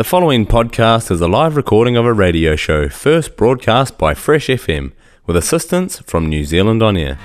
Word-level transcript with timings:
The 0.00 0.04
following 0.04 0.46
podcast 0.46 1.10
is 1.10 1.20
a 1.20 1.28
live 1.28 1.56
recording 1.56 1.94
of 1.94 2.06
a 2.06 2.14
radio 2.14 2.56
show 2.56 2.88
first 2.88 3.36
broadcast 3.36 3.98
by 3.98 4.14
Fresh 4.14 4.46
FM 4.46 4.92
with 5.26 5.36
assistance 5.36 5.98
from 5.98 6.26
New 6.26 6.42
Zealand 6.46 6.82
On 6.82 6.96
Air. 6.96 7.18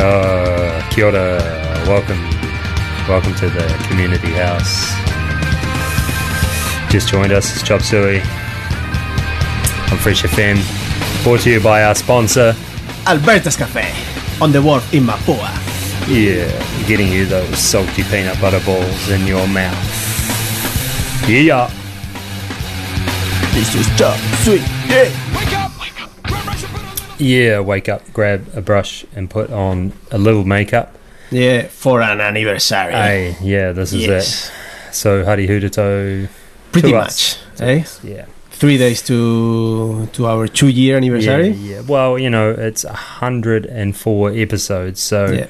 Uh, 0.00 0.82
kia 0.90 1.06
ora. 1.06 1.38
Welcome, 1.86 2.37
welcome 3.08 3.34
to 3.34 3.48
the 3.48 3.66
community 3.88 4.30
house. 4.32 4.92
Just 6.92 7.08
joined 7.08 7.32
us, 7.32 7.50
it's 7.54 7.62
Chop 7.66 7.80
Suey 7.80 8.18
on 9.90 9.96
Fresh 9.96 10.24
FM. 10.24 10.58
Brought 11.24 11.40
to 11.40 11.50
you 11.50 11.58
by 11.58 11.84
our 11.84 11.94
sponsor. 11.94 12.54
Alberta's 13.06 13.56
Cafe 13.56 13.94
on 14.42 14.52
the 14.52 14.60
wharf 14.60 14.92
in 14.92 15.04
Mapua. 15.04 15.48
Yeah, 16.06 16.86
getting 16.86 17.10
you 17.10 17.24
those 17.24 17.58
salty 17.58 18.02
peanut 18.04 18.38
butter 18.42 18.60
balls 18.66 19.08
in 19.08 19.26
your 19.26 19.48
mouth. 19.48 19.74
Yeah. 21.26 21.70
This 23.54 23.74
is 23.74 23.86
Chop 23.98 24.18
Suey. 24.42 24.58
Yeah. 24.86 25.08
Yeah, 27.18 27.60
wake 27.60 27.88
up, 27.88 28.02
grab 28.12 28.46
a 28.54 28.60
brush, 28.60 29.06
and 29.16 29.30
put 29.30 29.50
on 29.50 29.94
a 30.10 30.18
little 30.18 30.44
makeup. 30.44 30.97
Yeah, 31.30 31.68
for 31.68 32.00
an 32.00 32.20
anniversary. 32.20 32.92
Hey, 32.92 33.36
yeah, 33.42 33.72
this 33.72 33.92
is 33.92 34.06
yes. 34.06 34.48
it. 34.48 34.94
So, 34.94 35.24
Hari 35.24 35.46
huritau. 35.46 36.28
Pretty 36.72 36.92
much. 36.92 37.36
us. 37.36 37.60
Eh? 37.60 37.84
Yeah. 38.02 38.26
Three 38.50 38.78
days 38.78 39.02
to 39.02 40.06
to 40.12 40.26
our 40.26 40.48
two 40.48 40.68
year 40.68 40.96
anniversary. 40.96 41.48
Yeah, 41.50 41.76
yeah. 41.76 41.80
Well, 41.86 42.18
you 42.18 42.30
know, 42.30 42.50
it's 42.50 42.84
104 42.84 44.32
episodes, 44.32 45.00
so 45.00 45.26
Yeah. 45.30 45.46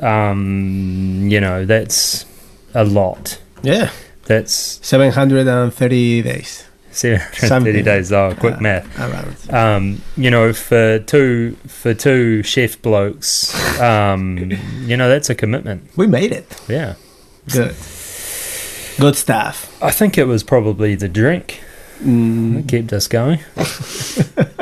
um, 0.00 1.28
you 1.28 1.40
know, 1.40 1.64
that's 1.66 2.24
a 2.74 2.84
lot. 2.84 3.38
Yeah. 3.62 3.90
That's 4.26 4.80
730 4.82 6.22
days 6.22 6.67
730 6.98 7.36
Something. 7.48 7.84
days. 7.84 8.12
Oh, 8.12 8.34
quick 8.38 8.56
Uh, 8.56 8.60
math. 8.60 9.52
Um, 9.52 10.02
you 10.16 10.30
know, 10.30 10.52
for 10.52 10.98
two 11.00 11.56
for 11.66 11.94
two 11.94 12.42
chef 12.42 12.80
blokes, 12.82 13.54
um, 13.80 14.52
you 14.84 14.96
know, 14.96 15.08
that's 15.08 15.30
a 15.30 15.34
commitment. 15.34 15.88
We 15.96 16.06
made 16.06 16.32
it. 16.32 16.46
Yeah. 16.68 16.94
Good. 17.52 17.74
Good 19.00 19.14
stuff. 19.16 19.80
I 19.82 19.90
think 19.92 20.18
it 20.18 20.24
was 20.24 20.42
probably 20.42 20.94
the 20.96 21.08
drink 21.08 21.60
Mm, 22.02 22.54
that 22.54 22.68
kept 22.68 22.92
us 22.92 23.08
going. 23.08 23.40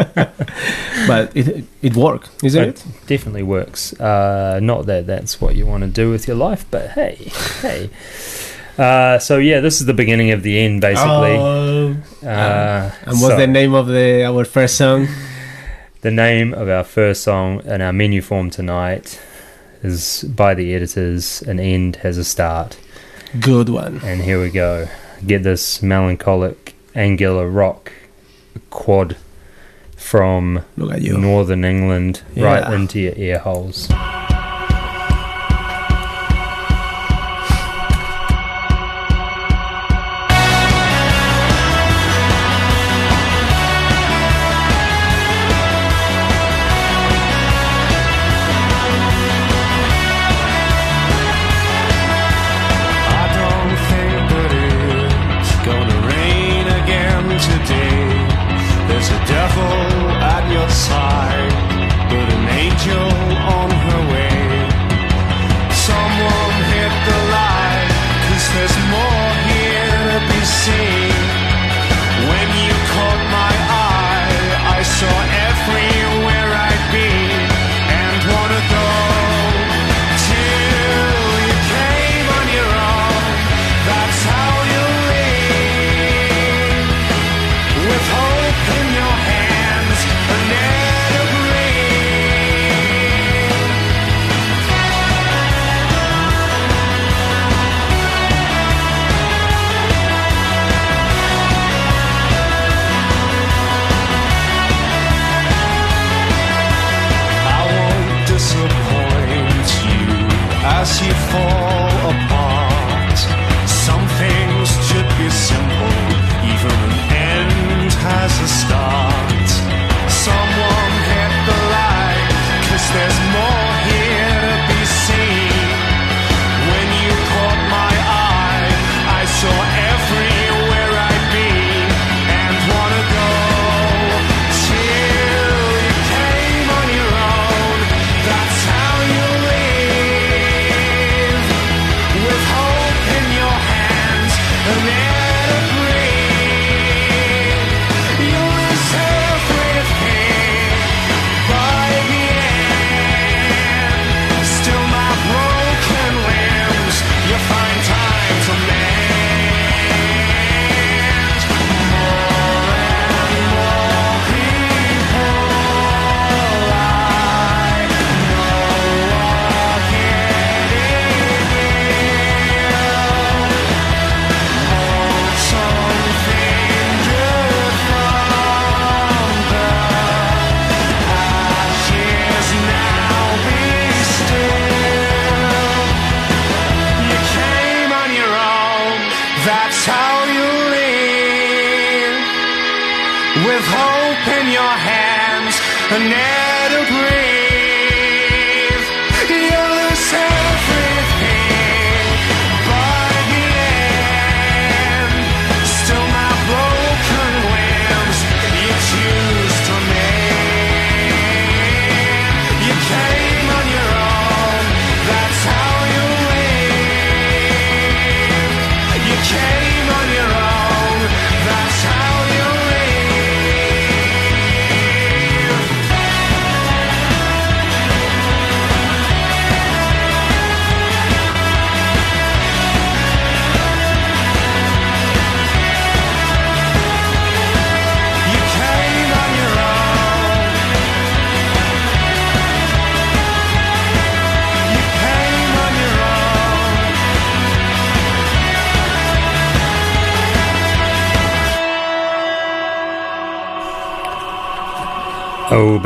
but 1.07 1.37
it 1.37 1.65
it 1.83 1.95
worked, 1.97 2.31
isn't 2.43 2.63
It 2.63 2.69
it? 2.69 2.85
definitely 3.07 3.43
works. 3.43 3.93
Uh, 4.01 4.59
not 4.63 4.87
that 4.87 5.07
that's 5.07 5.41
what 5.41 5.55
you 5.55 5.67
want 5.67 5.83
to 5.83 5.89
do 5.91 6.11
with 6.11 6.27
your 6.27 6.37
life, 6.37 6.65
but 6.71 6.91
hey, 6.93 7.17
hey. 7.61 7.91
Uh, 8.79 9.19
so 9.19 9.39
yeah, 9.39 9.61
this 9.61 9.81
is 9.81 9.87
the 9.87 9.95
beginning 9.95 10.31
of 10.33 10.43
the 10.43 10.59
end, 10.59 10.81
basically. 10.81 11.37
Oh. 11.37 11.97
uh, 12.23 12.93
and 13.03 13.21
what's 13.21 13.21
so 13.21 13.37
the 13.37 13.47
name 13.47 13.75
of 13.75 13.87
the 13.87 14.25
our 14.25 14.45
first 14.45 14.77
song? 14.77 15.09
the 16.03 16.11
name 16.11 16.53
of 16.53 16.69
our 16.69 16.85
first 16.85 17.23
song 17.23 17.63
and 17.65 17.83
our 17.83 17.93
menu 17.93 18.21
form 18.21 18.51
tonight 18.51 19.21
is 19.83 20.25
by 20.25 20.55
the 20.55 20.75
editors. 20.75 21.43
An 21.43 21.59
end 21.59 21.97
has 21.97 22.19
a 22.19 22.25
start, 22.25 22.79
Good 23.41 23.69
one. 23.71 24.01
and 24.05 24.21
here 24.21 24.41
we 24.43 24.51
go. 24.51 24.89
Get 25.27 25.43
this 25.43 25.83
melancholic, 25.83 26.75
angular 26.95 27.49
rock 27.49 27.93
quad 28.69 29.17
from 29.97 30.63
Look 30.77 30.93
at 30.93 31.03
you. 31.03 31.17
northern 31.17 31.65
England 31.65 32.23
right 32.37 32.71
into 32.75 33.01
your 33.01 33.15
ear 33.17 33.39
holes. 33.39 33.89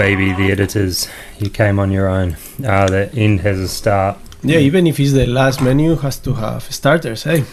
Baby, 0.01 0.33
the 0.33 0.51
editors, 0.51 1.09
you 1.39 1.51
came 1.51 1.79
on 1.79 1.93
your 1.93 2.09
own. 2.09 2.35
Uh, 2.65 2.87
the 2.89 3.13
end 3.15 3.41
has 3.41 3.59
a 3.61 3.69
start. 3.69 4.17
Yeah, 4.43 4.57
even 4.59 4.87
if 4.87 4.99
it's 4.99 5.13
the 5.13 5.27
last 5.27 5.61
menu, 5.61 5.95
has 5.97 6.19
to 6.21 6.33
have 6.35 6.63
starters. 6.73 7.25
Hey, 7.25 7.45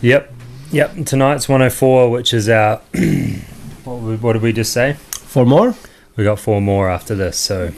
Yep, 0.00 0.32
yep. 0.70 0.90
Tonight's 1.04 1.48
104, 1.48 2.10
which 2.10 2.32
is 2.32 2.48
our. 2.48 2.76
what, 3.84 3.96
we- 4.02 4.16
what 4.16 4.34
did 4.34 4.42
we 4.42 4.52
just 4.52 4.72
say? 4.72 4.92
Four 5.10 5.46
more. 5.46 5.74
We 6.16 6.22
got 6.22 6.38
four 6.38 6.60
more 6.60 6.88
after 6.88 7.16
this, 7.16 7.36
so. 7.36 7.70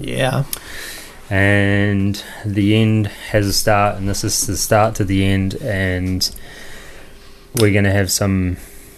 Yeah, 0.00 0.44
And 1.28 2.22
the 2.46 2.74
end 2.74 3.08
has 3.32 3.46
a 3.46 3.52
start, 3.52 3.96
and 3.96 4.08
this 4.08 4.24
is 4.24 4.46
the 4.46 4.56
start 4.56 4.94
to 4.94 5.04
the 5.04 5.24
end, 5.26 5.56
and 5.60 6.22
we're 7.60 7.72
going 7.72 7.84
to 7.84 7.92
have 7.92 8.10
some. 8.10 8.56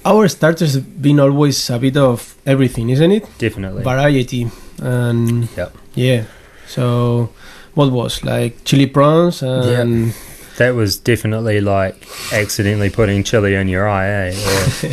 Our 0.09 0.29
starters 0.29 0.75
have 0.75 1.03
been 1.03 1.21
always 1.21 1.71
a 1.71 1.79
bit 1.79 1.97
of 1.97 2.35
everything, 2.47 2.89
isn't 2.91 3.13
it? 3.13 3.29
Definitely. 3.39 3.83
Variety 3.85 4.51
and 4.81 5.49
Yep. 5.57 5.77
yeah. 5.95 6.25
So, 6.67 7.31
what 7.75 7.93
was 7.93 8.25
like 8.25 8.65
chili 8.65 8.87
prawns 8.87 9.43
and 9.43 10.15
That 10.57 10.75
was 10.75 10.97
definitely 10.97 11.61
like 11.61 12.09
accidentally 12.33 12.91
putting 12.91 13.23
chili 13.23 13.55
in 13.55 13.69
your 13.69 13.89
eye, 13.89 14.09
eh? 14.09 14.35
Or, 14.35 14.91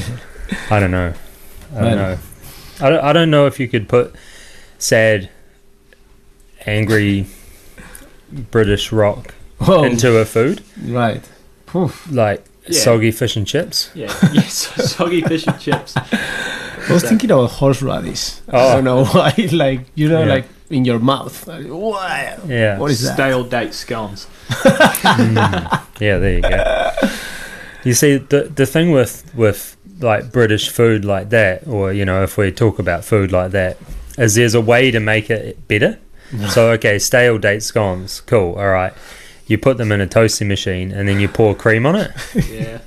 I 0.76 0.80
don't 0.80 0.92
know. 0.92 1.14
I 1.76 1.82
don't 1.82 1.98
know. 1.98 2.18
I 2.82 2.90
don't, 2.90 3.04
I 3.04 3.14
don't 3.14 3.32
know 3.32 3.48
if 3.48 3.60
you 3.60 3.68
could 3.68 3.88
put 3.88 4.14
sad, 4.78 5.30
angry 6.66 7.26
British 8.52 8.92
rock 8.92 9.34
oh, 9.62 9.84
into 9.86 10.18
a 10.18 10.26
food 10.26 10.62
right. 10.84 11.24
Like 12.12 12.44
Yeah. 12.68 12.80
soggy 12.80 13.12
fish 13.12 13.36
and 13.38 13.46
chips. 13.46 13.90
Yeah, 13.94 14.08
yes, 14.34 14.56
soggy 14.96 15.22
fish 15.22 15.46
and 15.48 15.60
chips. 15.60 15.94
I 16.88 16.94
was 16.94 17.04
thinking 17.04 17.32
about 17.32 17.52
horseradish. 17.52 18.36
I 18.50 18.52
Oh. 18.54 18.74
don't 18.76 18.84
know 18.84 19.06
why. 19.14 19.34
Like 19.52 19.82
you 19.96 20.10
know, 20.10 20.22
Yeah. 20.24 20.34
like 20.36 20.46
in 20.70 20.84
your 20.86 21.00
mouth. 21.00 21.46
Like, 21.48 21.66
wow. 21.68 22.38
Yeah. 22.48 22.78
What 22.80 22.92
is 22.92 23.02
that? 23.04 23.14
Stale 23.14 23.44
date 23.44 23.74
scones. 23.74 24.28
Mm. 24.50 25.82
Yeah, 26.00 26.18
there 26.18 26.34
you 26.34 26.42
go. 26.42 27.10
You 27.84 27.94
see, 27.94 28.18
the 28.18 28.52
the 28.56 28.66
thing 28.66 28.92
with 28.92 29.24
with 29.36 29.78
like 30.02 30.32
British 30.32 30.70
food 30.70 31.06
like 31.06 31.30
that, 31.30 31.68
or 31.68 31.94
you 31.94 32.04
know, 32.06 32.24
if 32.24 32.38
we 32.38 32.52
talk 32.52 32.80
about 32.80 33.06
food 33.06 33.32
like 33.32 33.52
that, 33.52 33.78
is 34.18 34.36
there's 34.36 34.56
a 34.56 34.62
way 34.62 34.92
to 34.92 35.00
make 35.00 35.30
it 35.30 35.68
better. 35.68 36.00
So 36.50 36.72
okay, 36.72 36.98
stale 37.00 37.38
date 37.38 37.62
scones, 37.64 38.22
cool, 38.22 38.56
all 38.56 38.70
right. 38.70 38.94
You 39.48 39.58
put 39.58 39.78
them 39.78 39.92
in 39.92 40.02
a 40.02 40.08
toasting 40.08 40.48
machine 40.48 40.92
and 40.92 41.08
then 41.08 41.20
you 41.20 41.28
pour 41.28 41.56
cream 41.56 41.86
on 41.86 41.96
it. 41.96 42.12
Yeah. 42.50 42.80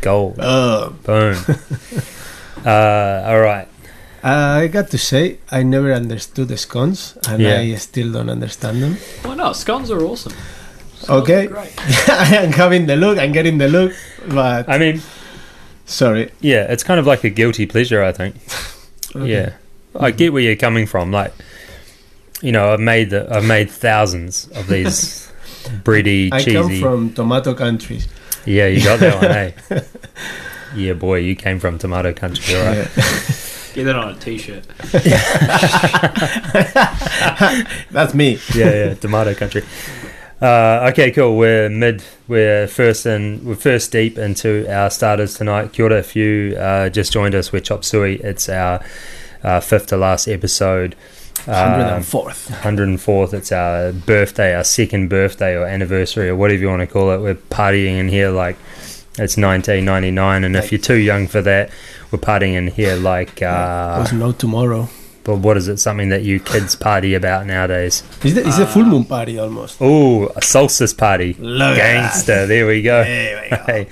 Gold, 0.00 0.36
Uh, 0.38 0.90
boom. 1.02 1.36
uh, 2.66 3.22
all 3.26 3.40
right. 3.40 3.68
I 4.22 4.68
got 4.68 4.90
to 4.90 4.98
say, 4.98 5.38
I 5.50 5.62
never 5.62 5.92
understood 5.92 6.48
the 6.48 6.56
scones, 6.56 7.16
and 7.28 7.42
Yeah. 7.42 7.58
I 7.58 7.74
still 7.76 8.10
don't 8.12 8.30
understand 8.30 8.82
them. 8.82 8.96
Why 9.22 9.34
not? 9.34 9.56
Scones 9.56 9.90
are 9.90 10.00
awesome. 10.02 10.32
Scones 10.98 11.22
Okay. 11.22 11.44
are 11.46 11.48
Great. 11.48 11.72
I 12.08 12.36
am 12.36 12.52
having 12.52 12.86
the 12.86 12.96
look, 12.96 13.18
I'm 13.18 13.32
getting 13.32 13.58
the 13.58 13.68
look, 13.68 13.92
but 14.28 14.68
I 14.68 14.78
mean, 14.78 15.00
sorry. 15.84 16.30
yeah, 16.40 16.64
it's 16.72 16.82
kind 16.82 16.98
of 17.00 17.06
like 17.06 17.24
a 17.24 17.30
guilty 17.30 17.66
pleasure, 17.66 18.02
I 18.02 18.12
think. 18.12 18.34
Okay. 19.14 19.30
Yeah, 19.30 19.52
I 19.98 20.10
get 20.10 20.32
where 20.32 20.42
you're 20.42 20.56
coming 20.56 20.86
from. 20.86 21.12
Like, 21.12 21.32
you 22.40 22.50
know, 22.52 22.72
I've 22.72 22.80
made 22.80 23.10
the 23.10 23.28
I've 23.30 23.44
made 23.44 23.70
thousands 23.70 24.48
of 24.56 24.66
these 24.68 25.23
bready, 25.68 26.28
I 26.32 26.42
cheesy. 26.42 26.56
come 26.56 26.80
from 26.80 27.12
tomato 27.14 27.54
countries. 27.54 28.08
yeah, 28.46 28.66
you 28.66 28.82
got 28.82 28.98
that 29.00 29.22
one, 29.22 29.30
hey. 29.30 29.54
Yeah, 30.76 30.94
boy, 30.94 31.18
you 31.18 31.36
came 31.36 31.60
from 31.60 31.78
tomato 31.78 32.12
country, 32.12 32.56
all 32.56 32.64
right. 32.64 32.88
Get 33.74 33.84
that 33.84 33.94
on 33.96 34.14
a 34.14 34.18
t-shirt. 34.18 34.66
That's 37.90 38.14
me. 38.14 38.38
yeah, 38.54 38.70
yeah, 38.86 38.94
tomato 38.94 39.34
country. 39.34 39.62
Uh, 40.42 40.88
okay, 40.90 41.10
cool. 41.10 41.36
We're 41.36 41.68
mid. 41.68 42.02
We're 42.28 42.66
first 42.66 43.06
in. 43.06 43.44
We're 43.44 43.54
first 43.54 43.92
deep 43.92 44.18
into 44.18 44.66
our 44.68 44.90
starters 44.90 45.34
tonight. 45.34 45.72
Kia 45.72 45.86
ora, 45.86 45.98
if 45.98 46.16
you 46.16 46.56
uh, 46.58 46.88
just 46.90 47.12
joined 47.12 47.34
us, 47.34 47.52
we're 47.52 47.60
Chop 47.60 47.84
Suey. 47.84 48.16
It's 48.16 48.48
our 48.48 48.84
uh, 49.42 49.60
fifth 49.60 49.86
to 49.88 49.96
last 49.96 50.28
episode. 50.28 50.96
Um, 51.46 52.02
104th. 52.02 52.50
104th. 52.62 53.34
It's 53.34 53.52
our 53.52 53.92
birthday, 53.92 54.54
our 54.54 54.64
second 54.64 55.08
birthday 55.08 55.54
or 55.56 55.66
anniversary 55.66 56.28
or 56.28 56.36
whatever 56.36 56.60
you 56.60 56.68
want 56.68 56.80
to 56.80 56.86
call 56.86 57.10
it. 57.12 57.18
We're 57.20 57.34
partying 57.34 57.98
in 57.98 58.08
here 58.08 58.30
like 58.30 58.56
it's 59.18 59.36
1999, 59.36 60.44
and 60.44 60.56
if 60.56 60.72
you're 60.72 60.80
too 60.80 60.96
young 60.96 61.28
for 61.28 61.40
that, 61.42 61.70
we're 62.10 62.18
partying 62.18 62.54
in 62.54 62.68
here 62.68 62.96
like. 62.96 63.42
Uh, 63.42 63.98
There's 63.98 64.12
no 64.12 64.32
tomorrow. 64.32 64.88
but 65.22 65.36
what 65.36 65.56
is 65.56 65.68
it? 65.68 65.78
Something 65.78 66.08
that 66.08 66.22
you 66.22 66.40
kids 66.40 66.74
party 66.74 67.14
about 67.14 67.46
nowadays? 67.46 68.02
It's 68.22 68.34
the, 68.34 68.46
it's 68.46 68.58
the 68.58 68.66
full 68.66 68.84
moon 68.84 69.04
party 69.04 69.38
almost. 69.38 69.76
Oh, 69.80 70.26
a 70.34 70.42
solstice 70.42 70.92
party. 70.92 71.34
Look 71.38 71.76
Gangster. 71.76 72.46
There 72.46 72.66
we 72.66 72.82
go. 72.82 73.04
There 73.04 73.42
we 73.42 73.50
go. 73.50 73.62
Hey. 73.66 73.86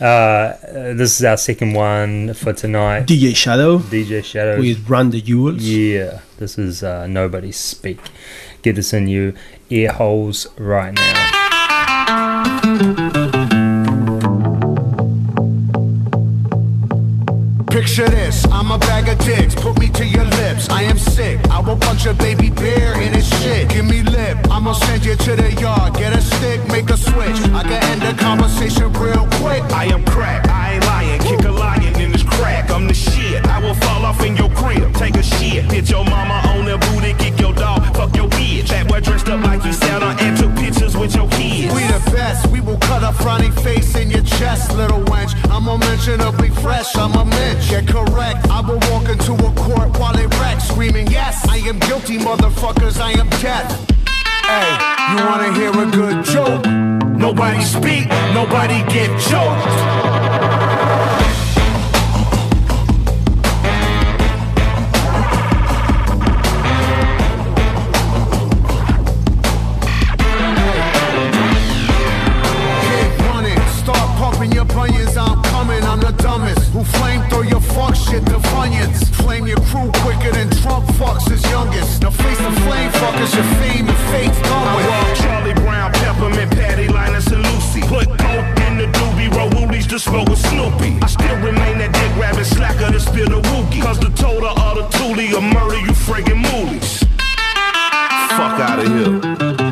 Uh, 0.00 0.56
this 0.94 1.18
is 1.20 1.24
our 1.24 1.36
second 1.36 1.74
one 1.74 2.32
for 2.34 2.52
tonight. 2.54 3.06
DJ 3.06 3.36
Shadow 3.36 3.78
DJ 3.78 4.24
Shadows. 4.24 4.58
with 4.60 4.88
Run 4.88 5.10
the 5.10 5.20
Jewels. 5.20 5.62
Yeah, 5.62 6.20
this 6.38 6.58
is 6.58 6.82
uh, 6.82 7.06
Nobody 7.06 7.52
Speak. 7.52 8.00
Get 8.62 8.76
this 8.76 8.92
in 8.94 9.08
you 9.08 9.34
ear 9.68 9.92
holes 9.92 10.46
right 10.58 10.94
now. 10.94 11.39
Picture 17.90 18.08
this, 18.08 18.46
I'm 18.52 18.70
a 18.70 18.78
bag 18.78 19.08
of 19.08 19.18
dicks, 19.26 19.52
put 19.56 19.76
me 19.80 19.88
to 19.88 20.06
your 20.06 20.22
lips. 20.22 20.68
I 20.68 20.82
am 20.82 20.96
sick, 20.96 21.40
I 21.50 21.58
will 21.58 21.76
punch 21.76 22.06
a 22.06 22.14
baby 22.14 22.48
bear 22.48 22.94
in 23.02 23.12
his 23.12 23.28
shit. 23.28 23.68
Give 23.68 23.84
me 23.84 24.04
lip, 24.04 24.38
I'ma 24.48 24.74
send 24.74 25.04
you 25.04 25.16
to 25.16 25.34
the 25.34 25.52
yard. 25.54 25.94
Get 25.94 26.16
a 26.16 26.22
stick, 26.22 26.64
make 26.68 26.88
a 26.88 26.96
switch. 26.96 27.40
I 27.50 27.64
can 27.64 27.82
end 27.90 28.02
the 28.02 28.14
conversation 28.22 28.92
real 28.92 29.26
quick. 29.42 29.64
I 29.74 29.86
am 29.86 30.04
crack, 30.04 30.46
I 30.48 30.74
ain't 30.74 30.86
lying. 30.86 31.20
Kick 31.20 31.44
a 31.44 31.50
lion 31.50 32.00
in 32.00 32.12
this 32.12 32.22
crack. 32.22 32.70
I'm 32.70 32.86
the 32.86 32.94
shit. 32.94 33.44
I 33.46 33.58
will 33.60 33.74
fall 33.74 34.04
off 34.04 34.22
in 34.22 34.36
your 34.36 34.50
crib. 34.50 34.94
Take 34.94 35.16
a 35.16 35.22
shit. 35.24 35.64
Hit 35.64 35.90
your 35.90 36.04
mama 36.04 36.40
on 36.50 36.66
the 36.66 36.78
booty. 36.78 37.12
Kick 37.14 37.40
your 37.40 37.52
dog. 37.52 37.82
Fuck 37.96 38.14
your 38.14 38.28
bitch. 38.28 38.68
That 38.68 38.86
boy 38.86 39.00
dressed 39.00 39.28
up 39.28 39.42
like 39.42 39.64
you 39.64 39.72
Santa 39.72 40.14
and 40.22 40.38
took 40.38 40.54
pictures 40.54 40.79
with 41.00 41.16
your 41.16 41.28
kids. 41.30 41.72
We 41.74 41.82
the 41.88 42.02
best, 42.12 42.46
we 42.48 42.60
will 42.60 42.76
cut 42.78 43.02
a 43.02 43.12
frowny 43.22 43.50
face 43.64 43.96
in 43.96 44.10
your 44.10 44.22
chest, 44.22 44.72
little 44.76 45.02
wench. 45.04 45.32
I'm 45.50 45.66
a 45.66 45.72
unmentionably 45.72 46.50
fresh, 46.62 46.94
I'm 46.96 47.14
a 47.14 47.24
mensch. 47.24 47.72
yeah, 47.72 47.82
correct, 47.82 48.46
I 48.50 48.60
will 48.60 48.80
walk 48.92 49.08
into 49.08 49.32
a 49.32 49.52
court 49.54 49.98
while 49.98 50.12
they 50.12 50.26
wreck, 50.38 50.60
screaming, 50.60 51.06
Yes, 51.08 51.48
I 51.48 51.56
am 51.56 51.78
guilty, 51.80 52.18
motherfuckers, 52.18 53.00
I 53.00 53.12
am 53.12 53.28
death. 53.40 53.68
Hey, 54.44 54.70
you 55.14 55.24
wanna 55.24 55.52
hear 55.54 55.70
a 55.70 55.90
good 55.90 56.24
joke? 56.24 56.66
Nobody 57.20 57.62
speak. 57.62 58.08
Nobody 58.32 58.82
get 58.90 59.10
choked. 59.20 60.79
Fuckers, 83.20 83.34
your 83.34 83.44
fame 83.60 83.88
and 83.88 83.98
fate's 84.10 84.40
done 84.42 84.68
I 84.68 84.76
with. 84.76 84.86
rock 84.86 85.16
Charlie 85.16 85.54
Brown, 85.54 85.92
Peppermint, 85.92 86.50
Patty, 86.52 86.88
Linus, 86.88 87.26
and 87.28 87.42
Lucy. 87.42 87.80
Put 87.82 88.06
coke 88.06 88.60
in 88.66 88.78
the 88.78 88.86
doobie, 88.92 89.34
roll 89.34 89.50
woolies 89.50 89.86
to 89.88 89.98
smoke 89.98 90.28
with 90.28 90.38
Snoopy. 90.38 90.98
I 91.02 91.06
still 91.06 91.36
remain 91.36 91.78
that 91.78 91.92
dick 91.92 92.12
grabbing 92.14 92.44
slacker 92.44 92.92
to 92.92 93.00
spill 93.00 93.28
the 93.28 93.40
wookie. 93.40 93.82
Cause 93.82 93.98
the 93.98 94.10
total 94.10 94.48
of 94.48 94.76
the 94.76 94.98
toolie 94.98 95.32
will 95.32 95.42
murder 95.42 95.78
you 95.78 95.92
friggin' 95.92 96.42
moolies. 96.42 97.04
Fuck 98.30 98.60
out 98.60 98.78
of 98.78 99.60
here. 99.60 99.69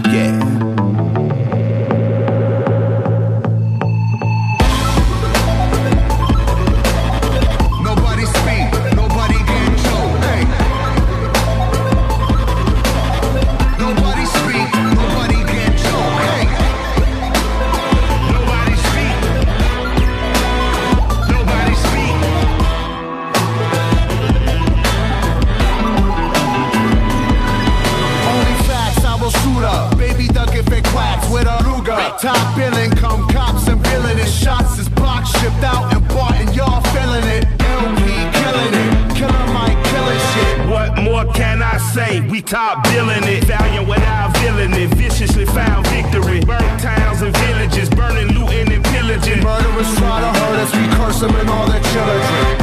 Top 42.48 42.82
billing 42.84 43.24
it. 43.24 43.44
Valiant 43.44 43.86
without 43.88 44.36
villain 44.38 44.72
it. 44.72 44.88
Viciously 44.94 45.44
found 45.44 45.86
victory. 45.88 46.40
Burnt 46.40 46.80
towns 46.80 47.20
and 47.22 47.36
villages, 47.36 47.88
burning, 47.90 48.28
looting, 48.28 48.72
and 48.72 48.84
pillaging. 48.84 49.42
Murderers 49.44 49.90
try 49.96 50.20
to 50.20 50.30
hurt 50.40 50.58
us, 50.64 50.72
we 50.74 50.86
curse 50.96 51.20
them 51.20 51.34
and 51.36 51.48
all 51.50 51.68
their 51.68 51.82
children. 51.92 52.20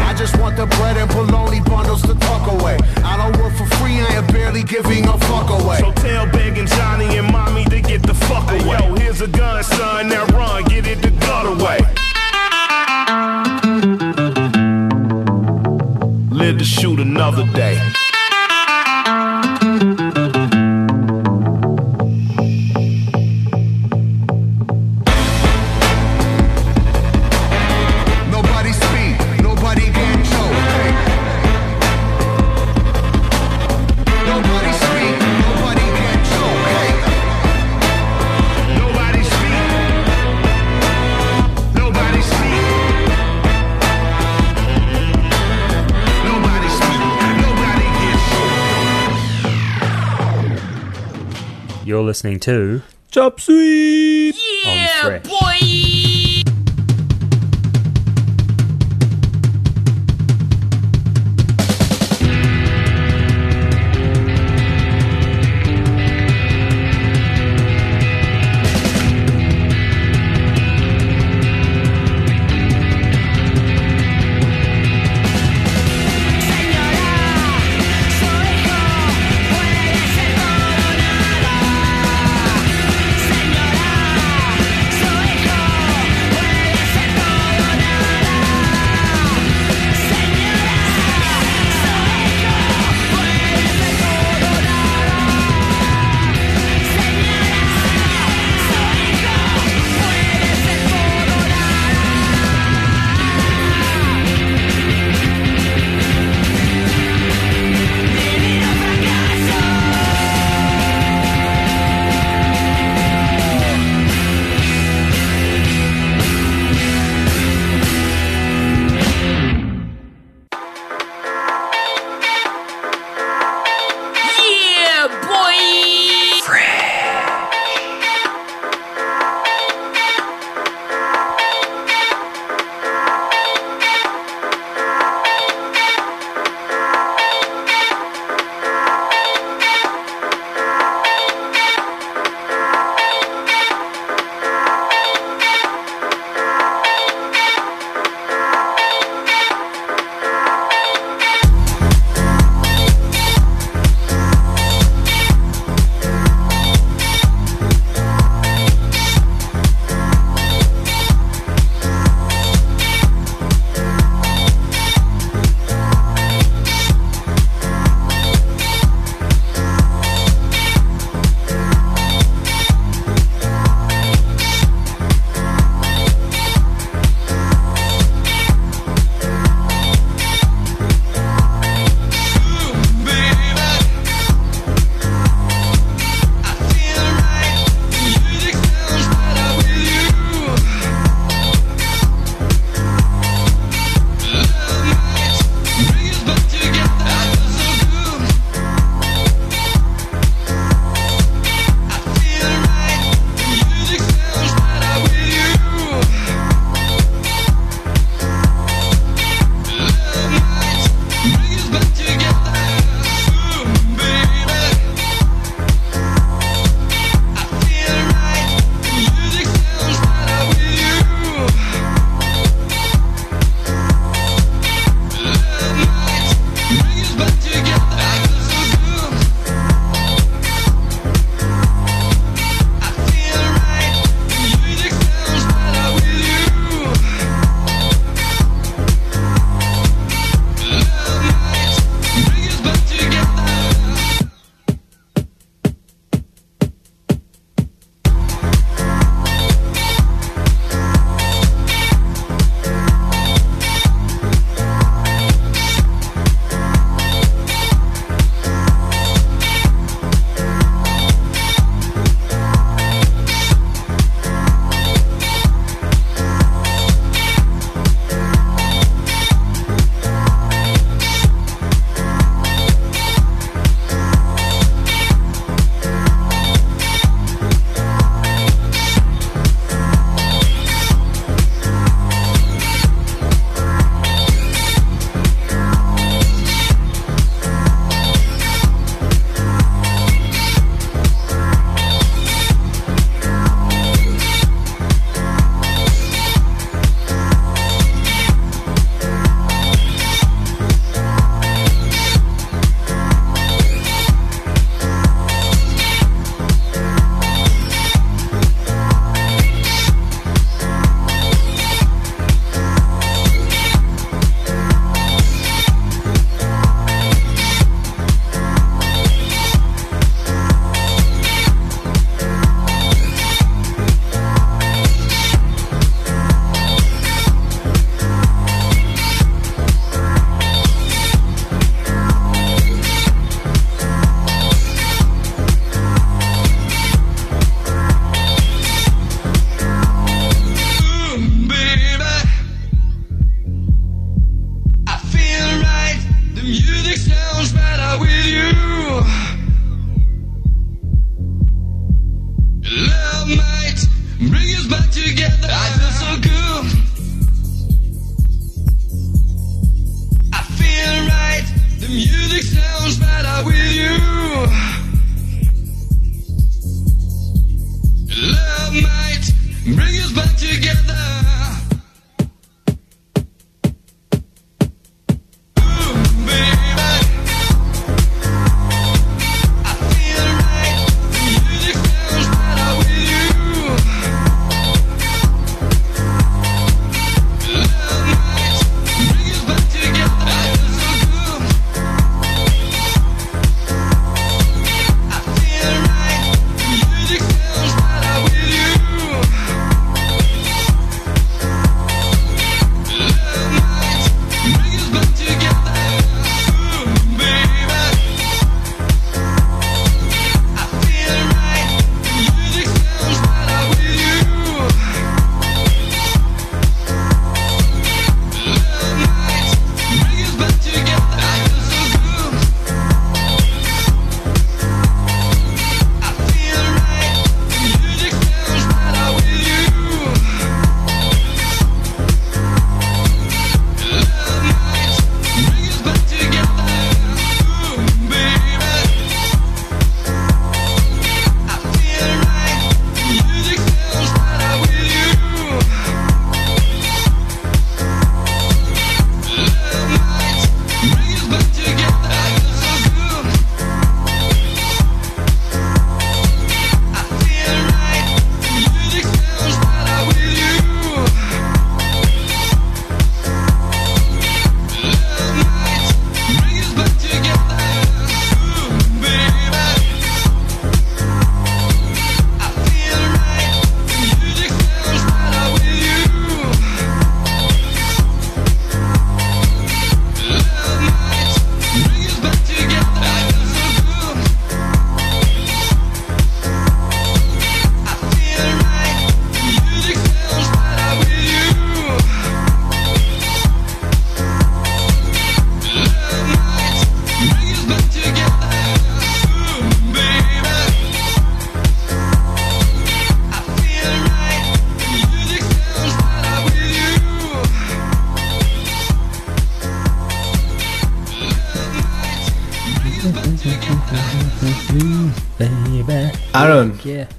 I 0.10 0.14
just 0.18 0.38
want 0.40 0.58
the 0.58 0.66
bread 0.78 0.98
and 0.98 1.10
bologna 1.12 1.62
bundles 1.62 2.02
to 2.04 2.16
tuck 2.16 2.52
away. 2.52 2.78
I 3.04 3.18
don't 3.18 3.38
work 3.42 3.54
for 3.54 3.68
free, 3.78 4.02
I 4.02 4.14
am 4.20 4.28
barely 4.28 4.64
giving 4.64 5.08
a 5.08 5.18
fuck 5.30 5.50
away. 5.50 5.80
So 5.80 5.92
tell 5.94 6.26
listening 52.26 52.40
to 52.40 52.82
Chop 53.12 53.40
Suey! 53.40 54.32
on 54.66 54.88
Fresh. 55.02 55.25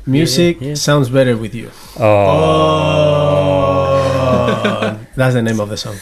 Music 0.06 0.58
Yeah. 0.60 0.68
yeah. 0.68 0.74
sounds 0.74 1.08
better 1.08 1.36
with 1.36 1.54
you. 1.54 1.70
Oh, 3.66 4.98
That's 5.16 5.34
the 5.34 5.42
name 5.42 5.60
of 5.60 5.68
the 5.68 5.76
song. 5.76 5.96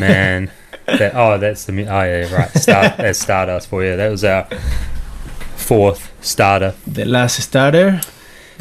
man. 0.00 0.50
That, 0.86 1.12
oh, 1.14 1.36
that's 1.38 1.66
the. 1.66 1.72
Oh, 1.86 2.02
yeah, 2.02 2.34
right. 2.34 2.50
Start, 2.56 2.96
that's 3.02 3.18
Stardust 3.18 3.68
for 3.68 3.84
you. 3.84 3.94
That 3.96 4.08
was 4.10 4.24
our 4.24 4.44
fourth 5.56 6.10
starter. 6.22 6.74
The 6.86 7.04
last 7.04 7.40
starter. 7.42 8.00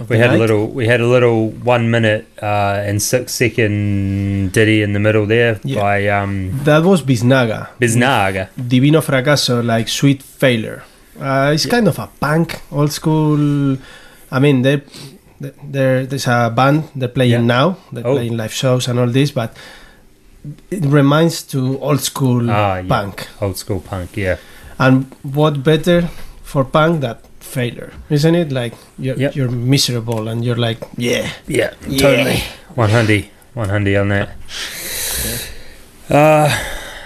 We 0.10 0.18
had 0.20 0.32
a 0.36 0.38
little. 0.38 0.68
We 0.68 0.88
had 0.88 1.00
a 1.00 1.08
little 1.08 1.50
one 1.50 1.90
minute 1.90 2.28
uh, 2.44 2.84
and 2.86 3.02
six 3.02 3.34
second 3.34 4.52
ditty 4.52 4.82
in 4.84 4.92
the 4.94 5.00
middle 5.00 5.26
there 5.26 5.60
Yeah. 5.64 5.80
by 5.82 6.08
um, 6.10 6.52
That 6.66 6.84
was 6.84 7.02
Biznaga. 7.02 7.70
Biznaga. 7.80 8.50
Divino 8.58 9.00
Fracaso, 9.02 9.64
like 9.66 9.88
Sweet 9.88 10.22
Failure. 10.22 10.84
Uh, 11.20 11.52
it's 11.56 11.66
kind 11.66 11.88
of 11.88 11.98
a 11.98 12.08
punk, 12.20 12.62
old 12.72 12.92
school. 12.92 13.78
I 14.32 14.40
mean, 14.40 14.62
they 14.64 14.82
there 15.64 16.06
there's 16.06 16.28
a 16.28 16.52
band 16.56 16.84
they're 16.96 17.08
playing 17.10 17.32
Yeah. 17.32 17.42
now. 17.60 17.78
They're 17.92 18.08
Oh. 18.08 18.16
playing 18.16 18.38
live 18.38 18.54
shows 18.54 18.88
and 18.88 19.00
all 19.00 19.08
this, 19.08 19.32
but 19.32 19.56
it 20.72 20.86
reminds 20.86 21.44
to 21.54 21.80
old 21.80 22.02
school 22.02 22.50
Ah, 22.50 22.78
yeah. 22.78 22.88
punk. 22.88 23.28
Old 23.42 23.58
school 23.58 23.80
punk. 23.80 24.18
Yeah. 24.18 24.38
And 24.80 25.06
what 25.24 25.64
better 25.64 26.10
for 26.44 26.64
punk 26.64 27.02
than 27.02 27.16
failure, 27.40 27.92
isn't 28.10 28.36
it? 28.36 28.52
Like 28.52 28.74
you're 29.00 29.18
Yep. 29.18 29.36
you're 29.36 29.50
miserable 29.52 30.28
and 30.28 30.44
you're 30.46 30.58
like, 30.68 30.80
yeah, 30.98 31.30
Yeah. 31.48 31.72
yeah. 31.88 32.00
Totally. 32.00 32.44
One 32.76 32.90
hundy. 32.92 33.26
One 33.54 33.70
hundy 33.70 34.00
on 34.00 34.10
that. 34.10 34.30
Uh, 36.10 36.50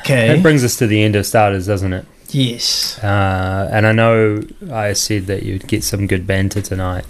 Okay. 0.01 0.27
that 0.29 0.41
brings 0.41 0.63
us 0.63 0.75
to 0.77 0.87
the 0.87 1.01
end 1.03 1.15
of 1.15 1.25
starters, 1.25 1.65
doesn't 1.67 1.93
it? 1.93 2.05
Yes. 2.31 2.97
Uh, 3.03 3.69
and 3.71 3.85
I 3.87 3.91
know 3.91 4.41
I 4.71 4.93
said 4.93 5.27
that 5.27 5.43
you'd 5.43 5.67
get 5.67 5.83
some 5.83 6.07
good 6.07 6.25
banter 6.27 6.61
tonight. 6.61 7.05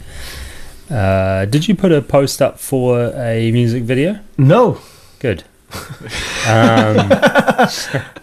Uh, 0.89 1.45
did 1.45 1.67
you 1.67 1.75
put 1.75 1.91
a 1.91 2.01
post 2.01 2.41
up 2.41 2.59
for 2.59 3.13
a 3.15 3.51
music 3.51 3.83
video? 3.83 4.19
No. 4.37 4.79
Good. 5.19 5.43
Um, 6.47 7.07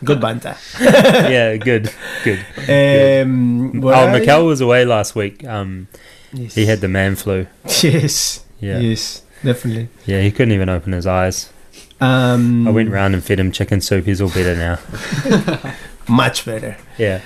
Good 0.04 0.20
banter. 0.20 0.56
yeah, 0.80 1.56
good, 1.56 1.90
good. 2.24 2.40
Um, 2.68 3.80
what 3.80 3.94
oh, 3.94 4.08
I- 4.08 4.18
Mikel 4.18 4.44
was 4.44 4.60
away 4.60 4.84
last 4.84 5.14
week. 5.14 5.44
Um, 5.46 5.86
Yes. 6.32 6.54
he 6.56 6.66
had 6.66 6.80
the 6.80 6.88
man 6.88 7.14
flu. 7.16 7.46
Yes. 7.80 8.44
Yeah, 8.60 8.80
Yes. 8.80 9.22
Definitely. 9.42 9.88
yeah. 10.04 10.20
He 10.20 10.30
couldn't 10.32 10.52
even 10.52 10.68
open 10.68 10.92
his 10.92 11.06
eyes. 11.06 11.48
Um, 12.00 12.66
I 12.68 12.70
went 12.72 12.90
round 12.90 13.14
and 13.14 13.22
fed 13.24 13.38
him 13.40 13.50
chicken 13.52 13.80
soup. 13.80 14.04
He's 14.04 14.20
all 14.20 14.28
better 14.28 14.54
now. 14.56 14.78
much 16.08 16.44
better. 16.44 16.76
Yeah. 16.96 17.20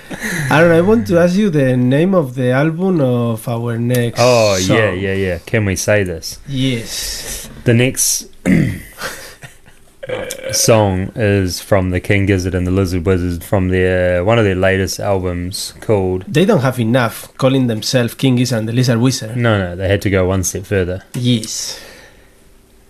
Aaron, 0.51 0.73
I 0.73 0.81
want 0.81 1.07
to 1.09 1.19
ask 1.19 1.37
you 1.37 1.51
the 1.51 1.77
name 1.77 2.15
of 2.15 2.35
the 2.35 2.51
album 2.51 3.01
of 3.01 3.47
our 3.49 3.79
next. 3.79 4.19
Oh 4.21 4.57
song. 4.59 4.77
yeah, 4.77 4.93
yeah, 4.93 5.15
yeah. 5.15 5.39
Can 5.39 5.65
we 5.65 5.77
say 5.77 6.03
this? 6.03 6.39
Yes. 6.49 7.49
The 7.65 7.75
next 7.75 8.29
song 10.53 11.13
is 11.15 11.61
from 11.61 11.91
the 11.91 12.01
King 12.01 12.27
Gizzard 12.27 12.55
and 12.55 12.67
the 12.67 12.71
Lizard 12.71 13.07
Wizard 13.07 13.45
from 13.45 13.69
their 13.69 14.25
one 14.25 14.39
of 14.39 14.45
their 14.45 14.57
latest 14.57 15.01
albums 15.01 15.75
called. 15.81 16.25
They 16.27 16.45
don't 16.45 16.61
have 16.61 16.81
enough 16.81 17.33
calling 17.39 17.69
themselves 17.69 18.15
King 18.15 18.37
Gizzard 18.37 18.61
and 18.61 18.69
the 18.69 18.73
Lizard 18.73 18.99
Wizard. 18.99 19.37
No, 19.37 19.59
no, 19.59 19.77
they 19.77 19.89
had 19.89 20.03
to 20.03 20.11
go 20.11 20.27
one 20.27 20.45
step 20.45 20.65
further. 20.65 21.05
Yes. 21.15 21.81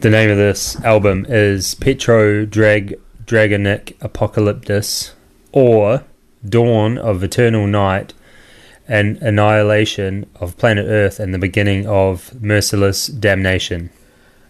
The 0.01 0.11
name 0.11 0.31
of 0.31 0.37
this 0.37 0.81
album 0.83 1.27
is 1.29 1.77
Petro 1.77 2.45
Drag 2.45 2.99
Dragonic 3.25 3.95
Apocalyptus 4.01 5.15
or 5.53 6.05
Dawn 6.49 6.99
of 6.99 7.23
Eternal 7.23 7.67
Night 7.67 8.15
and 8.88 9.17
Annihilation 9.23 10.27
of 10.41 10.57
Planet 10.59 10.87
Earth 10.88 11.21
and 11.21 11.33
the 11.33 11.38
Beginning 11.38 11.87
of 11.87 12.41
Merciless 12.43 13.07
Damnation. 13.07 13.91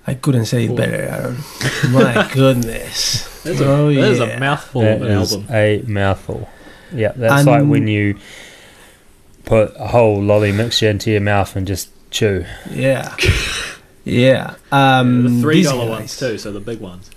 I 0.07 0.15
couldn't 0.15 0.47
say 0.47 0.65
it 0.65 0.75
better, 0.77 0.95
Aaron. 0.97 1.37
My 1.93 2.29
goodness. 2.33 3.43
There's 3.43 3.61
a, 3.61 3.67
Oh, 3.69 3.93
there's 3.93 4.19
yeah. 4.19 4.25
a 4.25 4.41
mouthful 4.41 4.81
That 4.83 4.97
of 4.97 5.03
an 5.03 5.09
is 5.19 5.33
album. 5.35 5.49
a 5.55 5.83
mouthful. 5.87 6.49
Yeah, 6.93 7.13
that's 7.15 7.41
And- 7.41 7.47
like 7.47 7.65
when 7.71 7.87
you 7.87 8.17
put 9.45 9.73
a 9.79 9.89
whole 9.89 10.21
lolly 10.23 10.53
mixture 10.53 10.89
into 10.89 11.11
your 11.11 11.21
mouth 11.21 11.55
and 11.57 11.67
just 11.67 11.91
chew. 12.11 12.45
Yeah. 12.71 13.15
Yeah. 14.05 14.55
Um, 14.73 15.41
the 15.43 15.47
$3 15.47 15.89
ones 15.89 16.19
too, 16.19 16.37
so 16.37 16.51
the 16.51 16.59
big 16.59 16.81
ones. 16.81 17.09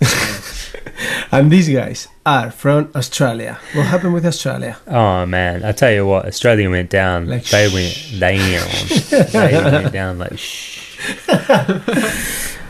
And 1.32 1.50
these 1.50 1.68
guys 1.68 2.08
are 2.24 2.50
from 2.50 2.90
Australia. 2.94 3.58
What 3.74 3.86
happened 3.86 4.14
with 4.14 4.24
Australia? 4.24 4.76
Oh 4.86 5.26
man, 5.26 5.64
I 5.64 5.72
tell 5.72 5.90
you 5.92 6.06
what, 6.06 6.24
Australia 6.26 6.70
went 6.70 6.88
down. 6.90 7.26
Like, 7.28 7.44
they 7.46 7.68
shh. 7.68 8.12
went 8.18 8.20
down. 8.20 9.32
they 9.32 9.72
went 9.82 9.92
down 10.00 10.18
like 10.18 10.38
shh. 10.38 10.82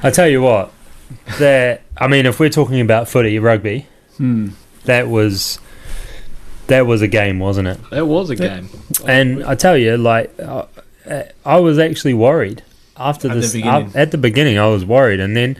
I 0.03 0.11
tell 0.13 0.29
you 0.29 0.43
what, 0.43 0.73
that 1.39 1.83
I 1.99 2.07
mean, 2.09 2.27
if 2.27 2.39
we're 2.41 2.49
talking 2.51 2.81
about 2.81 3.09
footy 3.09 3.39
rugby, 3.39 3.87
Hmm. 4.17 4.51
that 4.85 5.09
was 5.09 5.59
that 6.69 6.87
was 6.87 7.03
a 7.03 7.09
game, 7.09 7.39
wasn't 7.39 7.69
it? 7.69 7.79
That 7.91 8.07
was 8.07 8.31
a 8.31 8.35
Yeah. 8.37 8.49
game. 8.61 8.69
And 9.07 9.45
I 9.45 9.55
tell 9.55 9.77
you, 9.77 9.97
like, 9.97 10.33
uh, 10.41 10.65
uh, 11.09 11.23
I 11.45 11.61
was 11.61 11.79
actually 11.79 12.15
worried 12.15 12.63
after 12.97 13.29
At 13.29 13.35
the 13.35 13.41
this. 13.41 13.53
beginning. 13.53 13.93
uh, 13.95 13.99
at 13.99 14.11
the 14.11 14.19
beginning, 14.19 14.59
I 14.59 14.67
was 14.67 14.85
worried, 14.85 15.21
and 15.21 15.37
then, 15.37 15.57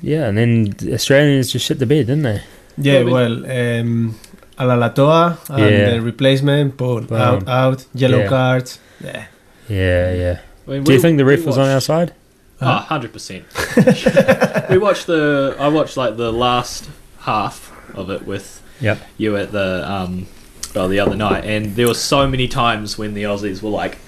yeah, 0.00 0.28
and 0.28 0.36
then 0.38 0.64
the 0.78 0.94
Australians 0.94 1.52
just 1.52 1.66
shit 1.66 1.78
the 1.78 1.86
bed, 1.86 2.06
didn't 2.06 2.22
they? 2.22 2.40
Yeah, 2.76 3.00
Yeah, 3.00 3.02
well, 3.04 3.32
um, 3.46 4.14
Alaalatoa 4.58 5.38
and 5.50 5.58
Yeah. 5.60 5.90
the 5.90 6.00
replacement, 6.00 6.76
boom, 6.76 7.06
Boom. 7.06 7.18
out, 7.18 7.48
out, 7.48 7.86
yellow 7.94 8.18
Yeah. 8.18 8.28
cards. 8.28 8.78
Yeah. 9.02 9.24
Yeah, 9.68 10.14
yeah. 10.14 10.38
I 10.66 10.70
mean, 10.70 10.84
Do 10.84 10.92
you 10.92 11.00
think 11.00 11.18
the 11.18 11.24
ref 11.24 11.44
was 11.44 11.58
on 11.58 11.68
our 11.68 11.80
side? 11.80 12.12
Ah, 12.60 12.80
hundred 12.88 13.12
percent. 13.12 13.44
we 14.70 14.78
watched 14.78 15.06
the. 15.06 15.54
I 15.60 15.68
watched 15.68 15.96
like 15.96 16.16
the 16.16 16.32
last 16.32 16.88
half 17.20 17.70
of 17.94 18.10
it 18.10 18.26
with 18.26 18.60
Yep. 18.80 18.98
you 19.16 19.36
at 19.36 19.52
the 19.52 19.88
um, 19.90 20.26
well 20.74 20.88
the 20.88 20.98
other 21.00 21.14
night, 21.16 21.44
and 21.44 21.76
there 21.76 21.86
were 21.86 21.94
so 21.94 22.26
many 22.28 22.48
times 22.48 22.98
when 22.98 23.14
the 23.14 23.22
Aussies 23.24 23.62
were 23.62 23.70
like 23.70 23.98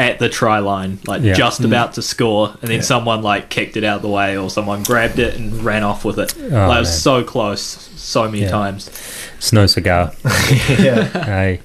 at 0.00 0.18
the 0.18 0.28
try 0.28 0.58
line, 0.58 0.98
like 1.06 1.22
Yeah. 1.22 1.34
just 1.34 1.60
Mm. 1.62 1.66
about 1.66 1.92
to 1.94 2.02
score, 2.02 2.54
and 2.62 2.70
then 2.70 2.78
Yeah. 2.78 2.84
someone 2.84 3.22
like 3.22 3.48
kicked 3.50 3.76
it 3.76 3.84
out 3.84 4.02
the 4.02 4.08
way, 4.08 4.36
or 4.36 4.50
someone 4.50 4.82
grabbed 4.82 5.18
it 5.18 5.36
and 5.36 5.62
ran 5.64 5.82
off 5.82 6.04
with 6.04 6.18
it. 6.18 6.34
Oh, 6.38 6.68
like, 6.68 6.76
it 6.76 6.80
was 6.80 7.02
so 7.02 7.22
close, 7.22 7.88
so 7.96 8.24
many 8.24 8.42
Yeah. 8.42 8.50
times. 8.50 8.90
Snow 9.38 9.66
cigar. 9.66 10.12
yeah. 10.78 11.04
hey. 11.24 11.60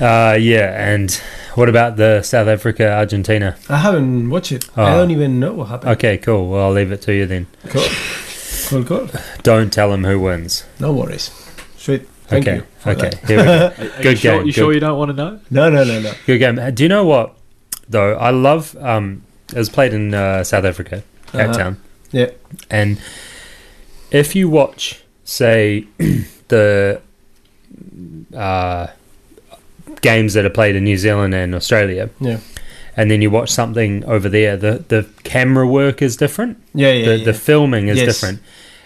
Uh, 0.00 0.36
yeah, 0.38 0.74
and 0.92 1.20
what 1.54 1.68
about 1.68 1.96
the 1.96 2.22
South 2.22 2.46
Africa 2.48 2.88
Argentina? 2.92 3.56
I 3.68 3.78
haven't 3.78 4.30
watched 4.30 4.52
it. 4.52 4.64
I 4.76 4.92
Oh. 4.92 4.98
don't 4.98 5.10
even 5.10 5.40
know 5.40 5.52
what 5.54 5.68
happened. 5.68 5.92
Okay, 5.92 6.16
cool. 6.18 6.48
Well, 6.48 6.66
I'll 6.66 6.72
leave 6.72 6.92
it 6.92 7.02
to 7.02 7.12
you 7.14 7.26
then. 7.26 7.46
Cool. 7.68 7.82
Cool, 8.68 8.84
cool. 8.84 9.10
Don't 9.42 9.72
tell 9.72 9.92
him 9.92 10.04
who 10.04 10.20
wins. 10.20 10.64
No 10.78 10.92
worries. 10.92 11.30
Sweet. 11.76 12.06
Thank 12.28 12.46
okay, 12.46 12.56
you. 12.56 12.64
okay. 12.92 13.08
that. 13.10 13.18
Here 13.26 13.38
we 13.38 13.44
go. 13.44 13.50
Are, 13.52 13.98
are 13.98 14.02
Good 14.02 14.10
you 14.12 14.16
sure, 14.16 14.38
game, 14.38 14.46
You 14.46 14.52
sure 14.52 14.72
you 14.74 14.80
don't 14.80 14.98
want 14.98 15.08
to 15.10 15.16
know? 15.16 15.40
No, 15.50 15.70
no, 15.70 15.82
no, 15.84 16.00
no. 16.00 16.12
Good 16.26 16.38
game. 16.38 16.74
Do 16.74 16.82
you 16.82 16.88
know 16.88 17.04
what, 17.04 17.34
though? 17.88 18.14
I 18.14 18.30
love. 18.30 18.76
Um, 18.80 19.22
it 19.50 19.56
was 19.58 19.70
played 19.70 19.94
in 19.94 20.12
uh, 20.14 20.44
South 20.44 20.64
Africa, 20.64 21.02
Cape 21.32 21.40
Uh-huh. 21.40 21.52
Town. 21.52 21.82
Yeah. 22.12 22.30
And 22.70 23.00
if 24.10 24.36
you 24.36 24.48
watch, 24.50 25.02
say, 25.24 25.86
the 26.48 27.00
uh, 28.34 28.86
games 30.00 30.34
that 30.34 30.44
are 30.44 30.50
played 30.50 30.76
in 30.76 30.84
New 30.84 30.96
Zealand 30.96 31.34
and 31.34 31.54
Australia, 31.54 32.10
Yeah. 32.20 32.38
and 32.96 33.10
then 33.10 33.22
you 33.22 33.30
watch 33.30 33.50
something 33.50 34.04
over 34.04 34.28
there, 34.28 34.56
the 34.56 34.84
the 34.88 35.06
camera 35.24 35.66
work 35.66 36.02
is 36.02 36.16
different. 36.16 36.58
Yeah, 36.74 36.92
yeah, 36.92 37.06
the 37.06 37.16
yeah. 37.18 37.24
the 37.24 37.34
filming 37.34 37.88
is 37.88 37.98
Yes. 37.98 38.06
different. 38.06 38.40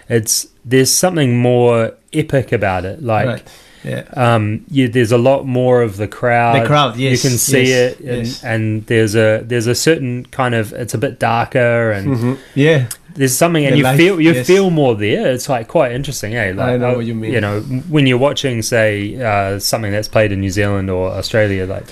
It's 0.09 0.47
there's 0.65 0.91
something 0.91 1.37
more 1.37 1.93
epic 2.13 2.51
about 2.51 2.85
it. 2.85 3.01
Like 3.03 3.27
right. 3.27 3.43
Yeah. 3.83 4.03
um, 4.15 4.63
you, 4.69 4.87
there's 4.87 5.11
a 5.11 5.17
lot 5.17 5.45
more 5.45 5.81
of 5.81 5.97
the 5.97 6.07
crowd. 6.07 6.61
The 6.63 6.67
crowd, 6.67 6.95
yes, 6.95 7.11
you 7.23 7.29
can 7.29 7.37
see 7.37 7.63
yes, 7.67 7.91
it, 7.93 7.99
and, 7.99 8.27
yes. 8.27 8.43
and 8.43 8.85
there's 8.85 9.13
a 9.15 9.43
there's 9.45 9.67
a 9.67 9.75
certain 9.75 10.25
kind 10.27 10.55
of 10.55 10.71
it's 10.73 10.93
a 10.93 10.97
bit 10.97 11.19
darker, 11.19 11.91
and 11.91 12.07
Mhm. 12.15 12.37
Yeah. 12.55 12.87
there's 13.15 13.35
something, 13.35 13.65
and 13.65 13.73
The 13.73 13.77
you 13.79 13.83
light, 13.83 13.97
feel 13.97 14.21
you 14.21 14.43
feel 14.45 14.69
more 14.69 14.95
there. 14.95 15.29
It's 15.33 15.49
like 15.49 15.67
quite 15.67 15.91
interesting, 15.91 16.33
eh? 16.33 16.53
Like, 16.55 16.69
I 16.69 16.77
know 16.77 16.95
what 16.95 17.05
you 17.05 17.13
mean. 17.13 17.33
You 17.33 17.41
know, 17.41 17.59
when 17.89 18.07
you're 18.07 18.17
watching, 18.29 18.61
say, 18.61 19.21
uh, 19.21 19.59
something 19.59 19.91
that's 19.91 20.07
played 20.07 20.31
in 20.31 20.39
New 20.39 20.49
Zealand 20.51 20.89
or 20.89 21.09
Australia, 21.11 21.65
like 21.65 21.89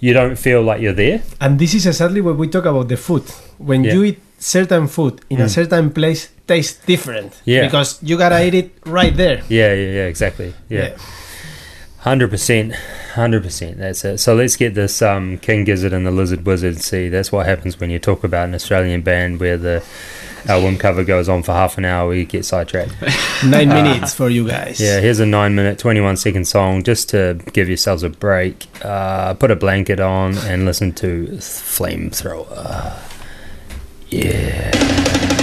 you 0.00 0.12
don't 0.12 0.36
feel 0.36 0.62
like 0.62 0.80
you're 0.80 0.94
there. 1.06 1.22
And 1.40 1.58
this 1.60 1.74
is 1.74 1.86
exactly 1.86 2.20
what 2.22 2.36
we 2.38 2.48
talk 2.48 2.64
about 2.64 2.88
the 2.88 2.96
food. 2.96 3.22
When 3.58 3.84
Yeah. 3.84 3.92
you 3.94 4.02
eat 4.04 4.18
certain 4.38 4.88
food 4.88 5.20
in 5.30 5.36
Mm. 5.38 5.44
a 5.44 5.48
certain 5.48 5.90
place, 5.90 6.28
tastes 6.50 6.84
different. 6.84 7.40
Yeah. 7.44 7.64
Because 7.64 8.02
you 8.02 8.18
gotta 8.18 8.44
eat 8.44 8.54
it 8.54 8.72
right 8.84 9.16
there. 9.16 9.42
Yeah, 9.48 9.72
yeah, 9.72 9.92
yeah, 9.98 10.06
exactly. 10.06 10.52
Yeah. 10.68 10.98
Hundred 11.98 12.30
percent, 12.30 12.74
hundred 13.14 13.42
percent. 13.42 13.78
That's 13.78 14.04
it. 14.04 14.18
So 14.18 14.34
let's 14.34 14.56
get 14.56 14.74
this 14.74 15.00
um, 15.02 15.38
King 15.38 15.64
Gizzard 15.64 15.92
and 15.92 16.04
the 16.04 16.10
Lizard 16.10 16.44
Wizard. 16.46 16.80
See, 16.80 17.08
that's 17.08 17.30
what 17.30 17.46
happens 17.46 17.78
when 17.78 17.90
you 17.90 17.98
talk 17.98 18.24
about 18.24 18.48
an 18.48 18.54
Australian 18.54 19.02
band 19.02 19.38
where 19.38 19.58
the 19.58 19.84
album 20.48 20.78
cover 20.78 21.04
goes 21.04 21.28
on 21.28 21.42
for 21.42 21.52
half 21.52 21.76
an 21.78 21.84
hour. 21.84 22.08
We 22.08 22.24
get 22.24 22.44
sidetracked. 22.46 22.94
Nine 23.44 23.68
minutes 23.68 24.14
for 24.14 24.30
you 24.30 24.48
guys. 24.48 24.80
Yeah, 24.80 24.98
here's 25.00 25.20
a 25.20 25.26
nine 25.26 25.54
minute, 25.54 25.78
21 25.78 26.16
second 26.16 26.46
song 26.46 26.82
just 26.82 27.10
to 27.10 27.38
give 27.52 27.68
yourselves 27.68 28.02
a 28.02 28.08
break. 28.08 28.66
Uh, 28.82 29.34
put 29.34 29.50
a 29.50 29.56
blanket 29.56 30.00
on 30.00 30.36
and 30.38 30.64
listen 30.64 30.92
to 30.94 31.26
Flamethrower. 31.36 32.96
Yeah. 34.08 35.39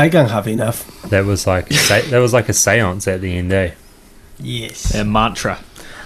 I 0.00 0.08
can 0.08 0.26
have 0.28 0.46
enough. 0.48 0.78
that 1.10 1.24
was 1.24 1.46
like 1.46 1.70
a 1.70 1.74
se- 1.74 2.10
that 2.10 2.18
was 2.18 2.32
like 2.32 2.48
a 2.48 2.52
séance 2.52 3.06
at 3.12 3.20
the 3.20 3.36
end, 3.38 3.52
eh? 3.52 3.70
Yes. 4.38 4.94
A 4.94 5.04
mantra. 5.04 5.58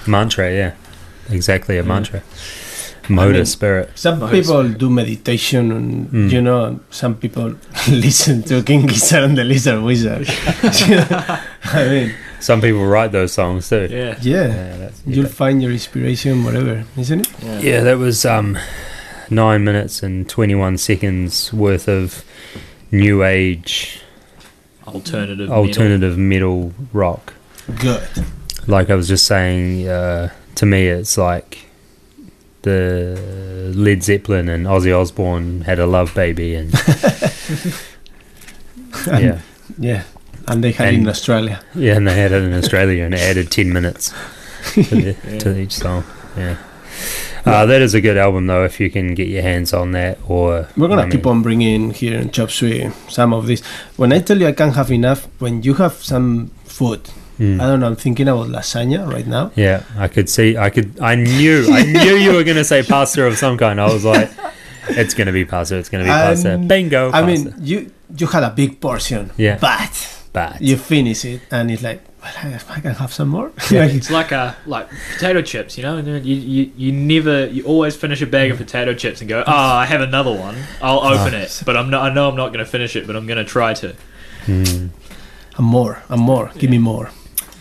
Mantra, 0.07 0.53
yeah, 0.53 0.73
exactly 1.31 1.79
a 1.79 1.83
mantra. 1.83 2.23
Motor 3.09 3.33
mean- 3.35 3.47
spirit. 3.47 3.91
Some 3.95 4.19
Nice. 4.19 4.31
people 4.33 4.69
do 4.69 4.89
meditation, 4.91 5.71
and 5.73 6.09
Mm. 6.11 6.31
you 6.33 6.41
know, 6.41 6.81
some 6.91 7.15
people 7.15 7.55
listen 7.89 8.43
to 8.45 8.63
King 8.63 8.87
Gizzard 8.87 9.25
and 9.25 9.37
the 9.39 9.45
Lizard 9.45 9.83
Wizard. 9.83 10.27
I 11.65 11.85
mean, 11.89 12.15
Some 12.41 12.61
people 12.61 12.85
write 12.87 13.13
those 13.13 13.33
songs 13.33 13.69
too. 13.69 13.89
Yeah. 13.91 14.17
yeah, 14.21 14.47
Yeah, 14.49 14.91
you'll 15.07 15.29
find 15.29 15.63
your 15.63 15.73
inspiration 15.73 16.45
whatever, 16.45 16.85
isn't 16.97 17.21
it? 17.29 17.63
yeah, 17.63 17.81
that 17.83 17.99
was 17.99 18.25
um, 18.25 18.59
nine 19.31 19.65
minutes 19.65 20.03
and 20.03 20.29
twenty-one 20.29 20.77
seconds 20.79 21.53
worth 21.53 21.89
of 21.89 22.25
new 22.95 23.23
age 23.25 24.01
Alternative. 24.87 25.49
metal. 25.49 25.65
alternative 25.65 26.17
metal 26.19 26.73
rock. 26.93 27.35
Good. 27.81 28.07
like 28.67 28.91
I 28.91 28.95
was 28.95 29.09
just 29.09 29.27
saying, 29.27 29.89
uh, 29.89 30.29
to 30.57 30.67
me, 30.67 30.87
it's 30.89 31.17
like 31.19 31.59
the 32.63 33.73
Led 33.75 34.03
Zeppelin 34.03 34.49
and 34.49 34.67
Ozzy 34.67 34.93
Osbourne 34.99 35.63
had 35.63 35.79
a 35.79 35.87
love 35.87 36.15
baby, 36.15 36.55
and 36.55 36.73
yeah, 39.07 39.41
Yeah, 39.79 40.05
and 40.49 40.63
they 40.63 40.73
had 40.73 40.95
it 40.95 40.99
in 41.01 41.09
Australia. 41.09 41.61
yeah, 41.75 41.97
and 41.97 42.07
they 42.07 42.15
had 42.17 42.33
it 42.33 42.43
in 42.43 42.53
Australia 42.55 43.05
and 43.05 43.15
it 43.15 43.21
added 43.21 43.51
ten 43.51 43.73
minutes 43.73 44.13
to, 44.75 44.83
the, 44.83 45.39
to 45.41 45.59
each 45.59 45.73
song. 45.73 46.05
Yeah, 46.37 46.57
uh, 47.45 47.67
that 47.67 47.83
is 47.83 47.95
a 47.95 48.01
good 48.01 48.17
album 48.17 48.47
though 48.47 48.65
if 48.65 48.81
you 48.81 48.91
can 48.91 49.15
get 49.15 49.29
your 49.29 49.43
hands 49.43 49.73
on 49.73 49.93
that. 49.93 50.19
Or 50.29 50.69
We're 50.77 50.89
gonna 50.89 51.03
I 51.03 51.11
keep 51.11 51.25
mean, 51.25 51.37
on 51.37 51.43
bringing 51.43 51.91
here 51.91 52.19
in 52.19 52.31
Chop 52.31 52.51
Suey 52.51 52.91
some 53.09 53.33
of 53.33 53.47
this. 53.47 53.61
When 53.97 54.13
I 54.13 54.21
tell 54.21 54.39
you 54.41 54.47
I 54.47 54.53
can't 54.53 54.75
have 54.75 54.91
enough, 54.91 55.29
when 55.41 55.63
you 55.63 55.75
have 55.75 55.93
some 55.95 56.51
food, 56.65 57.03
mm. 57.39 57.61
I 57.61 57.67
don't 57.67 57.81
know. 57.81 57.87
I'm 57.87 57.97
thinking 57.97 58.29
about 58.29 58.49
lasagna 58.49 59.07
right 59.11 59.27
now. 59.27 59.51
Yeah, 59.57 59.83
I 59.97 60.09
could 60.09 60.29
see. 60.29 60.57
I 60.57 60.71
could. 60.71 60.99
I 61.01 61.15
knew. 61.17 61.67
I 61.71 61.83
knew 61.85 62.17
you 62.17 62.33
were 62.33 62.45
going 62.45 62.57
to 62.57 62.65
say 62.65 62.83
pasta 62.83 63.25
of 63.27 63.37
some 63.39 63.57
kind. 63.59 63.81
I 63.81 63.93
was 63.93 64.05
like, 64.05 64.31
it's 64.89 65.15
going 65.15 65.27
to 65.27 65.33
be 65.33 65.45
pasta. 65.45 65.77
It's 65.77 65.89
going 65.89 66.05
to 66.05 66.09
be 66.11 66.15
pasta. 66.15 66.53
And, 66.53 66.69
Bingo. 66.69 67.09
I 67.09 67.23
pasta. 67.23 67.27
mean, 67.27 67.55
you 67.61 67.91
you 68.17 68.27
had 68.27 68.43
a 68.43 68.51
big 68.51 68.81
portion, 68.81 69.31
Yeah. 69.37 69.59
but 69.61 69.93
but 70.33 70.61
you 70.61 70.77
finish 70.77 71.25
it, 71.25 71.43
and 71.51 71.71
it's 71.71 71.83
like, 71.83 72.01
I, 72.25 72.61
I 72.69 72.81
can 72.81 72.95
have 72.95 73.13
some 73.13 73.29
more. 73.29 73.53
Yeah, 73.71 73.85
it's 73.99 74.11
like 74.11 74.33
a 74.33 74.57
like 74.67 74.89
potato 75.15 75.43
chips, 75.43 75.77
you 75.77 75.83
know. 75.83 75.99
You, 75.99 76.35
you 76.35 76.73
you 76.77 76.93
never 76.93 77.47
you 77.47 77.65
always 77.65 77.95
finish 77.97 78.23
a 78.23 78.27
bag 78.27 78.51
of 78.51 78.59
potato 78.59 78.95
chips 78.95 79.21
and 79.21 79.29
go, 79.29 79.45
oh, 79.47 79.53
I 79.53 79.85
have 79.87 80.01
another 80.01 80.33
one. 80.33 80.57
I'll 80.83 81.01
open 81.01 81.35
it, 81.35 81.63
but 81.67 81.77
I'm 81.77 81.91
not. 81.91 82.11
I 82.11 82.15
know 82.15 82.29
I'm 82.29 82.37
not 82.37 82.49
going 82.53 82.65
to 82.65 82.71
finish 82.71 82.97
it, 82.97 83.07
but 83.07 83.15
I'm 83.17 83.27
going 83.27 83.39
to 83.39 83.45
try 83.45 83.75
to. 83.75 83.95
mm, 84.47 84.89
and 85.57 85.67
more, 85.67 86.03
and 86.09 86.21
more. 86.21 86.51
Give 86.59 86.71
me 86.71 86.79
more. 86.79 87.11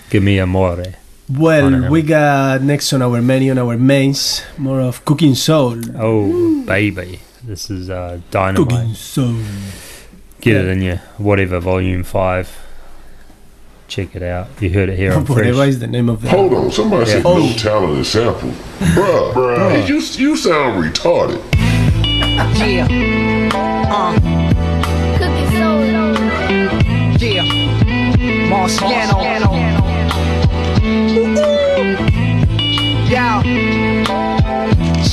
give 0.09 0.23
me 0.23 0.39
amore. 0.39 0.83
Well, 1.29 1.65
Honor 1.67 1.83
him. 1.85 1.91
we 1.91 2.01
got 2.01 2.61
next 2.61 2.91
on 2.93 3.01
our 3.01 3.21
menu, 3.21 3.51
on 3.51 3.57
our 3.57 3.77
mains, 3.77 4.43
more 4.57 4.81
of 4.81 5.03
cooking 5.05 5.35
soul. 5.35 5.79
Oh 5.97 6.63
baby, 6.65 7.19
this 7.43 7.69
is 7.69 7.89
uh, 7.89 8.19
dynamite. 8.31 8.69
Cooking 8.69 8.93
soul. 8.93 9.35
Get 10.41 10.57
it 10.57 10.67
in 10.67 10.81
you. 10.81 10.95
Whatever. 11.17 11.59
Volume 11.61 12.03
five. 12.03 12.47
Check 13.93 14.15
it 14.15 14.23
out. 14.23 14.47
You 14.59 14.71
heard 14.71 14.89
it 14.89 14.97
here 14.97 15.13
on 15.13 15.23
Whatever 15.27 15.53
Fresh. 15.57 15.67
is 15.67 15.79
the 15.79 15.85
name 15.85 16.09
of 16.09 16.19
the. 16.23 16.29
Hold 16.29 16.51
on, 16.55 16.71
somebody 16.71 17.05
said 17.05 17.23
Yeah. 17.23 17.31
no 17.37 17.53
talented 17.53 18.05
sample. 18.07 18.49
Bruh, 18.95 19.33
bruh, 19.33 19.69
hey, 19.69 19.87
you, 19.87 19.97
you 19.97 20.35
sound 20.35 20.83
retarded. 20.83 21.39
Yeah. 22.57 22.87
Uh, 23.91 24.15
Cooking 25.19 25.49
soul. 25.51 25.83
yeah. 27.21 27.43
Marciano. 28.49 29.21
Yo. 33.11 33.72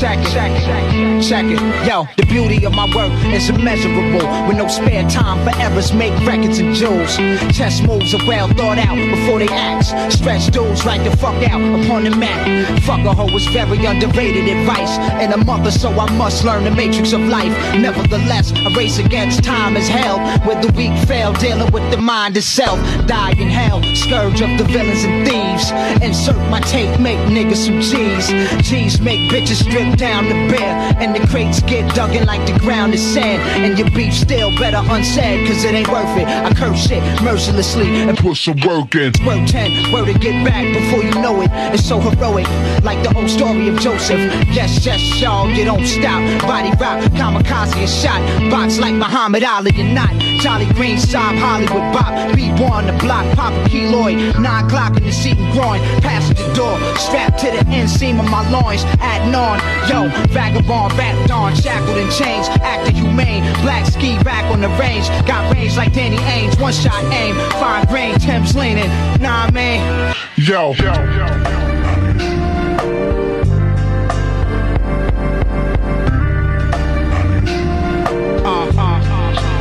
Check 0.00 0.18
it, 0.18 0.32
check 0.32 0.50
it, 0.50 1.22
check 1.22 1.44
it. 1.44 1.86
Yo, 1.86 2.08
the 2.16 2.24
beauty 2.24 2.64
of 2.64 2.72
my 2.72 2.86
work 2.96 3.12
is 3.34 3.50
immeasurable. 3.50 4.26
With 4.48 4.56
no 4.56 4.66
spare 4.66 5.06
time 5.10 5.44
for 5.44 5.54
errors, 5.60 5.92
make 5.92 6.18
records 6.26 6.58
and 6.58 6.74
jewels. 6.74 7.18
Chess 7.54 7.82
moves 7.82 8.14
are 8.14 8.26
well 8.26 8.48
thought 8.48 8.78
out 8.78 8.96
before 8.96 9.40
they 9.40 9.48
act. 9.48 9.88
Stretch 10.10 10.46
dudes 10.52 10.86
right 10.86 11.04
the 11.04 11.14
fuck 11.18 11.36
out 11.46 11.60
upon 11.60 12.04
the 12.04 12.16
mat. 12.16 12.80
Fuck 12.84 13.00
a 13.00 13.12
hoe 13.12 13.28
is 13.36 13.46
very 13.48 13.84
underrated 13.84 14.48
advice. 14.48 14.96
In 15.22 15.34
a 15.34 15.44
month 15.44 15.66
or 15.66 15.70
so, 15.70 15.90
I 15.90 16.10
must 16.16 16.44
learn 16.44 16.64
the 16.64 16.70
matrix 16.70 17.12
of 17.12 17.20
life. 17.20 17.52
Nevertheless, 17.78 18.52
a 18.52 18.70
race 18.74 18.98
against 18.98 19.44
time 19.44 19.76
is 19.76 19.86
hell. 19.86 20.18
Where 20.46 20.62
the 20.62 20.72
weak 20.72 20.96
fail, 21.06 21.34
dealing 21.34 21.70
with 21.72 21.90
the 21.90 21.98
mind 21.98 22.38
itself. 22.38 22.80
Die 23.06 23.32
in 23.32 23.48
hell, 23.48 23.82
scourge 23.94 24.40
of 24.40 24.56
the 24.56 24.64
villains 24.64 25.04
and 25.04 25.28
thieves. 25.28 25.70
Insert 26.02 26.40
my 26.48 26.60
tape, 26.60 26.98
make 26.98 27.18
niggas 27.28 27.66
some 27.66 27.82
cheese. 27.82 28.28
Cheese 28.66 28.98
make 28.98 29.30
bitches 29.30 29.60
strip 29.60 29.89
down 29.96 30.24
the 30.24 30.38
bear. 30.50 30.94
And 31.00 31.14
the 31.14 31.26
crates 31.26 31.60
get 31.62 31.94
dug 31.94 32.14
in 32.14 32.26
like 32.26 32.46
the 32.46 32.58
ground 32.58 32.94
is 32.94 33.02
sand. 33.02 33.42
And 33.64 33.78
your 33.78 33.90
beef 33.90 34.14
still 34.14 34.50
better 34.58 34.82
unsaid, 34.90 35.46
cause 35.46 35.64
it 35.64 35.74
ain't 35.74 35.88
worth 35.88 36.16
it. 36.16 36.26
I 36.26 36.52
curse 36.54 36.90
it 36.90 37.02
mercilessly 37.22 37.88
and 38.02 38.18
Put 38.18 38.36
some 38.36 38.60
work 38.66 38.94
in. 38.94 39.12
Word 39.24 39.48
10, 39.48 39.92
word 39.92 40.06
to 40.06 40.18
get 40.18 40.44
back 40.44 40.64
before 40.74 41.02
you 41.02 41.14
know 41.22 41.40
it. 41.40 41.50
It's 41.72 41.86
so 41.86 42.00
heroic, 42.00 42.46
like 42.82 43.02
the 43.02 43.16
old 43.16 43.30
story 43.30 43.68
of 43.68 43.78
Joseph. 43.80 44.20
Yes, 44.52 44.84
yes, 44.84 45.20
y'all, 45.20 45.48
you 45.48 45.64
don't 45.64 45.86
stop. 45.86 46.20
Body 46.42 46.70
rock, 46.80 47.02
kamikaze 47.12 47.82
is 47.82 48.02
shot. 48.02 48.20
Box 48.50 48.78
like 48.78 48.94
Muhammad 48.94 49.44
Ali 49.44 49.72
and 49.76 49.94
not. 49.94 50.10
Jolly 50.40 50.66
Green, 50.74 50.98
Sob, 50.98 51.34
Hollywood 51.36 51.92
Bop. 51.92 52.12
B1 52.36 52.80
on 52.80 52.86
the 52.86 52.92
block, 53.04 53.24
Papa 53.36 53.68
Keloid. 53.68 54.38
Nine 54.40 54.64
o'clock 54.64 54.96
in 54.96 55.04
the 55.04 55.12
seat 55.12 55.36
and 55.36 55.52
groin. 55.52 55.80
Passenger 56.00 56.52
door, 56.54 56.78
strapped 56.96 57.38
to 57.40 57.50
the 57.50 57.62
inseam 57.76 58.18
of 58.18 58.28
my 58.30 58.48
loins. 58.50 58.82
Adding 59.00 59.34
on, 59.34 59.58
yo, 59.88 60.08
vagabond, 60.28 60.92
wrapped 60.98 61.30
on, 61.30 61.54
shackled 61.54 61.96
in 61.96 62.08
chains. 62.10 62.48
Acting 62.62 62.96
humane, 62.96 63.42
black 63.62 63.86
ski 63.86 64.18
rack 64.18 64.44
on 64.50 64.60
the 64.60 64.68
range. 64.70 65.08
Got 65.26 65.52
range 65.54 65.76
like 65.76 65.92
Danny 65.92 66.18
Ainge. 66.18 66.60
One 66.60 66.72
shot 66.72 67.02
aim, 67.12 67.34
fine 67.60 67.86
grain, 67.86 68.18
Tim's 68.18 68.54
leaning. 68.54 68.88
Nah, 69.20 69.50
man. 69.50 70.14
Yo, 70.36 70.74
Uh, 70.80 71.69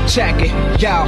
check 0.09 0.41
it, 0.41 0.51
yo, 0.81 1.05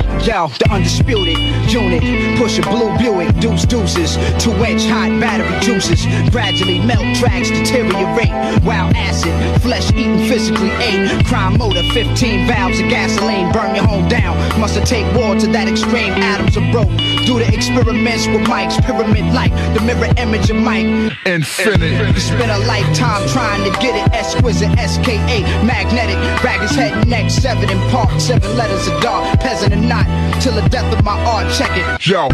the 0.59 0.67
undisputed 0.69 1.37
unit. 1.71 2.37
Push 2.37 2.59
a 2.59 2.61
blue 2.61 2.95
Buick, 2.97 3.35
deuce 3.39 3.65
deuces, 3.65 4.15
two 4.37 4.53
inch 4.63 4.85
hot 4.85 5.09
battery 5.19 5.59
juices. 5.59 6.05
Gradually 6.29 6.79
melt 6.79 7.15
tracks, 7.17 7.49
deteriorate. 7.49 8.29
While 8.63 8.91
acid, 8.95 9.33
flesh 9.61 9.91
eating 9.91 10.17
physically 10.29 10.69
ate. 10.69 11.25
Crime 11.25 11.57
motor, 11.57 11.83
15 11.93 12.47
valves 12.47 12.79
of 12.79 12.89
gasoline, 12.89 13.51
burn 13.51 13.75
your 13.75 13.85
home 13.85 14.07
down. 14.07 14.37
Must 14.59 14.75
have 14.75 14.85
take 14.85 15.05
war 15.15 15.35
to 15.35 15.47
that 15.47 15.67
extreme, 15.67 16.13
atoms 16.21 16.57
are 16.57 16.71
broke. 16.71 16.91
Do 17.31 17.39
the 17.39 17.47
experiments 17.53 18.27
with 18.27 18.41
mics, 18.41 18.75
pyramid 18.83 19.33
like 19.33 19.53
the 19.73 19.79
mirror 19.79 20.11
image 20.17 20.49
of 20.49 20.57
Mike. 20.57 21.15
infinite. 21.25 22.19
Spend 22.19 22.51
a 22.51 22.59
lifetime 22.67 23.25
trying 23.29 23.63
to 23.63 23.79
get 23.79 23.95
it 23.95 24.13
exquisite, 24.13 24.69
SKA, 24.77 25.39
magnetic, 25.63 26.17
rag 26.43 26.59
his 26.59 26.71
head, 26.71 27.07
neck, 27.07 27.31
seven 27.31 27.69
in 27.69 27.79
part, 27.89 28.19
seven 28.19 28.57
letters 28.57 28.85
of 28.89 29.01
dark, 29.01 29.39
peasant 29.39 29.71
and 29.71 29.87
not, 29.87 30.05
till 30.41 30.53
the 30.53 30.67
death 30.67 30.91
of 30.93 31.05
my 31.05 31.17
art, 31.23 31.49
check 31.53 31.71
it. 31.71 32.05
Yo, 32.05 32.27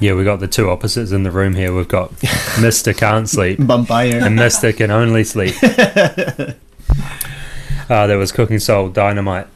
Yeah, 0.00 0.14
we 0.14 0.24
got 0.24 0.40
the 0.40 0.48
two 0.48 0.70
opposites 0.70 1.12
in 1.12 1.22
the 1.24 1.30
room 1.30 1.54
here. 1.54 1.74
We've 1.74 1.86
got 1.88 2.10
Mister 2.60 2.92
Can't 2.94 3.28
Sleep 3.28 3.58
Vampire. 3.58 4.24
and 4.24 4.34
Mister 4.36 4.72
Can 4.72 4.90
Only 4.90 5.24
Sleep. 5.24 5.54
uh, 5.62 6.54
there 8.06 8.18
was 8.18 8.32
Cooking 8.32 8.58
Soul 8.58 8.88
Dynamite 8.88 9.46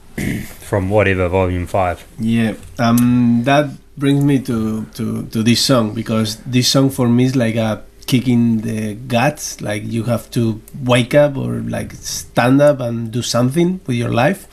from 0.61 0.91
whatever 0.91 1.29
Volume 1.29 1.67
Five. 1.67 2.05
Yeah, 2.19 2.55
um, 2.79 3.43
that 3.45 3.71
brings 3.97 4.25
me 4.25 4.39
to, 4.41 4.85
to, 4.87 5.25
to 5.27 5.43
this 5.43 5.65
song 5.65 5.95
because 5.95 6.37
this 6.45 6.69
song 6.69 6.91
for 6.91 7.09
me 7.09 7.25
is 7.25 7.37
like 7.37 7.55
a 7.57 7.83
kick 8.07 8.29
in 8.29 8.61
the 8.61 8.95
guts. 8.95 9.61
Like 9.61 9.83
you 9.85 10.05
have 10.05 10.31
to 10.33 10.61
wake 10.83 11.15
up 11.15 11.37
or 11.37 11.61
like 11.61 11.93
stand 11.95 12.61
up 12.61 12.81
and 12.81 13.11
do 13.11 13.23
something 13.23 13.81
with 13.87 13.97
your 13.97 14.11
life. 14.13 14.47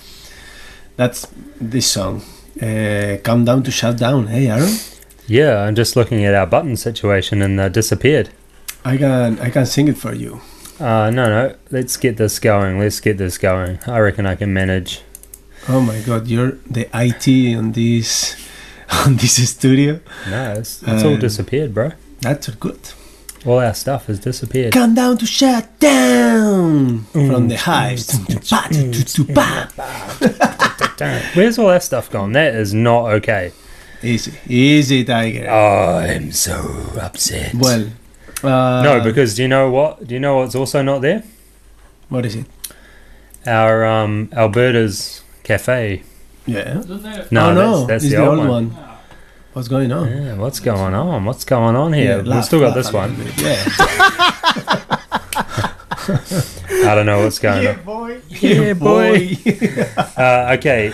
That's 0.95 1.27
this 1.59 1.87
song. 1.91 2.21
Uh, 2.61 3.17
Countdown 3.23 3.63
to 3.63 3.71
shut 3.71 3.97
down. 3.97 4.27
Hey, 4.27 4.47
Aaron, 4.47 4.69
Yeah, 5.31 5.61
I'm 5.61 5.75
just 5.75 5.95
looking 5.95 6.25
at 6.25 6.33
our 6.35 6.45
button 6.45 6.75
situation 6.75 7.41
and 7.41 7.57
uh, 7.57 7.69
disappeared. 7.69 8.31
I 8.83 8.97
can 8.97 9.39
I 9.39 9.49
can 9.49 9.65
sing 9.65 9.87
it 9.87 9.97
for 9.97 10.13
you. 10.13 10.41
Uh, 10.77 11.09
no, 11.09 11.29
no, 11.29 11.55
let's 11.69 11.95
get 11.95 12.17
this 12.17 12.37
going. 12.37 12.79
Let's 12.79 12.99
get 12.99 13.17
this 13.17 13.37
going. 13.37 13.79
I 13.87 13.99
reckon 13.99 14.25
I 14.25 14.35
can 14.35 14.53
manage. 14.53 15.03
Oh 15.69 15.79
my 15.79 16.01
God, 16.01 16.27
you're 16.27 16.57
the 16.69 16.89
IT 16.93 17.55
on 17.55 17.71
this 17.71 18.35
on 19.05 19.15
this 19.15 19.49
studio. 19.49 20.01
No, 20.29 20.55
it's, 20.57 20.83
it's 20.83 21.03
all 21.03 21.13
Um, 21.13 21.19
disappeared, 21.19 21.73
bro. 21.73 21.91
That's 22.19 22.49
good. 22.49 22.79
All 23.45 23.59
our 23.59 23.73
stuff 23.73 24.07
has 24.07 24.19
disappeared. 24.19 24.73
Come 24.73 24.95
down 24.95 25.17
to 25.19 25.25
shut 25.25 25.79
down 25.79 27.05
from 27.13 27.47
the 27.47 27.55
hives. 27.55 28.19
Where's 31.35 31.57
all 31.57 31.69
that 31.69 31.83
stuff 31.83 32.11
gone? 32.11 32.33
That 32.33 32.53
is 32.53 32.73
not 32.73 33.11
okay. 33.13 33.53
Easy, 34.03 34.33
easy, 34.47 35.03
Tiger. 35.03 35.47
Oh, 35.49 35.97
I'm 35.97 36.31
so 36.31 36.55
upset. 36.99 37.53
Well, 37.53 37.87
uh, 38.43 38.81
no, 38.83 39.01
because 39.03 39.35
do 39.35 39.43
you 39.43 39.47
know 39.47 39.69
what? 39.69 40.07
Do 40.07 40.13
you 40.13 40.19
know 40.19 40.37
what's 40.37 40.55
also 40.55 40.81
not 40.81 41.01
there? 41.01 41.23
what 42.11 42.25
is 42.25 42.35
it? 42.35 42.45
Our 43.47 43.85
um, 43.85 44.29
Alberta's 44.33 45.23
cafe. 45.43 46.03
Yeah. 46.45 46.83
No, 47.31 47.49
oh, 47.49 47.53
no, 47.53 47.85
that's, 47.85 47.87
that's 47.87 48.03
it's 48.03 48.13
the, 48.13 48.25
old 48.25 48.47
one. 48.47 48.77
What's 49.53 49.67
going 49.67 49.91
on? 49.91 50.09
Yeah, 50.09 50.35
what's 50.35 50.59
going 50.59 50.93
on? 50.93 51.25
What's 51.25 51.45
going 51.45 51.75
on 51.75 51.93
here? 51.93 52.09
Yeah, 52.09 52.17
We've 52.17 52.27
laugh, 52.27 52.45
still 52.45 52.59
got 52.59 52.73
this 52.73 52.91
one. 52.91 53.15
Yeah. 53.37 53.63
I 56.83 56.95
don't 56.95 57.05
know 57.05 57.23
what's 57.23 57.39
going 57.39 57.67
on. 57.67 57.83
boy. 57.83 58.21
Yeah, 58.29 58.73
boy. 58.73 59.37
Uh, 60.17 60.55
okay, 60.57 60.91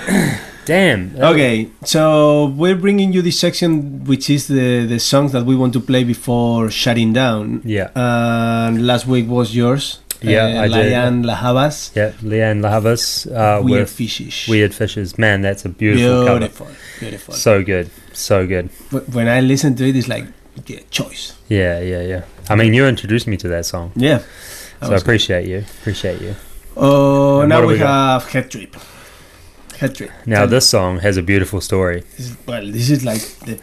damn. 0.68 1.15
Okay, 1.18 1.70
so 1.84 2.47
we're 2.55 2.76
bringing 2.76 3.13
you 3.13 3.22
this 3.22 3.39
section, 3.39 4.03
which 4.05 4.30
is 4.30 4.47
the 4.47 4.86
the 4.86 4.99
songs 4.99 5.32
that 5.32 5.45
we 5.49 5.55
want 5.55 5.74
to 5.74 5.80
play 5.80 6.03
before 6.03 6.70
shutting 6.70 7.13
down. 7.13 7.61
Yeah, 7.65 7.89
And 7.95 8.86
last 8.86 9.07
week 9.07 9.28
was 9.28 9.55
yours. 9.55 9.99
Yeah, 10.22 10.45
uh, 10.45 10.63
I 10.63 10.68
did. 10.68 10.91
Lion 10.91 11.24
La 11.24 11.36
yeah. 11.95 12.11
Lianne 12.24 12.61
La 12.61 12.70
Havas 12.72 13.28
uh, 13.28 13.61
Weird 13.63 13.89
Fishes. 13.89 14.47
Weird 14.47 14.74
Fishes. 14.74 15.18
Man, 15.18 15.41
that's 15.41 15.63
a 15.65 15.70
beautiful, 15.70 16.26
Beautiful. 16.26 16.65
cover. 16.65 16.78
Beautiful. 16.99 17.34
So 17.34 17.63
good, 17.63 17.89
so 18.13 18.47
good. 18.47 18.70
When 19.13 19.28
I 19.28 19.41
listen 19.41 19.76
to 19.76 19.88
it, 19.88 19.95
it's 19.95 20.07
like 20.07 20.26
yeah, 20.65 20.80
choice. 20.89 21.38
Yeah, 21.49 21.80
yeah, 21.80 22.01
yeah. 22.01 22.22
I 22.49 22.55
mean, 22.55 22.74
you 22.74 22.86
introduced 22.88 23.28
me 23.28 23.38
to 23.38 23.47
that 23.49 23.65
song, 23.65 23.91
Yeah. 23.95 24.20
so 24.82 24.93
I 24.93 24.97
appreciate 24.97 25.45
you. 25.47 25.59
Appreciate 25.82 26.20
you. 26.22 26.36
Oh, 26.76 27.41
And 27.41 27.49
now 27.49 27.61
we, 27.61 27.74
we 27.74 27.80
have 27.80 28.26
Head 28.30 28.49
Trip. 28.49 28.76
Head 29.80 29.96
Trip. 29.96 30.12
Now, 30.26 30.40
Tell- 30.40 30.48
this 30.48 30.70
song 30.70 31.00
has 31.00 31.18
a 31.18 31.22
beautiful 31.24 31.62
story. 31.62 32.04
This 32.18 32.32
is, 32.32 32.38
well, 32.46 32.66
this 32.66 32.90
is 32.90 33.04
like 33.06 33.22
the 33.46 33.60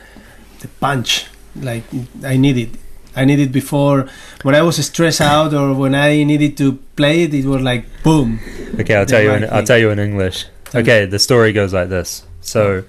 the 0.61 0.69
punch. 0.81 1.27
Like 1.57 1.85
I 2.25 2.37
need 2.37 2.57
it. 2.57 2.71
I 3.17 3.25
need 3.25 3.39
it 3.39 3.53
before 3.53 4.09
when 4.43 4.55
I 4.57 4.63
was 4.63 4.85
stressed 4.85 5.21
out 5.21 5.55
or 5.55 5.73
when 5.75 5.95
I 5.95 6.25
needed 6.25 6.57
to 6.59 6.79
play 6.97 7.23
it. 7.25 7.35
It 7.35 7.45
was 7.45 7.63
like 7.63 7.85
boom. 8.03 8.41
Okay, 8.81 8.95
I'll 8.97 9.07
tell 9.07 9.23
you. 9.23 9.33
In, 9.33 9.45
I'll 9.51 9.63
tell 9.65 9.79
you 9.79 9.91
in 9.91 9.99
English. 9.99 10.47
Okay, 10.75 11.07
the 11.07 11.19
story 11.21 11.53
goes 11.53 11.73
like 11.73 11.89
this. 11.89 12.25
So, 12.41 12.83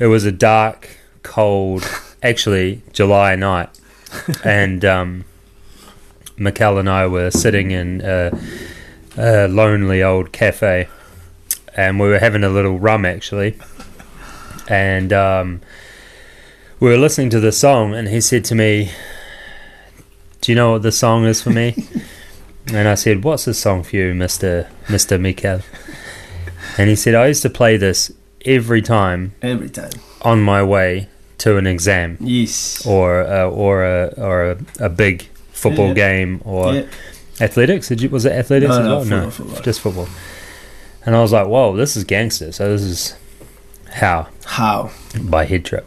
it 0.00 0.06
was 0.06 0.24
a 0.24 0.32
dark, 0.32 0.88
cold, 1.22 1.84
actually 2.22 2.82
July 2.92 3.36
night, 3.36 3.68
and 4.44 4.84
um, 4.84 5.24
Mikel 6.36 6.78
and 6.78 6.90
I 6.90 7.06
were 7.06 7.30
sitting 7.30 7.70
in 7.70 8.00
a, 8.04 8.36
a 9.16 9.46
lonely 9.46 10.02
old 10.02 10.32
cafe, 10.32 10.88
and 11.76 11.98
we 12.00 12.08
were 12.08 12.18
having 12.18 12.44
a 12.44 12.48
little 12.48 12.78
rum 12.78 13.04
actually, 13.04 13.56
and 14.68 15.12
um, 15.12 15.60
we 16.80 16.88
were 16.88 16.96
listening 16.98 17.30
to 17.30 17.40
the 17.40 17.52
song, 17.52 17.94
and 17.94 18.08
he 18.08 18.20
said 18.20 18.44
to 18.46 18.54
me, 18.54 18.90
"Do 20.40 20.52
you 20.52 20.56
know 20.56 20.72
what 20.72 20.82
the 20.82 20.92
song 20.92 21.24
is 21.24 21.42
for 21.42 21.50
me?" 21.50 21.74
And 22.72 22.88
I 22.88 22.94
said, 22.94 23.24
"What's 23.24 23.44
the 23.44 23.52
song 23.52 23.82
for 23.82 23.94
you, 23.96 24.14
Mister 24.14 24.66
Mister 24.88 25.18
Mikel?" 25.18 25.60
And 26.78 26.88
he 26.88 26.96
said, 26.96 27.14
"I 27.14 27.26
used 27.26 27.42
to 27.42 27.50
play 27.50 27.76
this 27.76 28.10
every 28.46 28.80
time 28.80 29.34
Every 29.42 29.68
time. 29.68 29.90
on 30.22 30.40
my 30.40 30.62
way 30.62 31.08
to 31.38 31.58
an 31.58 31.66
exam 31.66 32.16
Yes. 32.20 32.86
or 32.86 33.20
uh, 33.22 33.50
or 33.50 33.84
a 33.84 34.14
or 34.16 34.50
a, 34.52 34.56
a 34.80 34.88
big 34.88 35.28
football 35.52 35.88
Yeah. 35.88 35.94
game 35.94 36.40
or 36.46 36.72
Yeah. 36.72 36.82
athletics. 37.38 37.88
Did 37.88 38.00
you 38.00 38.08
was 38.08 38.24
it 38.24 38.32
athletics 38.32 38.70
No, 38.70 38.78
as 38.80 38.84
no, 38.86 38.90
well? 38.94 39.00
football, 39.04 39.20
no, 39.24 39.30
football. 39.30 39.62
just 39.62 39.80
football. 39.82 40.08
And 41.06 41.14
I 41.14 41.20
was 41.20 41.32
like, 41.32 41.46
"Whoa, 41.46 41.76
this 41.76 41.96
is 41.96 42.04
gangster." 42.04 42.52
So 42.52 42.70
this 42.70 42.82
is 42.82 43.14
how 43.90 44.28
How? 44.44 44.90
by 45.20 45.44
Head 45.44 45.64
Trip. 45.64 45.86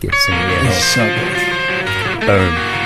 Get 0.00 0.14
some 0.14 0.70
so 0.94 1.04
good. 1.06 2.26
Boom. 2.26 2.77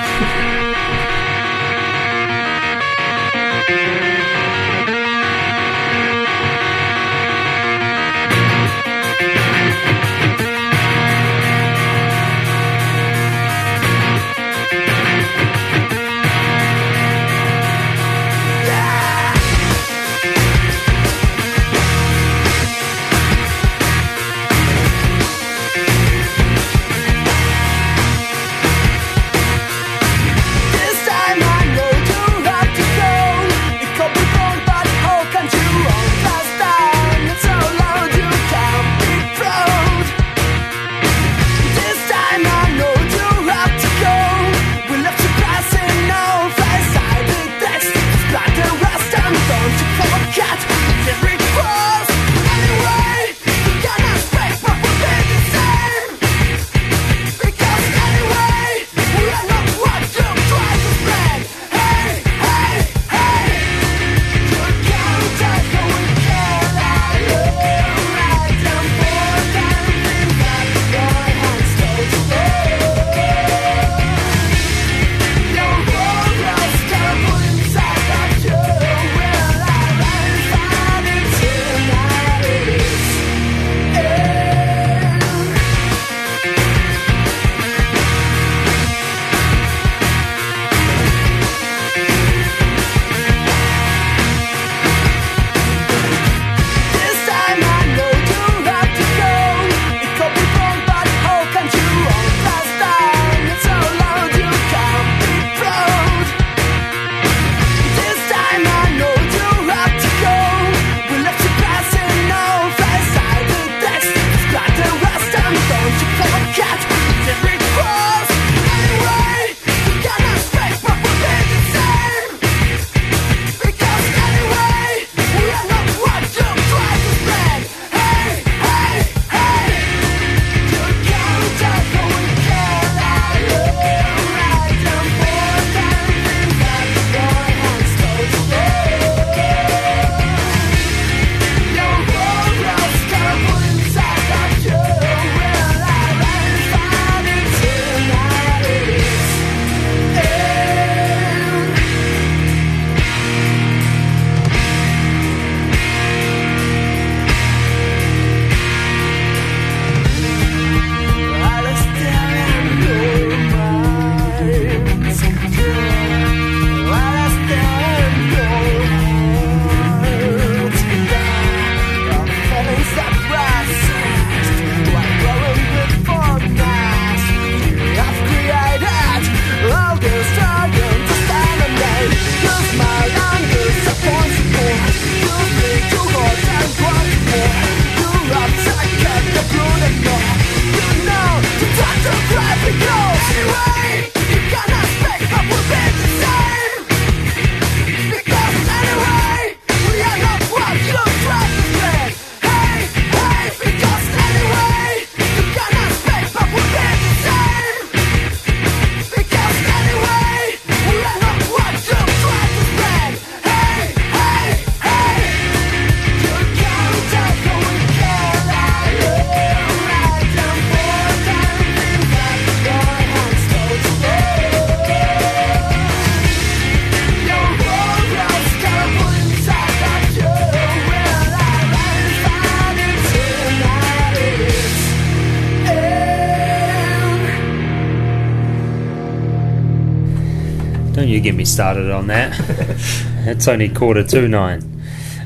Get 241.23 241.35
me 241.35 241.45
started 241.45 241.91
on 241.91 242.07
that. 242.09 242.35
it's 243.27 243.49
only 243.49 243.68
quarter 243.68 244.03
to 244.05 244.29
nine. 244.29 244.83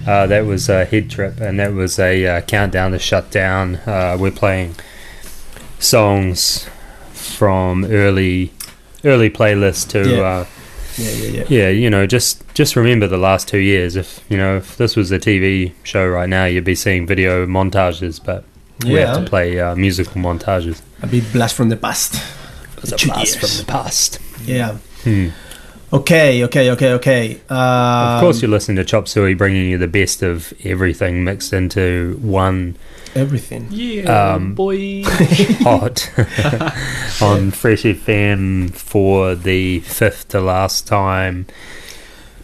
Uh, 0.07 0.27
that 0.29 0.47
was 0.47 0.69
a 0.69 0.85
head 0.85 1.11
trip, 1.11 1.41
and 1.41 1.59
that 1.59 1.73
was 1.73 1.99
a 1.99 2.25
uh, 2.27 2.41
countdown 2.43 2.93
to 2.93 2.99
shut 2.99 3.31
down. 3.31 3.77
Uh, 3.87 4.17
we're 4.19 4.31
playing 4.31 4.75
songs 5.79 6.69
from 7.13 7.85
early, 7.87 8.53
early 9.05 9.31
playlists 9.31 9.89
to 9.91 10.09
Yeah. 10.09 10.23
uh, 10.23 10.47
Yeah, 10.99 11.11
yeah, 11.11 11.29
yeah. 11.29 11.45
yeah, 11.49 11.69
you 11.69 11.91
know, 11.91 12.07
just 12.07 12.43
just 12.55 12.75
remember 12.77 13.07
the 13.07 13.19
last 13.19 13.49
two 13.49 13.59
years. 13.59 13.97
If 13.97 14.21
you 14.31 14.37
know, 14.39 14.57
if 14.57 14.77
this 14.79 14.97
was 14.97 15.13
a 15.13 15.19
TV 15.19 15.73
show 15.83 16.07
right 16.09 16.29
now, 16.29 16.47
you'd 16.47 16.65
be 16.65 16.75
seeing 16.75 17.07
video 17.07 17.45
montages, 17.47 18.19
but 18.25 18.45
we 18.85 18.95
have 18.95 19.23
to 19.25 19.29
play 19.29 19.59
uh, 19.61 19.75
musical 19.77 20.23
montages. 20.23 20.81
A 21.03 21.07
bit 21.07 21.31
blast 21.33 21.55
from 21.55 21.69
the 21.69 21.77
past. 21.77 22.15
It's 22.79 22.93
a 22.93 23.07
blast 23.07 23.35
years. 23.35 23.37
from 23.37 23.67
the 23.67 23.71
past. 23.71 24.19
Yeah. 24.45 24.79
Hmm. 25.03 25.29
Okay, 25.93 26.43
okay, 26.45 26.71
okay, 26.73 26.93
okay. 26.95 27.35
Um, 27.49 28.17
of 28.17 28.21
course, 28.21 28.43
you're 28.43 28.51
listening 28.51 28.77
to 28.79 28.85
Chop 28.85 29.07
Suey, 29.07 29.35
bringing 29.35 29.71
you 29.71 29.79
the 29.79 29.87
best 29.87 30.23
of 30.23 30.53
everything 30.65 31.23
mixed 31.23 31.53
into 31.53 32.19
one 32.21 32.77
everything. 33.15 33.69
Yeah, 33.71 34.35
Um, 34.35 34.55
boy. 34.55 35.03
hot 35.63 36.11
on 37.23 37.51
Fresh 37.53 37.85
FM 37.85 38.75
for 38.75 39.35
the 39.35 39.81
fifth 39.81 40.29
to 40.29 40.41
last 40.41 40.87
time. 40.87 41.47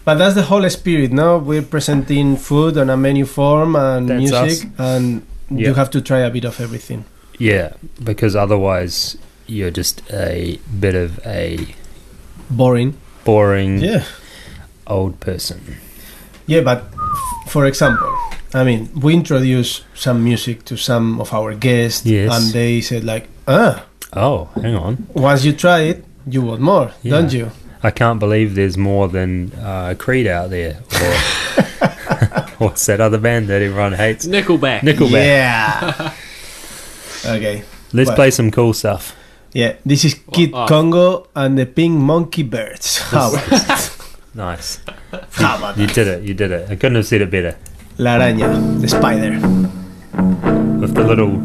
But 0.05 0.15
that's 0.15 0.35
the 0.35 0.43
whole 0.43 0.69
spirit, 0.71 1.13
no? 1.13 1.39
We're 1.39 1.63
presenting 1.63 2.37
food 2.37 2.77
on 2.79 2.91
a 2.91 2.97
menu 2.97 3.25
form 3.25 3.77
and 3.77 4.09
That's 4.09 4.19
music, 4.31 4.69
us. 4.69 4.73
and 4.79 5.27
you 5.51 5.75
have 5.75 5.91
to 5.91 6.01
try 6.01 6.21
a 6.21 6.31
bit 6.31 6.45
of 6.45 6.61
everything. 6.61 7.05
Yeah, 7.39 7.75
because 8.03 8.35
otherwise 8.35 9.17
you're 9.47 9.71
just 9.71 10.03
a 10.13 10.59
bit 10.79 10.95
of 10.95 11.25
a 11.27 11.75
Boring. 12.51 12.97
Boring 13.25 13.79
Yeah. 13.81 14.03
old 14.87 15.21
person. 15.21 15.61
Yeah, 16.47 16.61
but 16.63 16.79
f- 16.93 17.53
for 17.53 17.67
example, 17.67 18.09
I 18.55 18.65
mean, 18.65 18.89
we 19.01 19.15
introduced 19.15 19.85
some 19.95 20.23
music 20.25 20.65
to 20.67 20.77
some 20.77 21.21
of 21.21 21.33
our 21.33 21.55
guests, 21.55 22.05
Yes. 22.07 22.31
and 22.33 22.53
they 22.53 22.81
said 22.81 23.05
like, 23.05 23.29
"Ah, 23.47 23.85
Oh, 24.13 24.49
hang 24.61 24.75
on. 24.77 25.07
once 25.15 25.45
you 25.45 25.53
try 25.53 25.81
it, 25.91 26.05
you 26.27 26.43
want 26.43 26.61
more, 26.61 26.91
Yeah. 27.03 27.13
don't 27.17 27.33
you?" 27.33 27.51
I 27.85 27.91
can't 27.91 28.21
believe 28.21 28.55
there's 28.55 28.77
more 28.77 29.09
than 29.09 29.51
uh, 29.61 29.95
Creed 29.99 30.27
out 30.27 30.51
there. 30.51 30.77
Or 31.01 31.15
what's 32.59 32.87
that 32.87 33.01
other 33.01 33.19
band 33.19 33.49
that 33.49 33.63
everyone 33.63 33.93
hates? 33.95 34.27
Nickelback. 34.27 34.81
Nickelback. 34.83 35.25
Yeah. 35.27 36.13
okay. 37.27 37.63
Let's 37.93 38.09
Well- 38.09 38.17
play 38.17 38.31
some 38.31 38.51
cool 38.51 38.73
stuff. 38.73 39.15
Yeah, 39.53 39.77
this 39.85 40.05
is 40.05 40.15
Kid. 40.33 40.53
Congo 40.53 41.29
and 41.37 41.59
the 41.59 41.67
Pink 41.67 41.99
Monkey 41.99 42.43
Birds. 42.43 42.99
How? 43.13 43.33
Nice. 44.35 44.81
How 45.37 45.59
about 45.59 45.77
You 45.77 45.85
that? 45.87 45.95
did 45.95 46.09
it. 46.09 46.23
You 46.25 46.33
did 46.33 46.53
it. 46.53 46.71
I 46.71 46.75
couldn't 46.77 46.97
have 46.97 47.07
said 47.07 47.21
it 47.21 47.31
better. 47.31 47.55
La 47.99 48.17
araña, 48.17 48.49
the 48.81 48.89
spider. 48.89 49.37
With 50.81 50.95
the 50.97 51.05
little 51.05 51.37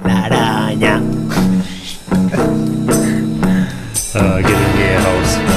La 0.00 0.24
araña. 0.24 0.96
uh, 4.16 4.40
get 4.40 4.56
in 4.56 4.72
the 4.72 4.82
air 4.82 5.00
holes. 5.04 5.55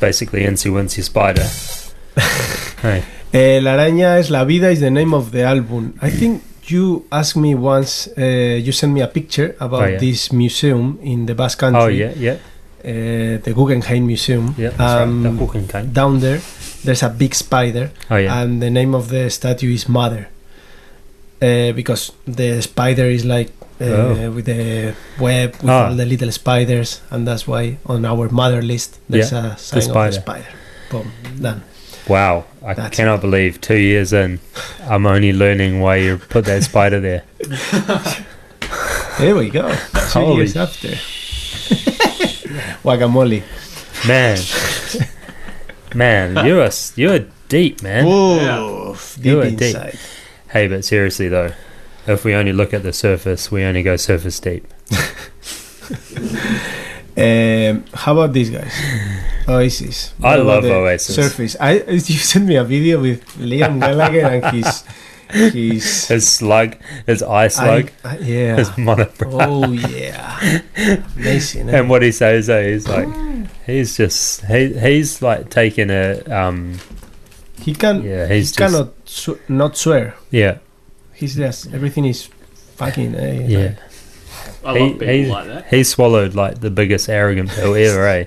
Basically 0.00 0.42
Incy 0.44 0.70
Wincy 0.70 1.02
Spider. 1.02 1.46
hey. 2.82 3.02
La 3.60 3.74
araña 3.74 4.18
es 4.18 4.30
la 4.30 4.44
vida 4.44 4.70
is 4.70 4.80
the 4.80 4.90
name 4.90 5.12
of 5.14 5.30
the 5.32 5.44
album. 5.44 5.94
I 6.00 6.10
think 6.10 6.42
you 6.66 7.04
asked 7.12 7.36
me 7.36 7.54
once. 7.54 8.08
Uh, 8.16 8.22
you 8.62 8.72
sent 8.72 8.92
me 8.92 9.00
a 9.02 9.06
picture 9.08 9.54
about 9.60 9.82
Oh, 9.82 9.86
yeah. 9.86 9.98
this 9.98 10.32
museum 10.32 10.98
in 11.02 11.26
the 11.26 11.34
Basque 11.34 11.58
Country. 11.58 11.82
Oh 11.82 11.88
yeah, 11.88 12.12
yeah, 12.16 12.36
uh, 12.84 13.38
the 13.42 13.52
Guggenheim 13.54 14.06
Museum. 14.06 14.54
yeah. 14.56 14.70
Um, 14.78 15.24
right. 15.24 15.30
The 15.32 15.36
Guggenheim. 15.46 15.92
Down 15.92 16.20
there, 16.20 16.40
there's 16.84 17.02
a 17.02 17.10
big 17.10 17.34
spider, 17.34 17.90
Oh 18.10 18.16
yeah. 18.16 18.40
and 18.42 18.62
the 18.62 18.70
name 18.70 18.94
of 18.94 19.08
the 19.10 19.28
statue 19.30 19.72
is 19.74 19.88
Mother. 19.88 20.28
Uh, 21.40 21.70
because 21.72 22.10
the 22.26 22.60
spider 22.62 23.04
is 23.04 23.24
like 23.24 23.52
uh, 23.80 23.84
Oh. 23.84 24.30
with 24.30 24.44
the 24.46 24.94
web 25.18 25.52
with 25.62 25.68
Ah. 25.70 25.88
all 25.88 25.94
the 25.94 26.04
little 26.06 26.32
spiders, 26.32 27.00
and 27.10 27.26
that's 27.26 27.46
why 27.46 27.78
on 27.86 28.04
our 28.04 28.28
mother 28.30 28.62
list 28.62 28.98
there's 29.08 29.32
Yeah, 29.32 29.54
a 29.54 29.58
sign 29.58 29.78
of 29.78 29.84
spider. 29.84 30.10
the 30.16 30.20
spider. 30.20 30.46
Boom, 30.90 31.12
done. 31.40 31.62
Wow, 32.08 32.44
I 32.64 32.72
That's 32.74 32.96
cannot 32.96 33.20
believe 33.20 33.60
two 33.60 33.76
years 33.76 34.12
in, 34.12 34.40
I'm 34.88 35.04
only 35.06 35.32
learning 35.32 35.80
why 35.80 35.96
you 35.96 36.16
put 36.16 36.44
that 36.46 36.62
spider 36.64 37.00
there. 37.00 37.22
There 39.18 39.34
we 39.34 39.50
go. 39.50 39.68
Two 40.12 40.20
Holy 40.20 40.36
years 40.36 40.56
after. 40.56 40.88
Guacamole. 42.84 43.42
Man, 44.06 44.38
man, 45.94 46.46
you're 46.46 46.62
a, 46.62 46.70
you're 46.94 47.24
deep, 47.48 47.82
man. 47.82 48.06
Whoa, 48.06 48.96
deep 49.16 49.24
You 49.24 49.40
are 49.40 49.50
deep. 49.50 49.62
inside. 49.74 49.98
Hey, 50.50 50.68
but 50.68 50.84
seriously 50.84 51.28
though, 51.28 51.50
if 52.08 52.24
we 52.24 52.34
only 52.34 52.52
look 52.52 52.72
at 52.74 52.82
the 52.82 52.92
surface, 52.92 53.50
we 53.50 53.64
only 53.64 53.82
go 53.82 53.96
surface 53.96 54.40
deep. 54.40 54.66
Um, 57.18 57.84
how 57.92 58.12
about 58.12 58.32
these 58.32 58.48
guys? 58.48 58.72
Oasis. 59.48 60.14
I 60.22 60.22
What 60.22 60.40
about 60.40 60.46
love 60.46 60.62
the 60.62 60.74
Oasis. 60.74 61.16
Surface. 61.16 61.56
I 61.58 61.72
you 61.90 61.98
sent 62.00 62.46
me 62.46 62.54
a 62.54 62.62
video 62.62 63.00
with 63.00 63.24
Liam 63.38 63.80
Gallagher 63.80 64.20
and 64.26 64.56
his 64.56 64.84
his 65.52 66.06
His 66.06 66.28
slug, 66.28 66.76
his 67.08 67.22
eye 67.24 67.48
slug, 67.48 67.90
I- 68.04 68.14
I- 68.14 68.18
yeah. 68.18 68.56
his 68.56 68.68
monobrow. 68.78 69.34
Oh 69.34 69.72
yeah, 69.72 70.60
amazing. 71.16 71.68
eh? 71.70 71.78
And 71.80 71.90
what 71.90 72.02
he 72.02 72.12
says, 72.12 72.48
uh, 72.48 72.60
he's 72.60 72.86
like, 72.86 73.08
he's 73.66 73.96
just 73.96 74.44
he 74.44 74.78
he's 74.78 75.20
like 75.20 75.50
taking 75.50 75.90
a 75.90 76.22
um 76.30 76.78
he 77.60 77.74
can 77.74 78.02
yeah 78.04 78.28
he 78.28 78.42
just 78.42 78.56
cannot 78.56 78.92
sw- 79.06 79.42
not 79.48 79.76
swear. 79.76 80.14
yeah 80.30 80.58
He's 81.18 81.34
just 81.34 81.72
everything 81.74 82.04
is 82.04 82.28
fucking 82.76 83.14
eh, 83.16 83.46
yeah 83.48 83.74
I 84.64 84.78
he, 84.78 84.80
love 84.80 84.92
people 84.92 85.06
he, 85.14 85.26
like 85.26 85.46
that. 85.46 85.66
he 85.68 85.82
swallowed 85.84 86.34
like 86.34 86.60
the 86.60 86.70
biggest 86.70 87.08
arrogant 87.08 87.50
pill 87.50 87.74
ever, 87.74 88.06
eh? 88.06 88.24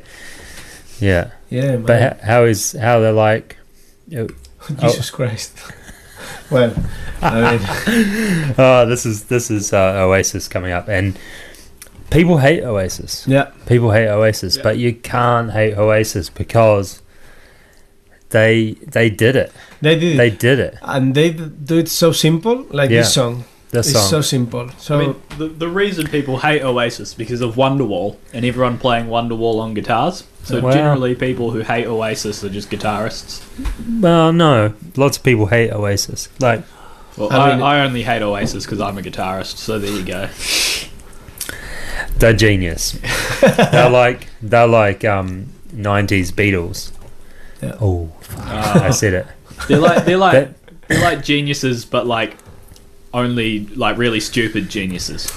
Yeah, 1.00 1.32
yeah. 1.50 1.78
Man. 1.78 1.84
but 1.86 2.02
how, 2.02 2.26
how 2.26 2.44
is 2.46 2.74
how 2.74 3.00
they're 3.00 3.12
like? 3.14 3.58
Jesus 4.10 5.10
Christ. 5.10 5.58
well, 6.52 6.74
I 7.22 7.58
mean, 7.58 8.56
Oh, 8.58 8.86
this 8.86 9.06
is 9.06 9.26
this 9.26 9.50
is 9.50 9.74
uh, 9.74 10.04
Oasis 10.06 10.48
coming 10.48 10.72
up, 10.72 10.88
and 10.90 11.18
people 12.10 12.38
hate 12.40 12.64
Oasis. 12.64 13.26
yeah, 13.28 13.52
People 13.68 13.92
hate 13.92 14.10
Oasis, 14.10 14.58
Yeah. 14.58 14.64
but 14.64 14.78
you 14.78 14.94
can't 14.94 15.52
hate 15.52 15.78
Oasis 15.78 16.30
because 16.30 17.02
they 18.30 18.74
they 18.86 19.10
did 19.10 19.36
it. 19.36 19.52
They 19.82 19.96
did 20.00 20.14
It. 20.14 20.18
They 20.18 20.30
did 20.30 20.60
it. 20.60 20.78
and 20.82 21.16
they 21.16 21.32
do 21.32 21.78
it 21.80 21.90
so 21.90 22.12
simple, 22.12 22.66
like 22.70 22.90
Yeah. 22.90 23.00
this 23.02 23.14
song. 23.14 23.44
This 23.72 23.88
It's 23.90 23.98
song. 24.00 24.10
so 24.10 24.22
simple. 24.22 24.70
So 24.78 24.96
I 24.96 25.00
mean, 25.06 25.16
the, 25.38 25.48
the 25.48 25.68
reason 25.70 26.08
people 26.08 26.40
hate 26.40 26.62
Oasis 26.62 27.14
because 27.14 27.40
of 27.42 27.56
Wonderwall 27.56 28.18
and 28.34 28.44
everyone 28.46 28.78
playing 28.78 29.06
Wonderwall 29.08 29.60
on 29.62 29.74
guitars. 29.74 30.26
So 30.44 30.60
Wow. 30.60 30.72
generally, 30.74 31.16
people 31.16 31.52
who 31.52 31.62
hate 31.62 31.86
Oasis 31.88 32.44
are 32.44 32.50
just 32.50 32.70
guitarists. 32.70 33.42
well, 34.02 34.34
no, 34.34 34.74
lots 34.98 35.18
of 35.18 35.24
people 35.24 35.46
hate 35.46 35.72
Oasis. 35.72 36.28
Like 36.40 36.64
Well, 37.16 37.32
I 37.32 37.36
I, 37.52 37.54
mean- 37.54 37.64
I 37.64 37.86
only 37.86 38.04
hate 38.04 38.22
Oasis 38.22 38.66
because 38.66 38.82
I'm 38.82 38.98
a 38.98 39.02
guitarist. 39.02 39.56
So 39.58 39.80
there 39.80 39.92
you 39.92 40.04
go. 40.04 40.28
they're 42.18 42.34
genius. 42.34 43.00
they're 43.42 43.90
like 43.90 44.28
they're 44.42 44.68
like 44.68 45.06
um 45.06 45.48
'90s 45.74 46.32
Beatles. 46.32 46.92
Yeah. 47.62 47.76
Oh, 47.80 48.12
fuck, 48.22 48.48
Uh, 48.48 48.80
I 48.84 48.90
said 48.92 49.14
it. 49.14 49.28
They're 49.68 49.80
like 49.80 50.06
they're 50.06 50.18
like 50.18 50.34
That- 50.34 50.54
they're 50.88 51.02
like 51.02 51.24
geniuses, 51.24 51.86
but 51.86 52.06
like 52.06 52.38
only 53.14 53.66
like 53.68 53.98
really 53.98 54.20
stupid 54.20 54.70
geniuses. 54.70 55.32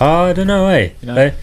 Oh, 0.00 0.24
I 0.24 0.32
don't 0.32 0.46
know, 0.46 0.66
eh? 0.68 0.90
You 1.00 1.06
know? 1.06 1.14
They 1.14 1.34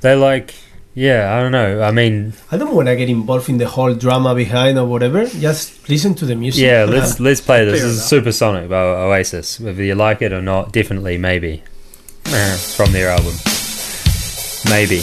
they 0.00 0.14
like 0.14 0.54
yeah, 0.94 1.34
I 1.34 1.40
don't 1.40 1.50
know. 1.50 1.82
I 1.82 1.90
mean, 1.90 2.34
I 2.52 2.56
don't 2.56 2.74
want 2.74 2.86
to 2.86 2.94
get 2.94 3.08
involved 3.08 3.48
in 3.48 3.58
the 3.58 3.66
whole 3.66 3.94
drama 3.94 4.32
behind 4.32 4.78
or 4.78 4.86
whatever. 4.86 5.26
Just 5.26 5.88
listen 5.88 6.14
to 6.14 6.24
the 6.24 6.36
music. 6.36 6.62
yeah, 6.62 6.84
let's 6.88 7.18
let's 7.18 7.40
play 7.40 7.64
this. 7.64 7.80
Fair 7.80 7.88
This 7.88 7.98
is. 7.98 8.04
Supersonic 8.04 8.68
by 8.70 8.76
Oasis. 8.80 9.58
Whether 9.58 9.82
you 9.82 9.96
like 9.96 10.22
it 10.22 10.32
or 10.32 10.40
not, 10.42 10.72
definitely 10.72 11.18
maybe. 11.18 11.62
From 12.76 12.92
their 12.92 13.10
album. 13.10 13.34
Maybe. 14.70 15.02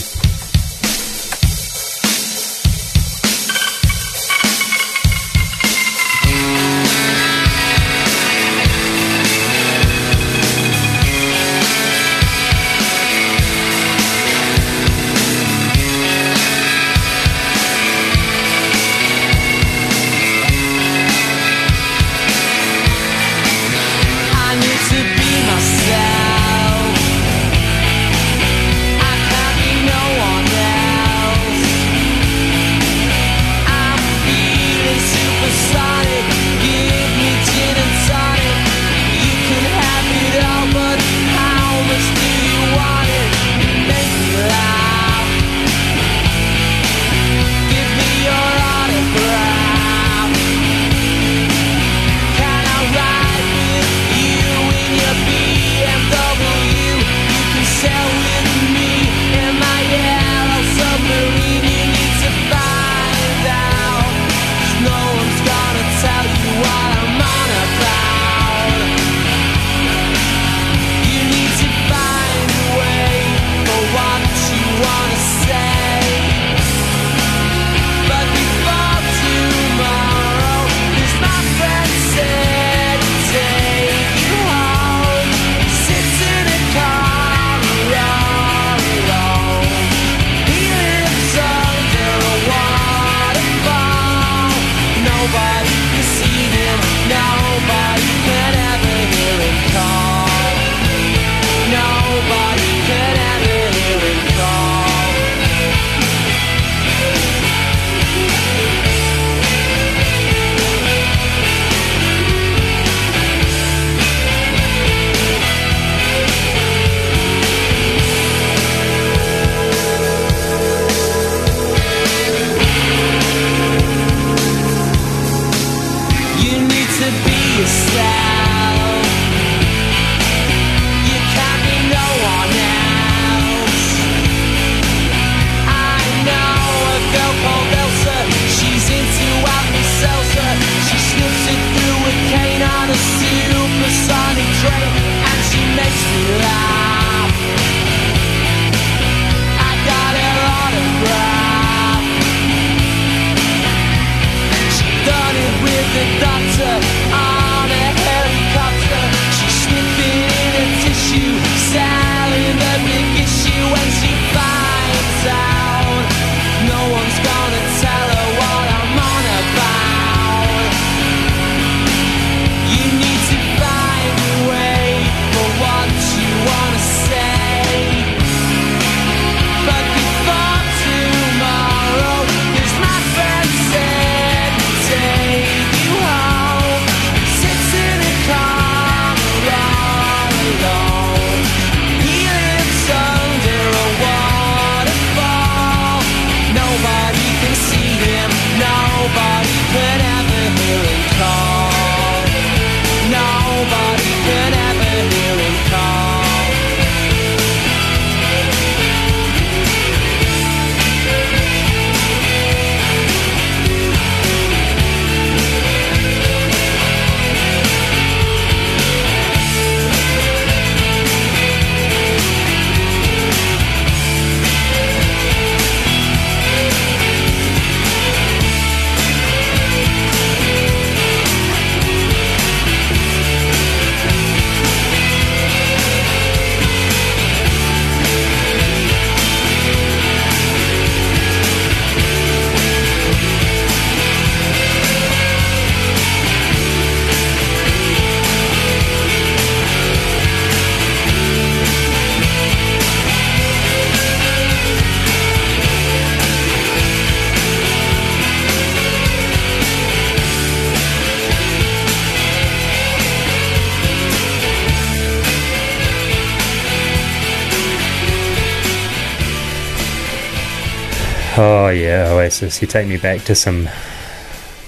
Yeah, 271.71 272.09
Oasis. 272.11 272.61
You 272.61 272.67
take 272.67 272.87
me 272.87 272.97
back 272.97 273.21
to 273.25 273.35
some 273.35 273.67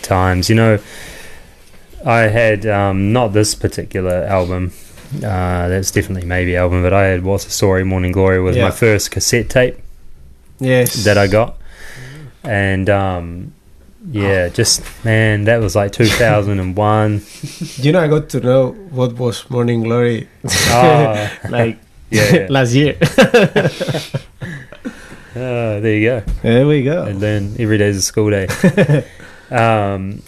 times. 0.02 0.50
You 0.50 0.56
know, 0.56 0.80
I 2.06 2.22
had 2.22 2.66
um, 2.66 3.14
not 3.14 3.30
this 3.34 3.56
particular 3.56 4.24
album. 4.26 4.72
Uh, 5.18 5.68
that's 5.68 5.92
definitely 5.92 6.28
maybe 6.28 6.56
album, 6.56 6.82
but 6.82 6.92
I 6.94 7.04
had 7.06 7.24
What's 7.24 7.46
the 7.46 7.52
Story, 7.52 7.84
Morning 7.84 8.12
Glory 8.12 8.42
was 8.42 8.56
Yeah. 8.56 8.66
my 8.66 8.72
first 8.72 9.12
cassette 9.12 9.48
tape 9.50 9.78
Yes. 10.60 11.04
that 11.04 11.18
I 11.20 11.28
got, 11.28 11.58
and 12.44 12.90
um, 12.90 13.54
yeah, 14.10 14.50
just 14.50 14.82
man, 15.06 15.44
that 15.46 15.58
was 15.62 15.76
like 15.76 15.92
2001. 15.92 17.22
You 17.78 17.92
know, 17.92 18.00
I 18.00 18.08
got 18.08 18.30
to 18.30 18.40
know 18.40 18.72
what 18.90 19.14
was 19.14 19.48
Morning 19.52 19.84
Glory 19.84 20.28
Ah, 20.70 21.32
like 21.50 21.78
yeah, 22.10 22.34
yeah. 22.36 22.48
last 22.50 22.74
year. 22.74 22.98
There 25.84 25.94
you 25.96 26.10
go. 26.10 26.20
there 26.42 26.66
we 26.68 26.82
go. 26.84 27.04
And 27.04 27.20
then 27.20 27.56
every 27.60 27.78
day's 27.78 27.98
a 27.98 28.02
school 28.02 28.30
day. 28.32 28.48
um, 29.52 30.22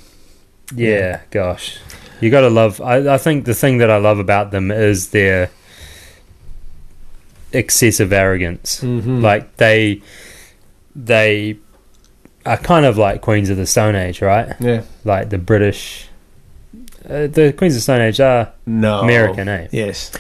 yeah, 0.76 1.22
gosh, 1.32 1.80
you 2.22 2.30
got 2.30 2.42
to 2.42 2.50
love. 2.50 2.82
I, 2.82 3.14
I 3.16 3.18
think 3.18 3.46
the 3.46 3.54
thing 3.56 3.78
that 3.80 3.90
I 3.90 3.98
love 3.98 4.20
about 4.20 4.52
them 4.52 4.70
is 4.72 5.10
their 5.10 5.50
excessive 7.54 8.12
arrogance. 8.12 8.82
Mhm. 8.82 9.22
Like 9.22 9.58
they, 9.58 10.02
they 10.96 11.58
are 12.46 12.58
kind 12.58 12.86
of 12.86 12.98
like 12.98 13.22
Queens 13.22 13.50
of 13.50 13.58
the 13.58 13.66
Stone 13.66 13.96
Age, 13.96 14.22
right? 14.22 14.56
yeah. 14.60 14.84
Like 15.04 15.30
the 15.30 15.38
British. 15.38 16.08
Uh, 17.08 17.28
the 17.28 17.54
Queens 17.58 17.74
of 17.76 17.78
the 17.78 17.82
Stone 17.82 18.02
Age 18.02 18.20
are 18.20 18.52
No. 18.66 19.00
American, 19.02 19.48
eh? 19.48 19.68
Yes. 19.72 20.12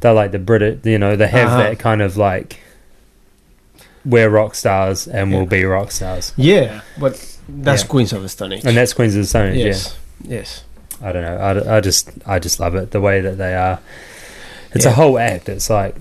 they're 0.00 0.12
like 0.12 0.32
the 0.32 0.38
Brit. 0.38 0.84
You 0.84 0.98
know, 0.98 1.16
they 1.16 1.28
have 1.28 1.48
Uh-huh. 1.48 1.62
that 1.62 1.78
kind 1.78 2.02
of 2.02 2.16
like 2.16 2.58
we're 4.04 4.28
rock 4.30 4.54
stars 4.54 5.06
and 5.06 5.30
Yeah. 5.30 5.36
we'll 5.36 5.46
be 5.46 5.64
rock 5.64 5.90
stars. 5.92 6.32
Yeah, 6.36 6.80
but 6.98 7.14
that's 7.48 7.82
Yeah. 7.82 7.88
Queens 7.88 8.12
of 8.12 8.22
the 8.22 8.28
Stone 8.28 8.52
Age. 8.54 8.64
and 8.64 8.76
that's 8.76 8.92
Queens 8.92 9.14
of 9.14 9.22
the 9.22 9.26
Stone 9.28 9.52
Age. 9.52 9.64
yes. 9.66 9.96
Yes. 10.24 10.64
I 11.02 11.10
don't 11.12 11.22
know. 11.22 11.36
I, 11.36 11.76
I 11.76 11.80
just 11.80 12.10
I 12.26 12.38
just 12.38 12.60
love 12.60 12.74
it 12.76 12.90
the 12.92 13.00
way 13.00 13.20
that 13.20 13.36
they 13.38 13.54
are. 13.54 13.80
It's 14.74 14.84
a 14.86 14.92
whole 14.92 15.18
act. 15.18 15.48
It's 15.48 15.68
like 15.70 15.96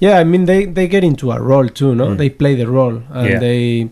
Yeah, 0.00 0.18
I 0.18 0.24
mean 0.24 0.44
they 0.44 0.66
they 0.66 0.86
get 0.88 1.02
into 1.04 1.30
a 1.32 1.40
role 1.40 1.68
too, 1.68 1.94
no? 1.94 2.08
Mm. 2.08 2.18
They 2.18 2.28
play 2.30 2.54
the 2.56 2.66
role 2.66 3.02
and 3.10 3.28
Yeah. 3.28 3.38
they 3.38 3.88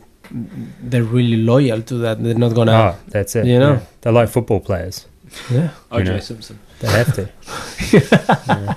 they're 0.82 1.04
really 1.04 1.36
loyal 1.36 1.82
to 1.82 1.94
that. 1.98 2.22
They're 2.22 2.34
not 2.34 2.54
gonna 2.54 2.72
oh, 2.72 2.94
that's 3.08 3.34
it. 3.36 3.46
you 3.46 3.58
know. 3.58 3.72
Yeah. 3.74 3.80
they're 4.00 4.12
like 4.12 4.28
football 4.28 4.60
players. 4.60 5.06
Yeah. 5.50 5.70
You 5.92 5.98
OJ 5.98 6.04
know. 6.04 6.18
Simpson. 6.20 6.58
They 6.80 6.88
have 6.88 7.14
to. 7.14 8.76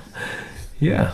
Yeah. 0.78 1.12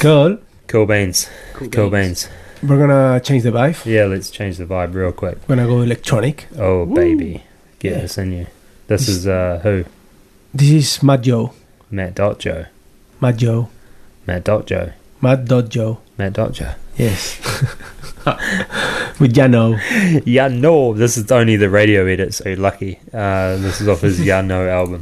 Cool. 0.00 0.38
cool 0.66 0.86
beans. 0.86 1.28
Cool, 1.54 1.90
beans. 1.90 2.28
We're 2.62 2.78
gonna 2.78 3.20
change 3.20 3.42
the 3.42 3.50
vibe. 3.50 3.84
Yeah, 3.86 4.04
let's 4.04 4.30
change 4.30 4.58
the 4.58 4.66
vibe 4.66 4.94
real 4.94 5.12
quick. 5.12 5.38
We're 5.48 5.56
gonna 5.56 5.68
go 5.68 5.80
electronic. 5.82 6.46
Oh 6.58 6.84
baby, 6.86 7.42
get 7.78 7.92
Yeah. 7.92 8.00
this 8.02 8.18
in 8.18 8.32
you. 8.32 8.46
This 8.86 9.08
is 9.08 9.26
uh 9.26 9.60
who 9.62 9.84
This 10.52 10.70
is 10.70 11.02
Matt 11.02 11.22
Joe. 11.22 11.52
Matt 11.90 12.14
Dot 12.16 12.38
Joe. 12.38 12.66
Matt 13.20 13.36
Joe. 13.38 13.68
Matt 14.26 14.44
Dot 14.44 14.66
Joe. 14.66 14.90
Matt 15.20 15.44
Dot 15.46 15.68
Joe. 15.68 15.98
Matt 16.18 16.32
Dot 16.34 16.52
Joe. 16.52 16.72
Yes. 16.96 17.38
With 19.18 19.32
Jano. 19.34 19.80
Yeah, 20.26 20.48
no, 20.48 20.92
this 20.92 21.16
is 21.16 21.30
only 21.32 21.56
the 21.56 21.70
radio 21.70 22.04
edit, 22.06 22.34
so 22.34 22.48
you're 22.48 22.58
lucky. 22.58 22.98
Uh, 23.12 23.56
this 23.56 23.80
is 23.80 23.88
off 23.88 24.02
his 24.02 24.20
Yeah 24.24 24.42
No 24.42 24.68
album. 24.68 25.00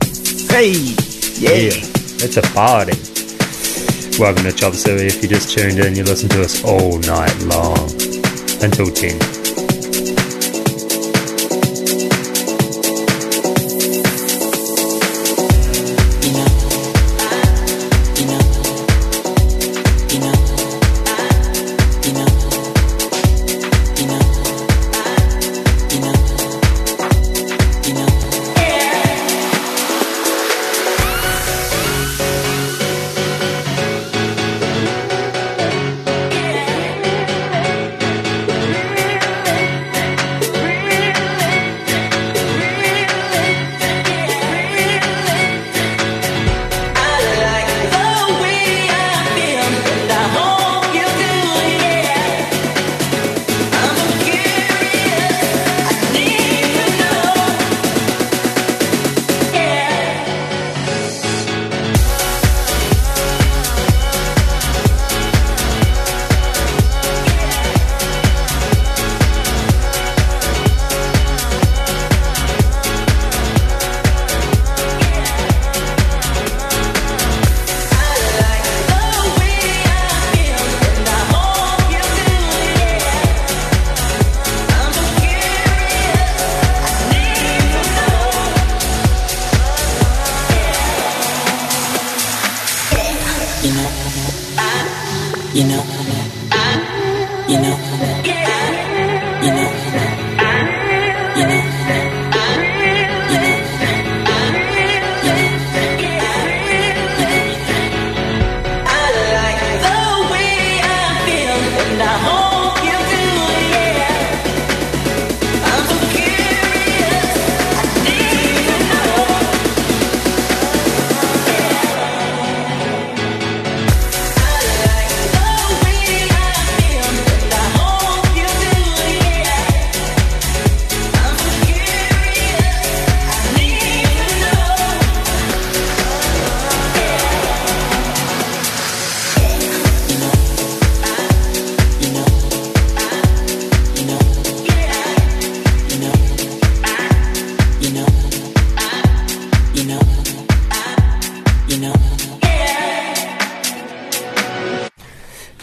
Hey! 0.48 0.72
Yeah, 1.38 1.74
it's 2.22 2.36
a 2.36 2.42
party. 2.42 2.92
Welcome 4.18 4.42
to 4.46 4.52
Chop 4.52 4.74
Suey. 4.74 5.06
If 5.06 5.22
you 5.22 5.28
just 5.28 5.56
tuned 5.56 5.78
in, 5.78 5.94
you 5.94 6.02
listen 6.02 6.28
to 6.30 6.42
us 6.42 6.64
all 6.64 6.98
night 6.98 7.38
long 7.42 7.78
until 8.60 8.90
10. 8.90 9.38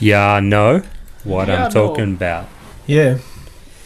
Yeah, 0.05 0.39
no. 0.39 0.81
What 1.23 1.47
Yeah, 1.47 1.65
I'm 1.65 1.71
talking 1.71 2.13
about. 2.13 2.47
Yeah. 2.85 3.17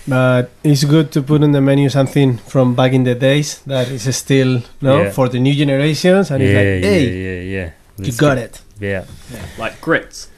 But 0.07 0.49
it's 0.63 0.83
good 0.83 1.11
to 1.11 1.21
put 1.21 1.43
on 1.43 1.51
the 1.51 1.61
menu 1.61 1.89
something 1.89 2.37
from 2.39 2.75
back 2.75 2.93
in 2.93 3.03
the 3.03 3.15
days 3.15 3.59
that 3.67 3.87
is 3.89 4.15
still 4.15 4.61
no 4.81 5.03
Yeah. 5.03 5.11
for 5.11 5.29
the 5.29 5.39
new 5.39 5.53
generations 5.53 6.31
and 6.31 6.41
yeah, 6.43 6.49
it's 6.49 6.55
like, 6.55 6.83
yeah, 6.83 6.89
hey, 6.89 7.09
yeah, 7.09 7.41
yeah. 7.57 7.69
you 7.97 8.05
Let's 8.05 8.17
got 8.17 8.35
get- 8.35 8.45
it. 8.45 8.61
Yeah. 8.81 9.03
Yeah, 9.33 9.45
like 9.57 9.79
grits. 9.81 10.27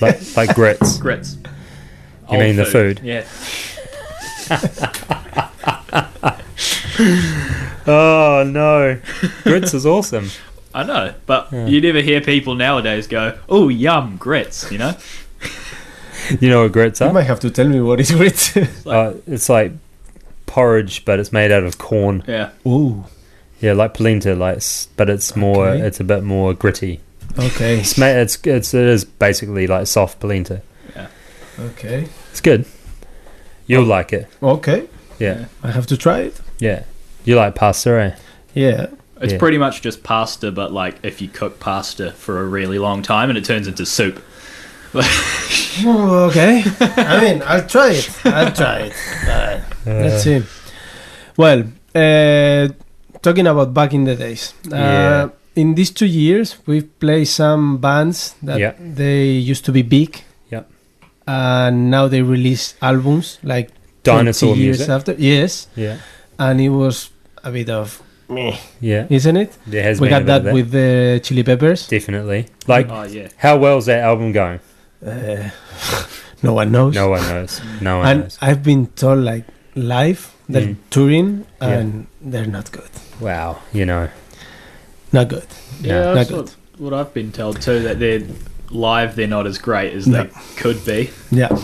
Like, 0.00 0.18
like 0.36 0.54
grits. 0.56 0.96
Grits. 0.98 1.36
You 2.32 2.38
mean 2.38 2.56
the 2.56 2.64
food? 2.64 3.00
Yeah. 3.04 3.24
Oh, 7.86 8.44
no. 8.46 8.98
Grits 9.44 9.74
is 9.74 9.86
awesome. 9.86 10.30
I 10.74 10.82
know, 10.82 11.14
but 11.26 11.48
Yeah. 11.52 11.66
you 11.66 11.80
never 11.80 12.00
hear 12.00 12.20
people 12.20 12.54
nowadays 12.56 13.06
go, 13.06 13.38
"Oh, 13.48 13.68
yum, 13.68 14.16
grits," 14.18 14.70
you 14.70 14.78
know? 14.78 14.94
You 16.40 16.48
know 16.48 16.62
what 16.62 16.72
grits 16.72 17.02
are? 17.02 17.08
You 17.08 17.12
might 17.14 17.24
have 17.26 17.40
to 17.40 17.50
tell 17.50 17.68
me 17.68 17.80
what 17.80 18.00
is 18.00 18.10
grits. 18.10 18.56
Uh, 18.86 19.12
it's 19.26 19.48
like 19.48 19.72
porridge, 20.46 21.04
but 21.04 21.18
it's 21.20 21.32
made 21.32 21.52
out 21.52 21.64
of 21.64 21.76
corn. 21.78 22.22
Yeah. 22.26 22.50
Ooh. 22.66 23.04
Yeah, 23.60 23.72
like 23.74 23.94
polenta, 23.94 24.34
like, 24.34 24.62
but 24.96 25.10
it's 25.10 25.36
more. 25.36 25.68
Okay. 25.68 25.86
It's 25.86 26.00
a 26.00 26.04
bit 26.04 26.22
more 26.22 26.54
gritty. 26.54 27.00
Okay. 27.38 27.80
It's 27.80 27.98
ma- 27.98 28.06
it's 28.06 28.38
it's 28.44 28.72
it 28.74 28.84
is 28.86 29.04
basically 29.04 29.66
like 29.66 29.86
soft 29.86 30.18
polenta. 30.20 30.62
Yeah. 30.96 31.06
Okay. 31.58 32.08
It's 32.30 32.40
good. 32.40 32.64
You'll 33.66 33.84
like 33.84 34.12
it. 34.12 34.26
Okay. 34.42 34.88
Yeah, 35.18 35.46
I 35.62 35.70
have 35.72 35.86
to 35.88 35.96
try 35.96 36.20
it. 36.20 36.40
yeah. 36.58 36.84
You 37.24 37.36
like 37.36 37.54
pasta, 37.54 37.90
eh? 37.90 38.16
Yeah. 38.54 38.86
It's 39.20 39.32
Yeah. 39.32 39.38
pretty 39.38 39.58
much 39.58 39.80
just 39.82 40.02
pasta, 40.02 40.50
but 40.50 40.72
like 40.72 40.96
if 41.02 41.20
you 41.22 41.28
cook 41.28 41.60
pasta 41.60 42.12
for 42.12 42.40
a 42.40 42.44
really 42.44 42.78
long 42.78 43.02
time 43.02 43.28
and 43.30 43.38
it 43.38 43.44
turns 43.44 43.66
into 43.68 43.84
soup. 43.86 44.22
Oh, 45.86 46.28
okay. 46.30 46.62
I 46.80 47.20
mean, 47.20 47.42
I'll 47.44 47.66
try 47.66 47.90
it. 47.90 48.08
I'll 48.24 48.52
try 48.52 48.78
it. 48.90 48.92
But 49.26 49.60
let's 49.86 50.22
see. 50.22 50.42
Well, 51.36 51.64
uh, 51.94 52.68
talking 53.20 53.46
about 53.46 53.74
back 53.74 53.92
in 53.92 54.04
the 54.04 54.14
days. 54.14 54.54
Uh, 54.70 54.76
Yeah. 54.76 55.28
In 55.56 55.74
these 55.74 55.90
two 55.92 56.06
years, 56.06 56.56
we've 56.66 56.88
played 57.00 57.26
some 57.28 57.78
bands 57.78 58.34
that 58.42 58.58
Yeah. 58.58 58.72
they 58.78 59.30
used 59.50 59.64
to 59.66 59.72
be 59.72 59.82
big. 59.82 60.22
Yep. 60.50 60.68
And 61.26 61.90
now 61.90 62.08
they 62.08 62.22
release 62.22 62.74
albums 62.82 63.38
like 63.42 63.70
20 64.04 64.18
Dinosaur 64.18 64.56
years 64.56 64.78
music. 64.78 64.88
after. 64.88 65.14
Yes. 65.18 65.66
Yeah, 65.76 65.96
And 66.38 66.60
it 66.60 66.70
was 66.70 67.10
a 67.44 67.50
bit 67.50 67.68
of 67.70 68.00
meh, 68.28 68.56
yeah. 68.80 69.06
isn't 69.10 69.36
it? 69.36 69.56
There 69.66 69.82
has 69.82 70.00
we 70.00 70.08
been 70.08 70.22
a 70.22 70.24
got 70.24 70.26
bit 70.26 70.36
of 70.36 70.44
that 70.44 70.54
with 70.54 70.70
the 70.70 71.20
Chili 71.22 71.42
Peppers. 71.42 71.86
definitely. 71.88 72.46
Like, 72.66 72.88
Oh 72.90 73.02
yeah. 73.04 73.28
how 73.36 73.56
well's 73.58 73.86
that 73.86 74.00
album 74.00 74.32
going? 74.32 74.60
Uh, 75.04 75.50
no 76.42 76.54
one 76.54 76.72
knows. 76.72 76.94
No 76.94 77.10
one 77.10 77.22
knows. 77.22 77.60
No 77.80 77.98
one 77.98 78.06
and 78.08 78.20
knows. 78.22 78.38
I've 78.40 78.62
been 78.62 78.86
told 78.88 79.18
like 79.20 79.44
live 79.74 80.32
they're 80.48 80.68
Mm. 80.68 80.76
touring 80.90 81.46
Yeah. 81.60 81.68
and 81.68 82.06
they're 82.20 82.46
not 82.46 82.70
good. 82.72 82.90
Wow, 83.20 83.58
you 83.72 83.84
know. 83.86 84.08
Not 85.12 85.28
good. 85.28 85.46
Yeah, 85.80 86.14
not 86.14 86.28
good. 86.28 86.36
what, 86.36 86.56
what 86.78 86.92
I've 86.94 87.14
been 87.14 87.32
told 87.32 87.60
too. 87.62 87.80
That 87.80 87.98
they're 87.98 88.22
live, 88.70 89.14
they're 89.16 89.26
not 89.28 89.46
as 89.46 89.58
great 89.58 89.92
as 89.94 90.06
No. 90.06 90.24
they 90.24 90.30
could 90.56 90.84
be. 90.84 91.10
Yeah. 91.30 91.56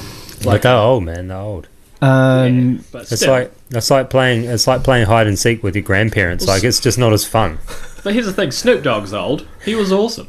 Like 0.45 0.63
they're 0.63 0.77
old, 0.77 1.05
man. 1.05 1.29
They're 1.29 1.37
old. 1.39 1.69
Um, 2.03 2.85
But 2.93 3.11
It's 3.13 3.27
like 3.27 3.53
it's 3.71 3.91
like 3.91 4.09
playing 4.11 4.45
it's 4.45 4.67
like 4.67 4.83
playing 4.83 5.07
hide 5.07 5.27
and 5.27 5.39
seek 5.39 5.63
with 5.63 5.75
your 5.77 5.83
grandparents. 5.85 6.47
Like 6.47 6.65
it's 6.65 6.81
just 6.81 6.99
not 6.99 7.13
as 7.13 7.25
fun. 7.27 7.59
but 8.03 8.15
here's 8.15 8.27
the 8.27 8.33
thing: 8.33 8.51
Snoop 8.51 8.83
Dogg's 8.83 9.13
old. 9.13 9.47
He 9.65 9.75
was 9.75 9.93
awesome. 9.93 10.29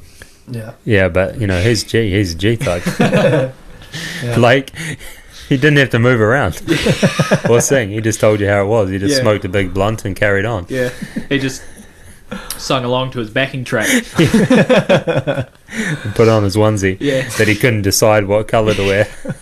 yeah. 0.49 0.74
Yeah, 0.86 1.07
but 1.07 1.39
you 1.39 1.47
know 1.47 1.61
he's 1.61 1.84
G. 1.84 2.11
He's 2.11 2.34
a 2.34 2.38
G 2.38 2.55
thug. 2.57 2.82
Yeah. 4.24 4.38
Like 4.38 4.72
he 5.49 5.57
didn't 5.57 5.76
have 5.80 5.89
to 5.89 5.99
move 5.99 6.22
around 6.22 6.61
or 7.49 7.59
sing. 7.59 7.89
He 7.89 7.99
just 7.99 8.22
told 8.22 8.39
you 8.39 8.47
how 8.47 8.61
it 8.61 8.67
was. 8.67 8.89
He 8.89 8.99
just 8.99 9.15
Yeah. 9.17 9.22
smoked 9.22 9.43
a 9.43 9.49
big 9.49 9.74
blunt 9.74 10.05
and 10.05 10.15
carried 10.15 10.45
on. 10.45 10.65
Yeah, 10.69 10.91
he 11.28 11.39
just 11.39 11.61
sung 12.57 12.86
along 12.86 13.11
to 13.11 13.19
his 13.19 13.30
backing 13.30 13.65
track. 13.65 13.89
And 15.74 16.15
put 16.15 16.28
on 16.28 16.43
his 16.43 16.55
onesie 16.55 16.97
Yeah. 16.99 17.28
that 17.38 17.47
he 17.47 17.55
couldn't 17.55 17.82
decide 17.84 18.28
what 18.28 18.47
color 18.47 18.74
to 18.74 18.82
wear. 18.84 19.07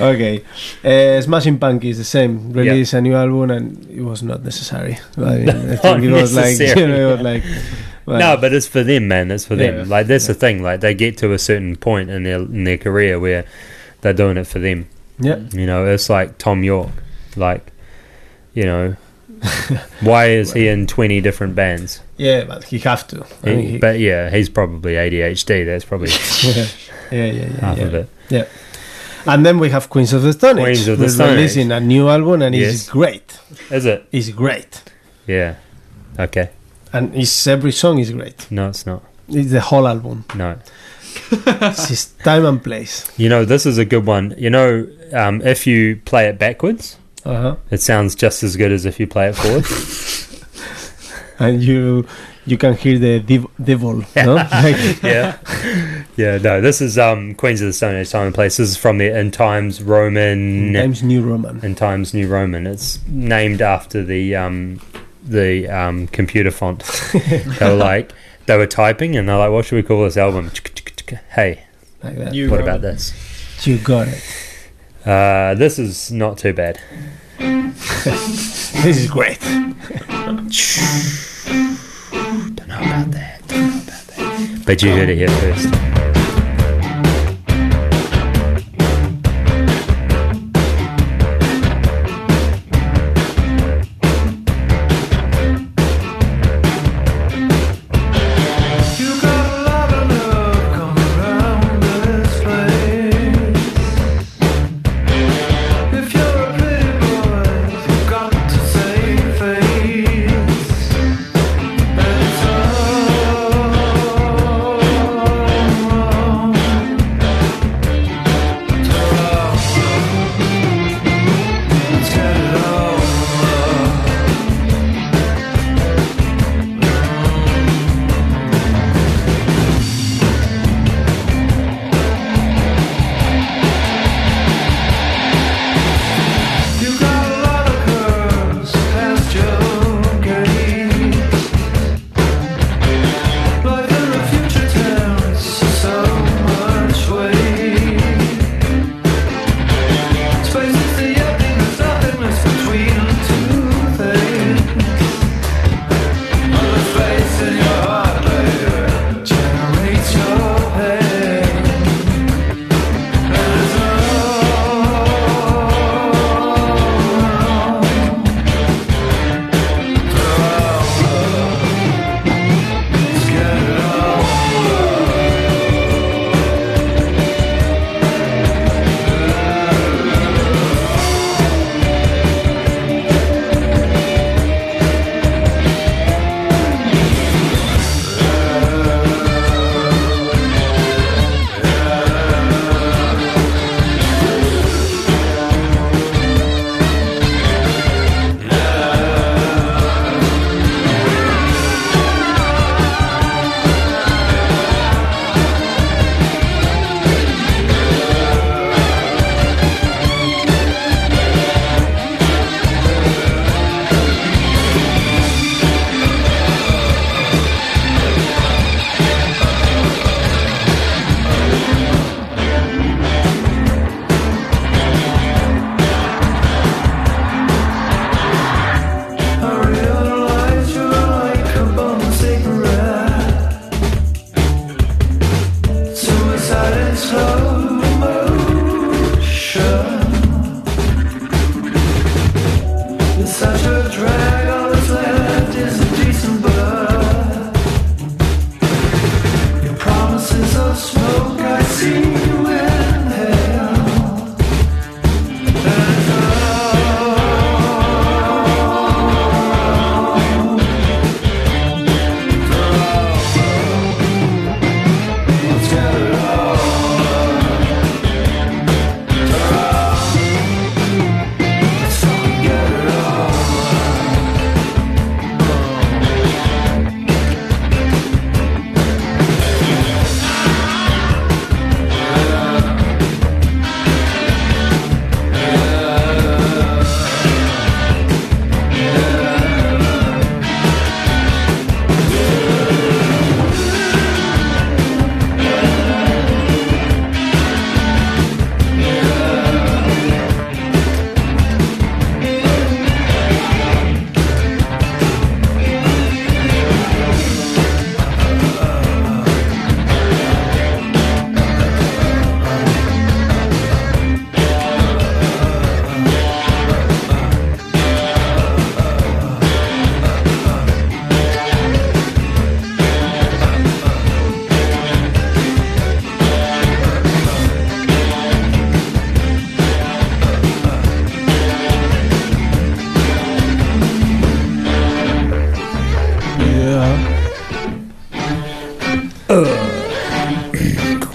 Okay. 0.00 0.42
Uh, 0.84 1.20
Smashing 1.20 1.58
Pumpkins 1.58 1.98
the 1.98 2.04
same. 2.04 2.52
Released 2.52 2.94
a 2.94 3.00
new 3.00 3.14
album 3.14 3.50
and 3.50 3.90
it 3.90 4.02
was 4.02 4.22
not 4.22 4.42
necessary. 4.42 4.98
I, 5.16 5.20
mean, 5.20 5.48
I 5.50 5.76
think 5.76 6.04
it 6.04 6.10
was 6.12 6.34
like 6.36 6.58
you 6.58 6.86
know, 6.86 7.10
it 7.10 7.12
was 7.12 7.20
like 7.22 7.44
well, 8.06 8.18
no, 8.36 8.36
but 8.40 8.52
it's 8.52 8.66
for 8.66 8.82
them, 8.82 9.08
man. 9.08 9.30
It's 9.30 9.44
for 9.44 9.54
Yeah. 9.54 9.72
them. 9.72 9.88
Like 9.88 10.06
that's 10.06 10.26
the 10.26 10.34
thing. 10.34 10.62
Like 10.62 10.80
they 10.80 10.94
get 10.94 11.18
to 11.18 11.32
a 11.32 11.38
certain 11.38 11.76
point 11.76 12.10
in 12.10 12.22
their 12.24 12.38
in 12.40 12.64
their 12.64 12.78
career 12.78 13.20
where 13.20 13.44
they're 14.00 14.12
doing 14.12 14.36
it 14.36 14.46
for 14.46 14.58
them. 14.58 14.88
yeah. 15.18 15.36
You 15.52 15.66
know, 15.66 15.86
it's 15.86 16.08
like 16.10 16.38
Thom 16.38 16.64
Yorke. 16.64 16.90
Like, 17.36 17.72
you 18.54 18.64
know, 18.64 18.96
why 20.00 20.26
is 20.30 20.52
he 20.52 20.68
in 20.68 20.86
twenty 20.86 21.20
different 21.20 21.54
bands? 21.54 22.00
Yeah, 22.16 22.44
but 22.44 22.64
he 22.64 22.78
have 22.80 23.06
to. 23.08 23.24
I 23.42 23.46
mean, 23.46 23.66
he- 23.68 23.78
but 23.78 23.98
yeah, 23.98 24.30
he's 24.30 24.48
probably 24.48 24.94
ADHD. 24.94 25.64
That's 25.64 25.84
probably 25.84 26.10
yeah, 26.10 26.66
yeah, 27.10 27.24
yeah, 27.24 27.32
yeah. 27.46 27.60
half 27.60 27.78
yeah. 27.78 27.84
of 27.84 27.94
it. 27.94 28.08
Yeah. 28.30 28.44
And 29.26 29.44
then 29.46 29.58
we 29.58 29.70
have 29.70 29.88
Queens 29.88 30.12
of 30.12 30.22
the 30.22 30.32
Stone 30.32 30.58
Age. 30.58 30.64
Queens 30.64 30.88
of 30.88 30.98
the 30.98 31.04
who's 31.04 31.14
Stone 31.14 31.30
Age. 31.30 31.36
releasing 31.36 31.72
a 31.72 31.80
new 31.80 32.08
album 32.08 32.42
and 32.42 32.54
Yes. 32.54 32.74
it's 32.74 32.88
great. 32.90 33.38
Is 33.70 33.86
it? 33.86 34.04
It's 34.12 34.30
great. 34.30 34.82
Yeah. 35.26 35.54
Okay. 36.18 36.50
And 36.92 37.14
it's 37.14 37.46
every 37.46 37.72
song 37.72 37.98
is 37.98 38.10
great. 38.10 38.50
No, 38.50 38.68
it's 38.68 38.84
not. 38.86 39.02
It's 39.28 39.50
the 39.52 39.60
whole 39.60 39.86
album. 39.86 40.24
No. 40.34 40.56
It's 41.32 42.06
time 42.24 42.44
and 42.46 42.62
place. 42.62 43.10
You 43.18 43.28
know, 43.28 43.44
this 43.44 43.66
is 43.66 43.78
a 43.78 43.84
good 43.84 44.06
one. 44.06 44.34
You 44.38 44.50
know, 44.50 44.86
um, 45.12 45.40
if 45.42 45.66
you 45.66 45.96
play 46.04 46.26
it 46.28 46.38
backwards, 46.38 46.96
Uh 47.24 47.40
huh. 47.42 47.56
it 47.70 47.80
sounds 47.80 48.14
just 48.14 48.42
as 48.42 48.56
good 48.56 48.72
as 48.72 48.84
if 48.86 48.98
you 49.00 49.06
play 49.06 49.28
it 49.28 49.36
forward. 49.36 49.64
And 51.38 51.62
you 51.62 52.06
you 52.46 52.56
can 52.58 52.74
hear 52.76 52.98
the 52.98 53.20
div- 53.20 53.46
devil. 53.62 54.02
No? 54.16 54.34
Like, 54.52 55.02
yeah. 55.02 55.38
Yeah, 56.16 56.38
no, 56.38 56.60
this 56.60 56.80
is 56.80 56.98
um, 56.98 57.34
Queens 57.34 57.60
of 57.60 57.66
the 57.68 57.72
Stone 57.72 57.94
Age 57.96 58.10
Time 58.10 58.26
and 58.26 58.34
Place. 58.34 58.56
This 58.58 58.70
is 58.70 58.76
from 58.76 58.98
the 58.98 59.16
In 59.18 59.30
Times 59.30 59.82
Roman. 59.82 60.72
Times 60.74 61.02
New 61.02 61.22
Roman. 61.22 61.64
In 61.64 61.74
Times 61.74 62.12
New 62.12 62.28
Roman. 62.28 62.66
It's 62.66 62.98
named 63.06 63.62
after 63.62 64.04
the 64.04 64.36
um, 64.36 64.80
the 65.24 65.68
um, 65.68 66.06
computer 66.08 66.50
font. 66.50 66.82
they 67.12 67.44
were 67.60 67.74
like, 67.74 68.12
they 68.46 68.56
were 68.56 68.66
typing 68.66 69.16
and 69.16 69.28
they're 69.28 69.38
like, 69.38 69.50
what 69.50 69.64
should 69.64 69.76
we 69.76 69.82
call 69.82 70.04
this 70.04 70.16
album? 70.16 70.50
Hey, 71.30 71.64
Like 72.02 72.16
that. 72.16 72.26
What 72.34 72.34
Roman. 72.34 72.60
about 72.60 72.80
this? 72.82 73.66
You 73.66 73.78
got 73.78 74.08
it. 74.08 74.22
Uh, 75.06 75.54
this 75.54 75.78
is 75.78 76.10
not 76.12 76.38
too 76.38 76.52
bad. 76.52 76.80
This 78.82 78.98
is 78.98 79.10
great. 79.10 79.38
Don't 82.12 82.68
know 82.68 82.76
about 82.76 83.10
that. 83.12 83.40
Don't 83.48 83.60
know 83.60 83.82
about 83.82 84.06
that. 84.06 84.66
But 84.66 84.82
you 84.82 84.90
heard 84.92 85.08
it 85.08 85.16
here 85.16 85.28
first. 85.28 86.21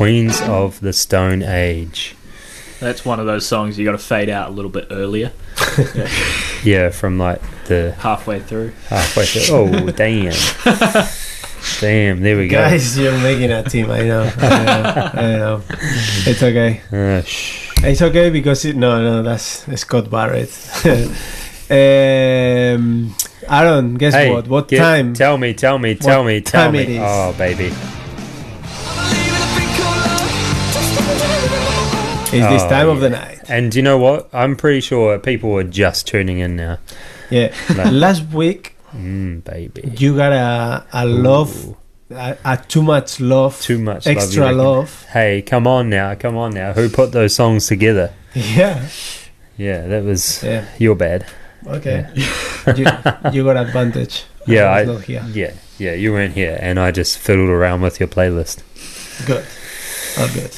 Queens 0.07 0.39
of 0.43 0.79
the 0.79 0.93
Stone 0.93 1.43
Age. 1.43 2.15
That's 2.79 3.03
one 3.03 3.19
of 3.19 3.25
those 3.25 3.45
songs 3.45 3.77
you 3.77 3.83
got 3.83 3.91
to 3.91 3.97
fade 3.97 4.29
out 4.29 4.47
a 4.47 4.51
little 4.53 4.71
bit 4.71 4.87
earlier, 4.89 5.33
Yeah, 6.63 6.91
from 6.91 7.17
like 7.19 7.41
the 7.65 7.93
halfway 7.99 8.39
through. 8.39 8.71
halfway 8.87 9.25
through. 9.25 9.53
Oh, 9.53 9.91
damn. 9.91 10.31
damn, 11.81 12.21
there 12.21 12.37
we 12.37 12.47
go. 12.47 12.57
Guys, 12.57 12.97
you're 12.97 13.17
making 13.19 13.51
a 13.51 13.63
team. 13.63 13.91
I 13.91 14.03
know. 14.03 14.31
I 14.37 14.49
know. 14.63 15.11
I 15.13 15.21
know. 15.35 15.61
It's 16.25 16.41
okay. 16.41 16.81
Uh, 16.89 17.21
shh. 17.23 17.69
It's 17.83 18.01
okay 18.01 18.29
because 18.29 18.63
it, 18.63 18.77
no, 18.77 19.03
no, 19.03 19.23
that's 19.23 19.65
Scott 19.81 20.09
Barrett. 20.09 20.49
um, 21.69 23.13
Aaron, 23.49 23.95
guess 23.95 24.13
Hey, 24.13 24.31
what? 24.31 24.47
What 24.47 24.69
get- 24.69 24.77
time? 24.79 25.13
Tell 25.13 25.37
me, 25.37 25.53
tell 25.53 25.77
me, 25.77 25.95
tell 25.95 26.21
What 26.23 26.27
me, 26.27 26.39
tell 26.39 26.63
time 26.63 26.71
me. 26.71 26.79
it 26.79 26.89
is? 26.91 27.01
Oh, 27.03 27.35
baby. 27.37 27.73
Is 32.33 32.43
this 32.47 32.63
Oh, 32.63 32.69
time 32.69 32.89
of 32.89 32.99
the 32.99 33.09
night? 33.09 33.39
And 33.49 33.73
you 33.73 33.81
know 33.81 33.97
what? 33.97 34.29
I'm 34.33 34.55
pretty 34.55 34.81
sure 34.81 35.17
people 35.19 35.55
are 35.57 35.63
just 35.63 36.07
tuning 36.07 36.39
in 36.39 36.55
now. 36.55 36.77
Yeah. 37.29 37.53
Like- 37.75 37.91
Last 37.91 38.23
week 38.33 38.75
Mm, 38.95 39.43
baby. 39.43 39.83
you 39.97 40.15
got 40.15 40.31
a 40.31 40.85
a 40.93 41.05
love, 41.05 41.75
a, 42.09 42.37
a 42.45 42.57
too 42.57 42.81
much 42.81 43.19
love, 43.19 43.59
too 43.61 43.77
much 43.77 44.07
extra 44.07 44.45
love. 44.51 44.55
love. 44.57 45.03
Hey, 45.11 45.41
come 45.41 45.67
on 45.67 45.89
now, 45.89 46.15
come 46.15 46.37
on 46.37 46.53
now. 46.53 46.71
Who 46.73 46.89
put 46.89 47.11
those 47.11 47.35
songs 47.35 47.67
together? 47.67 48.13
Yeah. 48.33 48.87
Yeah, 49.57 49.87
that 49.87 50.03
was 50.03 50.41
Yeah. 50.43 50.65
your 50.77 50.95
bad. 50.95 51.25
Okay. 51.65 52.07
you, 52.77 52.85
you 53.33 53.43
got 53.43 53.57
advantage. 53.57 54.23
Yeah, 54.45 54.65
I 54.65 54.81
I, 54.81 54.83
not 54.85 55.03
here. 55.03 55.25
yeah, 55.33 55.51
yeah. 55.79 55.93
You 55.93 56.13
weren't 56.13 56.33
here, 56.33 56.57
and 56.61 56.79
I 56.79 56.91
just 56.91 57.17
fiddled 57.17 57.49
around 57.49 57.81
with 57.81 57.99
your 57.99 58.07
playlist. 58.07 58.61
Good. 59.25 59.43
All 60.19 60.29
good. 60.33 60.55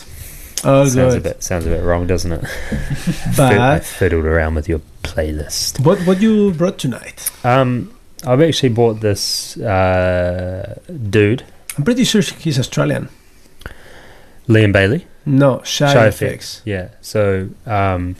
All 0.66 0.86
sounds 0.86 1.16
a 1.16 1.22
bit 1.22 1.42
sounds 1.44 1.66
a 1.66 1.70
bit 1.70 1.84
wrong, 1.84 2.06
doesn't 2.08 2.32
it? 2.32 2.46
Fid- 3.36 3.40
I 3.40 3.80
fiddled 3.80 4.26
around 4.26 4.56
with 4.56 4.68
your 4.68 4.82
playlist. 5.04 5.80
what 5.86 6.00
what 6.06 6.20
you 6.22 6.52
brought 6.52 6.78
tonight? 6.78 7.32
Um, 7.44 7.94
I've 8.28 8.42
actually 8.42 8.70
bought 8.70 9.00
this 9.00 9.56
uh, 9.58 10.78
dude, 11.10 11.44
I'm 11.78 11.84
pretty 11.86 12.04
sure 12.04 12.22
he's 12.22 12.60
Australian. 12.60 13.08
Liam 14.48 14.74
Bailey. 14.74 15.06
No, 15.26 15.62
Shy, 15.64 15.94
Shy 15.94 16.08
FX. 16.08 16.28
FX. 16.34 16.62
Yeah. 16.66 16.90
So, 17.02 17.50
um, 17.66 18.16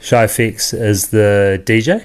Shy 0.00 0.24
FX 0.26 0.74
is 0.78 1.08
the 1.08 1.62
DJ. 1.64 2.04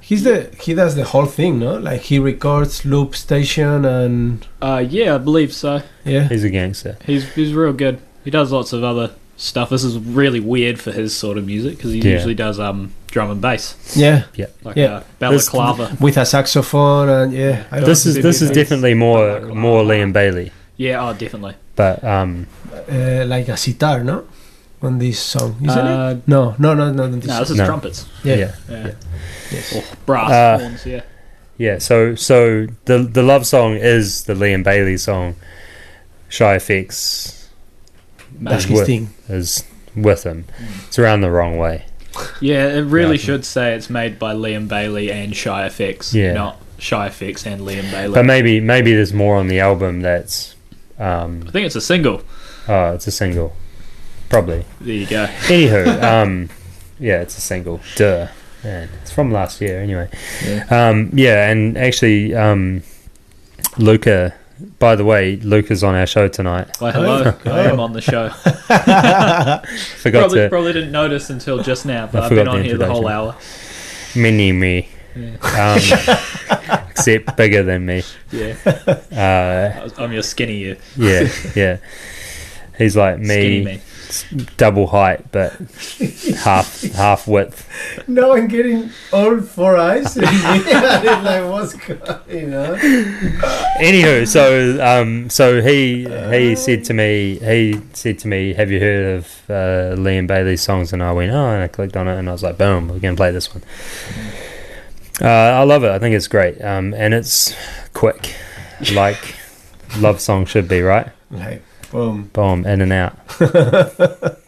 He's 0.00 0.22
the 0.24 0.54
he 0.60 0.74
does 0.74 0.94
the 0.94 1.04
whole 1.04 1.24
thing, 1.26 1.58
no? 1.58 1.78
Like 1.78 2.02
he 2.02 2.18
records 2.18 2.84
loop 2.84 3.16
station 3.16 3.84
and 3.86 4.46
Uh, 4.60 4.84
yeah, 4.86 5.14
I 5.14 5.18
believe 5.18 5.52
so. 5.54 5.80
yeah. 6.04 6.28
He's 6.28 6.44
a 6.44 6.50
gangster. 6.50 6.98
He's 7.06 7.24
he's 7.34 7.54
real 7.54 7.72
good. 7.72 7.98
He 8.24 8.30
does 8.30 8.50
lots 8.52 8.72
of 8.72 8.82
other 8.82 9.10
stuff. 9.36 9.70
This 9.70 9.84
is 9.84 9.98
really 9.98 10.40
weird 10.40 10.80
for 10.80 10.92
his 10.92 11.14
sort 11.16 11.36
of 11.38 11.44
music 11.46 11.76
because 11.76 11.92
he 11.92 11.98
Yeah. 12.00 12.12
usually 12.12 12.34
does 12.34 12.58
um 12.58 12.92
drum 13.10 13.30
and 13.30 13.40
bass, 13.40 13.76
Yeah. 13.94 14.24
like 14.64 14.76
Yeah. 14.76 14.84
uh, 14.86 15.02
balaclava. 15.18 15.96
With 16.00 16.16
a 16.16 16.24
saxophone 16.26 17.08
and 17.08 17.32
yeah. 17.32 17.64
I 17.70 17.80
This 17.80 18.06
is 18.06 18.14
this 18.16 18.42
is 18.42 18.50
definitely 18.50 18.94
more 18.94 19.26
Balaclava. 19.26 19.54
more 19.54 19.82
Liam 19.84 20.12
Bailey, 20.12 20.50
yeah, 20.76 21.04
oh, 21.08 21.12
definitely. 21.12 21.54
but 21.76 22.02
um, 22.04 22.46
uh, 22.90 23.24
like 23.26 23.48
a 23.48 23.56
sitar, 23.56 24.02
no? 24.04 24.24
On 24.82 24.98
this 24.98 25.18
song, 25.18 25.56
isn't 25.64 25.78
Uh, 25.78 26.10
it? 26.18 26.28
No, 26.28 26.54
no, 26.58 26.74
no, 26.74 26.92
no. 26.92 27.08
This 27.08 27.26
No, 27.26 27.38
this 27.40 27.50
is 27.50 27.56
No. 27.56 27.64
trumpets. 27.66 28.04
yeah. 28.22 28.34
yeah. 28.36 28.50
Yeah. 28.70 28.90
Yes. 29.50 29.74
Or 29.76 29.82
brass 30.06 30.30
Uh, 30.30 30.58
horns. 30.58 30.84
Yeah. 30.86 31.00
Yeah, 31.56 31.78
so 31.78 32.14
so 32.16 32.66
the 32.84 32.98
the 32.98 33.22
love 33.22 33.46
song 33.46 33.76
is 33.76 34.24
the 34.24 34.34
Liam 34.34 34.62
Bailey 34.64 34.96
song. 34.98 35.36
Shy 36.28 36.56
FX 36.58 37.43
That's 38.40 38.64
his 38.64 38.78
with, 38.78 38.86
thing. 38.86 39.10
is 39.28 39.64
with 39.96 40.24
him. 40.24 40.44
It's 40.86 40.98
around 40.98 41.20
the 41.22 41.30
wrong 41.30 41.58
way. 41.58 41.86
Yeah, 42.40 42.68
it 42.68 42.82
really 42.82 43.18
should 43.18 43.44
say 43.44 43.74
it's 43.74 43.90
made 43.90 44.18
by 44.18 44.34
Liam 44.34 44.68
Bailey 44.68 45.10
and 45.10 45.34
Shy 45.34 45.66
FX, 45.68 46.12
Yeah. 46.14 46.32
not 46.32 46.60
Shy 46.78 47.08
FX 47.08 47.44
and 47.46 47.62
Liam 47.62 47.90
Bailey. 47.90 48.14
But 48.14 48.24
maybe 48.24 48.60
maybe 48.60 48.94
there's 48.94 49.12
more 49.12 49.36
on 49.36 49.48
the 49.48 49.60
album 49.60 50.00
that's 50.00 50.54
um 50.98 51.44
I 51.46 51.50
think 51.50 51.66
it's 51.66 51.76
a 51.76 51.80
single. 51.80 52.22
oh 52.68 52.92
it's 52.92 53.06
a 53.06 53.10
single. 53.10 53.54
Probably. 54.28 54.64
There 54.80 54.94
you 54.94 55.06
go. 55.06 55.26
Anywho, 55.26 56.02
um 56.22 56.48
yeah, 56.98 57.20
it's 57.20 57.36
a 57.36 57.40
single. 57.40 57.80
Duh. 57.96 58.28
Man, 58.62 58.88
it's 59.02 59.10
from 59.12 59.30
last 59.32 59.60
year 59.60 59.80
anyway. 59.80 60.08
Yeah. 60.44 60.64
Um 60.70 61.10
yeah, 61.14 61.50
and 61.50 61.76
actually 61.76 62.34
um 62.34 62.82
Luca 63.76 64.34
by 64.78 64.94
the 64.96 65.04
way, 65.04 65.36
Luca's 65.36 65.82
on 65.82 65.94
our 65.94 66.06
show 66.06 66.28
tonight. 66.28 66.68
Why, 66.78 66.92
hello. 66.92 67.34
Oh. 67.46 67.50
I 67.50 67.64
am 67.64 67.80
on 67.80 67.92
the 67.92 68.00
show. 68.00 68.28
Forgot 69.98 70.20
probably, 70.20 70.38
to 70.40 70.48
probably 70.48 70.72
didn't 70.72 70.92
notice 70.92 71.30
until 71.30 71.62
just 71.62 71.86
now, 71.86 72.06
but 72.06 72.22
I 72.22 72.24
I've 72.26 72.30
been 72.30 72.48
on 72.48 72.58
the 72.58 72.62
here 72.64 72.78
the 72.78 72.86
whole 72.86 73.08
hour. 73.08 73.36
mini 74.14 74.52
me. 74.52 74.88
Um, 75.16 75.78
except 76.90 77.36
bigger 77.36 77.62
than 77.62 77.86
me. 77.86 78.02
Yeah, 78.32 78.56
Uh, 78.66 79.78
I 79.80 79.82
was- 79.84 79.98
I'm 79.98 80.12
your 80.12 80.22
skinny 80.22 80.56
you. 80.58 80.76
yeah, 80.96 81.28
yeah. 81.54 81.76
He's 82.76 82.96
like 82.96 83.16
Skinny 83.24 83.60
me, 83.60 83.64
me. 83.64 83.80
Double 84.56 84.86
height 84.88 85.30
but 85.32 85.52
half 86.44 86.82
half 86.92 87.26
width. 87.26 87.68
No, 88.06 88.32
I'm 88.36 88.48
getting 88.48 88.90
old 89.12 89.48
four 89.48 89.76
eyes. 89.76 90.16
it's 90.16 91.24
like, 91.24 91.50
what's 91.50 91.74
going 91.74 92.54
on? 92.54 92.76
Anywho, 93.80 94.26
so 94.26 94.78
um, 94.84 95.28
so 95.30 95.60
he 95.62 96.04
he 96.30 96.54
said 96.56 96.84
to 96.84 96.94
me, 96.94 97.38
he 97.38 97.80
said 97.92 98.18
to 98.20 98.28
me, 98.28 98.54
"Have 98.54 98.70
you 98.70 98.80
heard 98.80 99.16
of 99.16 99.26
uh, 99.48 99.96
Liam 100.00 100.26
Bailey's 100.26 100.62
songs?" 100.62 100.92
And 100.92 101.02
I 101.02 101.12
went, 101.12 101.32
"Oh," 101.32 101.46
and 101.48 101.62
I 101.62 101.68
clicked 101.68 101.96
on 101.96 102.08
it, 102.08 102.18
and 102.18 102.28
I 102.28 102.32
was 102.32 102.42
like, 102.42 102.58
"Boom, 102.58 102.88
we're 102.88 103.00
gonna 103.00 103.16
play 103.16 103.30
this 103.32 103.52
one." 103.54 103.64
Uh, 105.20 105.28
I 105.28 105.62
love 105.62 105.84
it. 105.84 105.90
I 105.90 105.98
think 105.98 106.14
it's 106.14 106.28
great, 106.28 106.60
um, 106.62 106.92
and 106.94 107.14
it's 107.14 107.54
quick, 107.92 108.34
like 108.92 109.36
love 109.98 110.20
song 110.20 110.44
should 110.44 110.68
be, 110.68 110.80
right? 110.82 111.08
Like, 111.30 111.63
boom. 111.94 112.30
Boom, 112.32 112.66
in 112.66 112.80
and 112.82 112.92
out. 112.92 113.16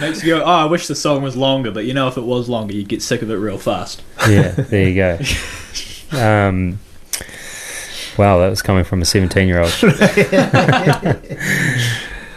Makes 0.00 0.22
you 0.24 0.34
go, 0.34 0.42
oh, 0.42 0.46
I 0.46 0.64
wish 0.64 0.86
the 0.88 0.94
song 0.94 1.22
was 1.22 1.36
longer, 1.36 1.70
but 1.70 1.84
you 1.84 1.94
know, 1.94 2.08
if 2.08 2.16
it 2.16 2.22
was 2.24 2.48
longer, 2.48 2.74
you'd 2.74 2.88
get 2.88 3.02
sick 3.02 3.22
of 3.22 3.30
it 3.30 3.34
real 3.36 3.58
fast. 3.58 4.02
Yeah, 4.28 4.50
there 4.50 4.88
you 4.88 4.94
go. 4.94 5.18
Um, 6.14 6.78
wow, 8.18 8.38
that 8.40 8.50
was 8.50 8.60
coming 8.60 8.84
from 8.84 9.00
a 9.00 9.06
17 9.06 9.48
year 9.48 9.60
old. 9.62 9.72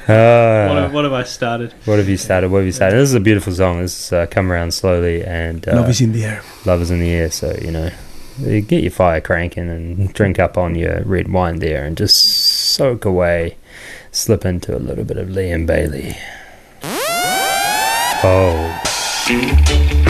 Uh, 0.08 0.68
what, 0.68 0.78
have, 0.78 0.94
what 0.94 1.04
have 1.04 1.14
I 1.14 1.24
started? 1.24 1.74
what 1.86 1.98
have 1.98 2.08
you 2.08 2.16
started? 2.16 2.52
What 2.52 2.60
have 2.60 2.68
you 2.68 2.72
started? 2.72 2.98
This 2.98 3.10
is 3.10 3.16
a 3.16 3.20
beautiful 3.20 3.52
song. 3.52 3.82
This 3.82 4.00
is 4.06 4.14
uh, 4.14 4.28
come 4.28 4.52
around 4.52 4.72
slowly 4.72 5.24
and 5.26 5.68
uh, 5.68 5.78
Love 5.78 5.90
is 5.90 6.00
in 6.00 6.12
the 6.12 6.24
air. 6.24 6.44
love 6.64 6.80
is 6.84 6.92
in 6.92 7.00
the 7.00 7.10
air. 7.10 7.32
So 7.32 7.58
you 7.60 7.72
know, 7.72 7.90
you 8.38 8.62
get 8.62 8.84
your 8.84 8.92
fire 8.92 9.20
cranking 9.20 9.68
and 9.68 10.14
drink 10.14 10.38
up 10.38 10.60
on 10.60 10.76
your 10.76 11.02
red 11.06 11.28
wine 11.32 11.58
there, 11.58 11.84
and 11.86 11.98
just 11.98 12.18
soak 12.76 13.04
away, 13.04 13.58
slip 14.16 14.46
into 14.46 14.76
a 14.76 14.80
little 14.80 15.04
bit 15.04 15.18
of 15.18 15.28
Liam 15.28 15.68
Bailey. 15.68 16.16
Oh, 18.24 20.05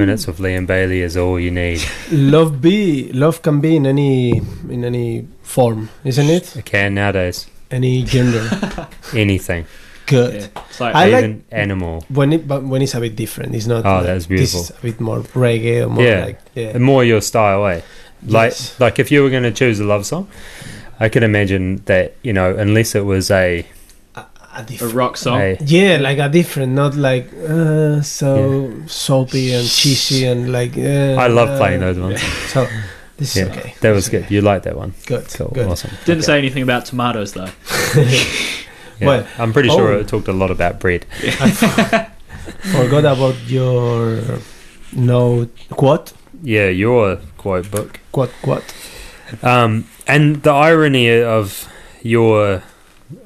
minutes 0.00 0.26
of 0.28 0.38
Liam 0.38 0.66
Bailey 0.66 1.00
is 1.02 1.16
all 1.16 1.38
you 1.38 1.50
need. 1.50 1.80
Love 2.10 2.60
be 2.60 3.12
love 3.12 3.42
can 3.42 3.60
be 3.60 3.76
in 3.76 3.86
any 3.86 4.38
in 4.68 4.84
any 4.84 5.28
form, 5.42 5.88
isn't 6.04 6.28
it? 6.38 6.56
It 6.56 6.64
can 6.64 6.94
nowadays. 6.94 7.46
Any 7.70 8.02
gender. 8.02 8.42
Anything, 9.14 9.64
Good. 10.06 10.34
Yeah. 10.34 10.62
Like 10.80 10.94
I 10.94 11.04
like 11.06 11.18
even 11.24 11.44
animal. 11.52 12.04
when 12.08 12.32
it 12.32 12.48
but 12.48 12.64
when 12.64 12.82
it's 12.82 12.94
a 12.94 13.00
bit 13.00 13.14
different. 13.14 13.54
It's 13.54 13.66
not. 13.66 13.86
Oh, 13.86 13.96
like, 13.98 14.06
that's 14.06 14.26
This 14.26 14.52
beautiful. 14.52 14.60
is 14.62 14.70
a 14.70 14.80
bit 14.82 15.00
more 15.00 15.20
reggae 15.38 15.84
or 15.86 15.88
more 15.88 16.02
Yeah. 16.04 16.24
like 16.24 16.40
yeah. 16.54 16.78
More 16.78 17.04
your 17.04 17.20
style, 17.20 17.64
eh? 17.66 17.80
Like, 18.26 18.50
Yes. 18.52 18.74
like 18.80 18.98
if 18.98 19.10
you 19.12 19.22
were 19.22 19.30
going 19.30 19.44
to 19.44 19.52
choose 19.52 19.78
a 19.80 19.84
love 19.84 20.04
song, 20.04 20.26
I 20.98 21.08
could 21.08 21.22
imagine 21.22 21.82
that 21.86 22.14
you 22.22 22.32
know, 22.32 22.54
unless 22.56 22.94
it 22.94 23.04
was 23.04 23.30
a, 23.30 23.64
a 24.68 24.84
a 24.84 24.88
rock 24.88 25.16
song. 25.16 25.40
a 25.40 25.56
Yeah, 25.60 25.98
like 26.00 26.18
a 26.18 26.28
different, 26.28 26.72
not 26.72 26.94
like 26.96 27.28
uh, 27.48 28.00
so 28.02 28.72
soapy 28.86 29.52
and 29.54 29.68
cheesy 29.68 30.26
and 30.26 30.52
like. 30.52 30.76
Uh, 30.76 31.14
I 31.18 31.28
love 31.28 31.58
playing 31.58 31.80
those 31.80 31.98
ones. 31.98 32.20
So 32.52 32.66
this 33.16 33.36
Yeah, 33.36 33.44
is 33.44 33.50
okay. 33.50 33.74
that 33.80 33.90
was 33.92 34.04
This 34.06 34.14
is 34.14 34.20
good. 34.28 34.30
You 34.30 34.40
like 34.42 34.62
that 34.64 34.76
one? 34.76 34.92
Good. 35.06 35.28
Cool, 35.28 35.50
Good. 35.54 35.68
awesome. 35.68 35.90
Didn't 36.04 36.24
say 36.24 36.38
anything 36.38 36.62
about 36.62 36.86
tomatoes 36.86 37.32
though. 37.32 37.50
Yeah. 39.00 39.06
Well, 39.06 39.26
I'm 39.38 39.52
pretty 39.54 39.70
sure 39.70 39.94
oh. 39.94 40.00
it 40.00 40.08
talked 40.08 40.28
a 40.28 40.32
lot 40.34 40.50
about 40.50 40.78
bread. 40.78 41.04
Forgot 42.72 43.04
about 43.06 43.34
your 43.48 44.20
no 44.92 45.48
quote 45.70 46.12
Yeah, 46.42 46.68
your 46.68 47.16
quote 47.38 47.70
book. 47.70 47.98
quote 48.12 48.30
quote. 48.42 48.74
Um, 49.42 49.86
and 50.06 50.42
the 50.42 50.50
irony 50.52 51.08
of 51.22 51.66
your, 52.02 52.62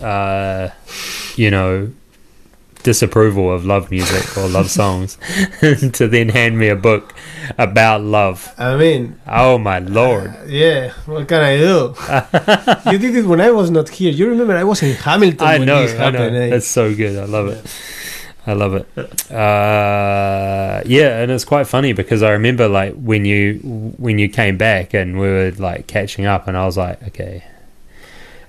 uh, 0.00 0.68
you 1.36 1.50
know, 1.50 1.90
disapproval 2.82 3.50
of 3.50 3.64
love 3.64 3.90
music 3.90 4.36
or 4.36 4.46
love 4.48 4.70
songs 4.80 5.16
to 5.92 6.06
then 6.06 6.28
hand 6.28 6.58
me 6.58 6.68
a 6.68 6.76
book 6.76 7.14
about 7.58 8.02
love. 8.02 8.52
I 8.58 8.76
mean, 8.76 9.18
Oh 9.26 9.56
my 9.58 9.78
lord. 9.78 10.34
yeah. 10.46 10.90
What 11.06 11.26
can 11.28 11.40
I 11.40 11.56
do? 11.56 11.94
you 12.92 12.98
did 12.98 13.16
it 13.16 13.26
when 13.26 13.40
I 13.40 13.50
was 13.50 13.70
not 13.70 13.88
here. 13.88 14.12
You 14.12 14.28
remember 14.28 14.54
I 14.56 14.64
was 14.64 14.82
in 14.82 14.94
Hamilton 14.96 15.46
I 15.46 15.58
when 15.58 15.66
know, 15.66 15.84
I 15.86 16.10
know. 16.10 16.24
eh? 16.28 16.50
That's 16.50 16.66
so 16.66 16.94
good. 16.94 17.18
I 17.18 17.24
love 17.24 17.48
it. 17.48 17.64
I 18.46 18.52
love 18.52 18.74
it. 18.74 19.30
Uh, 19.32 20.82
yeah, 20.84 21.20
and 21.22 21.30
it's 21.32 21.46
quite 21.46 21.66
funny 21.66 21.94
because 21.94 22.22
I 22.22 22.32
remember 22.32 22.68
like 22.68 22.92
when 22.94 23.24
you 23.24 23.58
when 23.96 24.18
you 24.18 24.28
came 24.28 24.58
back 24.58 24.92
and 24.92 25.18
we 25.18 25.26
were 25.26 25.50
like 25.56 25.86
catching 25.86 26.26
up, 26.26 26.46
and 26.46 26.54
I 26.54 26.66
was 26.66 26.76
like, 26.76 27.02
okay, 27.08 27.42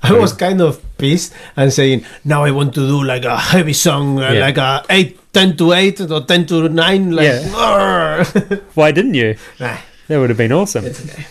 I 0.05 0.13
was 0.13 0.33
kind 0.33 0.61
of 0.61 0.79
pissed 0.97 1.33
and 1.57 1.71
saying, 1.73 2.05
now 2.23 2.43
I 2.43 2.51
want 2.51 2.73
to 2.75 2.81
do 2.87 3.03
like 3.03 3.25
a 3.25 3.37
heavy 3.37 3.73
song, 3.73 4.19
uh, 4.19 4.31
Yeah. 4.31 4.39
like 4.41 4.57
a 4.57 4.83
8, 4.89 5.33
10 5.33 5.57
to 5.57 5.73
8 5.73 6.01
or 6.11 6.21
10 6.21 6.45
to 6.47 6.69
9. 6.69 7.11
Like, 7.11 7.45
"Arr." 7.55 8.23
why 8.75 8.91
didn't 8.91 9.13
you? 9.15 9.35
Nah, 9.59 9.77
That 10.07 10.19
would 10.19 10.29
have 10.29 10.37
been 10.37 10.51
awesome. 10.51 10.85
it's 10.85 11.01
okay. 11.03 11.25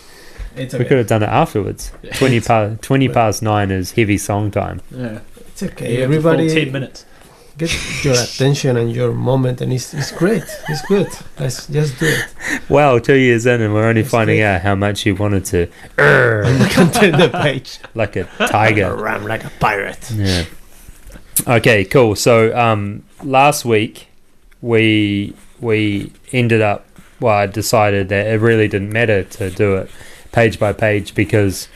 It's 0.56 0.74
We 0.74 0.84
could 0.84 0.98
have 0.98 1.06
done 1.08 1.22
it 1.22 1.28
afterwards. 1.28 1.90
Twenty 2.14 2.40
past 2.40 2.80
twenty 2.82 3.08
past 3.08 3.42
nine 3.42 3.70
is 3.72 3.92
heavy 3.92 4.18
song 4.18 4.50
time. 4.52 4.80
Yeah. 4.90 5.18
It's 5.48 5.62
okay. 5.62 5.94
You 5.94 6.00
have 6.02 6.10
the 6.10 6.16
Everybody 6.16 6.48
ten 6.48 6.72
minutes. 6.72 7.04
Get 7.58 8.04
your 8.04 8.14
attention 8.14 8.76
and 8.76 8.92
your 8.92 9.12
moment, 9.12 9.60
and 9.60 9.72
it's, 9.72 9.94
it's 9.94 10.10
great. 10.12 10.42
It's 10.68 10.82
good. 10.86 11.08
Let's 11.38 11.66
just 11.66 11.98
do 12.00 12.06
it. 12.06 12.60
Wow, 12.68 12.98
two 12.98 13.14
years 13.16 13.46
in, 13.46 13.60
and 13.62 13.72
we're 13.74 13.86
only 13.88 14.02
That's 14.02 14.10
finding 14.12 14.36
great. 14.38 14.44
out 14.46 14.60
how 14.62 14.74
much 14.74 15.06
you 15.06 15.14
wanted 15.14 15.44
to, 15.46 15.68
"Arr," 15.98 16.44
turn 16.92 17.12
the 17.18 17.30
page. 17.42 17.78
like 17.94 18.16
a 18.16 18.24
tiger. 18.48 18.94
Ram 18.96 19.24
like 19.24 19.44
a 19.44 19.50
pirate. 19.60 20.10
Yeah. 20.14 20.44
Okay, 21.46 21.84
cool. 21.84 22.14
So 22.16 22.56
um, 22.56 23.04
last 23.22 23.64
week 23.64 24.08
we 24.60 25.34
we 25.60 26.12
ended 26.32 26.60
up. 26.62 26.86
Well, 27.20 27.34
I 27.34 27.46
decided 27.46 28.08
that 28.10 28.26
it 28.26 28.40
really 28.40 28.68
didn't 28.68 28.92
matter 28.92 29.22
to 29.24 29.50
do 29.50 29.76
it 29.76 29.90
page 30.32 30.58
by 30.58 30.72
page 30.72 31.14
because 31.14 31.68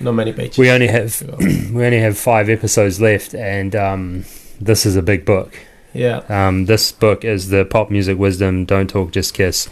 Not 0.00 0.12
many 0.12 0.32
pages. 0.32 0.58
we 0.58 0.68
only 0.70 0.88
have 0.88 1.22
we 1.38 1.84
only 1.84 2.00
have 2.00 2.18
five 2.18 2.48
episodes 2.48 3.00
left, 3.00 3.34
and 3.34 3.74
um, 3.76 4.24
this 4.64 4.86
is 4.86 4.96
a 4.96 5.02
big 5.02 5.24
book. 5.24 5.58
Yeah. 5.92 6.22
Um, 6.28 6.64
this 6.66 6.90
book 6.92 7.24
is 7.24 7.50
the 7.50 7.64
pop 7.64 7.90
music 7.90 8.18
wisdom. 8.18 8.64
Don't 8.64 8.88
talk, 8.90 9.12
just 9.12 9.34
kiss. 9.34 9.68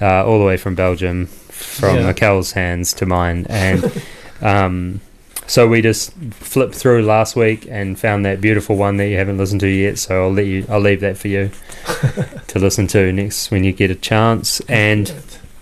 Uh, 0.00 0.24
all 0.24 0.38
the 0.38 0.44
way 0.44 0.56
from 0.56 0.74
Belgium, 0.74 1.26
from 1.26 1.96
Yeah. 1.96 2.06
Mikel's 2.06 2.52
hands 2.52 2.92
to 2.94 3.06
mine, 3.06 3.46
and 3.48 4.02
um, 4.40 5.00
So 5.46 5.68
we 5.68 5.82
just 5.82 6.12
flipped 6.32 6.74
through 6.74 7.02
last 7.04 7.36
week 7.36 7.66
and 7.70 7.98
found 7.98 8.24
that 8.24 8.40
beautiful 8.40 8.76
one 8.76 8.96
that 8.98 9.08
you 9.08 9.16
haven't 9.16 9.36
listened 9.38 9.60
to 9.60 9.68
yet. 9.68 9.98
So 9.98 10.24
I'll 10.24 10.32
let 10.32 10.46
you. 10.46 10.64
I'll 10.68 10.80
leave 10.80 11.00
that 11.00 11.18
for 11.18 11.28
you 11.28 11.50
to 12.48 12.58
listen 12.58 12.86
to 12.88 13.12
next 13.12 13.50
when 13.50 13.62
you 13.64 13.72
get 13.72 13.90
a 13.90 13.94
chance. 13.96 14.60
And 14.68 15.12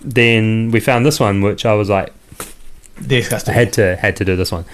then 0.01 0.71
we 0.71 0.79
found 0.79 1.05
this 1.05 1.19
one, 1.19 1.41
which 1.41 1.65
I 1.65 1.73
was 1.73 1.89
like, 1.89 2.13
to 3.45 3.51
I 3.51 3.53
had 3.53 3.73
to 3.73 3.95
had 3.95 4.15
to 4.17 4.25
do 4.25 4.35
this 4.35 4.51
one. 4.51 4.65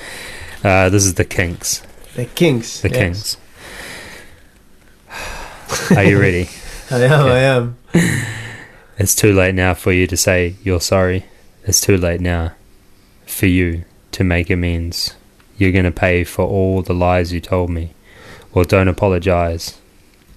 Uh, 0.63 0.89
this 0.89 1.05
is 1.05 1.13
the 1.15 1.25
Kinks. 1.25 1.81
The 2.15 2.25
Kinks. 2.25 2.81
The 2.81 2.89
yes. 2.89 2.97
Kinks. 2.97 3.37
Are 5.95 6.03
you 6.03 6.19
ready? 6.19 6.49
I 6.91 6.99
am, 7.03 7.25
I 7.25 7.39
am. 7.39 7.77
It's 8.97 9.15
too 9.15 9.33
late 9.33 9.55
now 9.55 9.73
for 9.73 9.91
you 9.91 10.07
to 10.07 10.15
say 10.17 10.55
you're 10.63 10.79
sorry. 10.81 11.25
It's 11.63 11.81
too 11.81 11.97
late 11.97 12.21
now 12.21 12.53
for 13.25 13.47
you 13.47 13.83
to 14.11 14.23
make 14.23 14.49
amends. 14.49 15.15
You're 15.57 15.71
going 15.71 15.85
to 15.85 15.91
pay 15.91 16.23
for 16.23 16.45
all 16.45 16.81
the 16.81 16.93
lies 16.93 17.33
you 17.33 17.39
told 17.41 17.69
me. 17.69 17.93
Well, 18.53 18.65
don't 18.65 18.87
apologize 18.87 19.77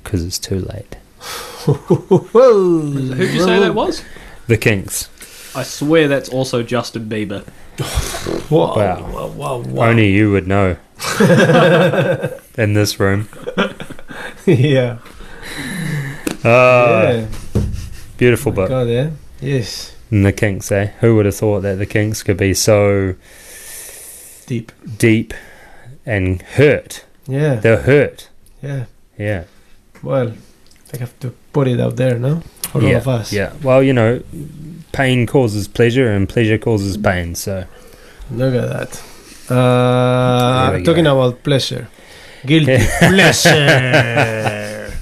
because 0.02 0.24
it's 0.24 0.38
too 0.38 0.60
late. 0.60 0.96
Who'd 1.66 3.18
you 3.18 3.40
say 3.44 3.58
that 3.60 3.74
was? 3.74 4.02
The 4.46 4.56
Kinks. 4.56 5.08
I 5.54 5.62
swear 5.62 6.08
that's 6.08 6.28
also 6.28 6.62
Justin 6.62 7.08
Bieber. 7.08 7.46
Wow. 8.50 8.74
Wow. 8.76 9.10
Wow, 9.12 9.26
wow, 9.28 9.58
wow. 9.58 9.88
Only 9.90 10.10
you 10.10 10.30
would 10.32 10.46
know. 10.48 10.76
In 12.56 12.72
this 12.72 12.98
room. 12.98 13.28
yeah. 14.46 14.98
Uh, 16.44 17.24
yeah. 17.24 17.26
Beautiful 18.16 18.52
book. 18.52 18.68
God, 18.68 18.88
yeah. 18.88 19.10
Yes. 19.40 19.94
And 20.10 20.24
the 20.24 20.32
Kinks, 20.32 20.70
eh? 20.72 20.86
Who 21.00 21.16
would 21.16 21.26
have 21.26 21.34
thought 21.36 21.60
that 21.60 21.78
the 21.78 21.86
Kinks 21.86 22.22
could 22.22 22.36
be 22.36 22.54
so 22.54 23.14
Deep. 24.46 24.72
deep 24.96 25.34
and 26.06 26.40
hurt? 26.42 27.04
Yeah. 27.26 27.56
They're 27.56 27.82
hurt. 27.82 28.28
Yeah. 28.62 28.86
Yeah. 29.18 29.44
Well, 30.02 30.32
they 30.90 30.98
have 30.98 31.18
to 31.20 31.34
put 31.52 31.68
it 31.68 31.80
out 31.80 31.96
there, 31.96 32.18
no? 32.18 32.40
For 32.70 32.80
yeah. 32.82 32.88
all 32.90 32.96
of 32.96 33.08
us. 33.08 33.32
Yeah. 33.32 33.52
Well, 33.62 33.82
you 33.82 33.92
know, 33.92 34.22
pain 34.92 35.26
causes 35.26 35.68
pleasure 35.68 36.10
and 36.10 36.28
pleasure 36.28 36.58
causes 36.58 36.96
pain. 36.96 37.34
So 37.34 37.64
Look 38.30 38.54
at 38.54 38.68
that. 38.68 39.02
Uh, 39.54 40.72
we 40.76 40.82
talking 40.84 41.06
about 41.06 41.42
pleasure. 41.42 41.88
Guilty 42.46 42.78
pleasure. 43.00 44.92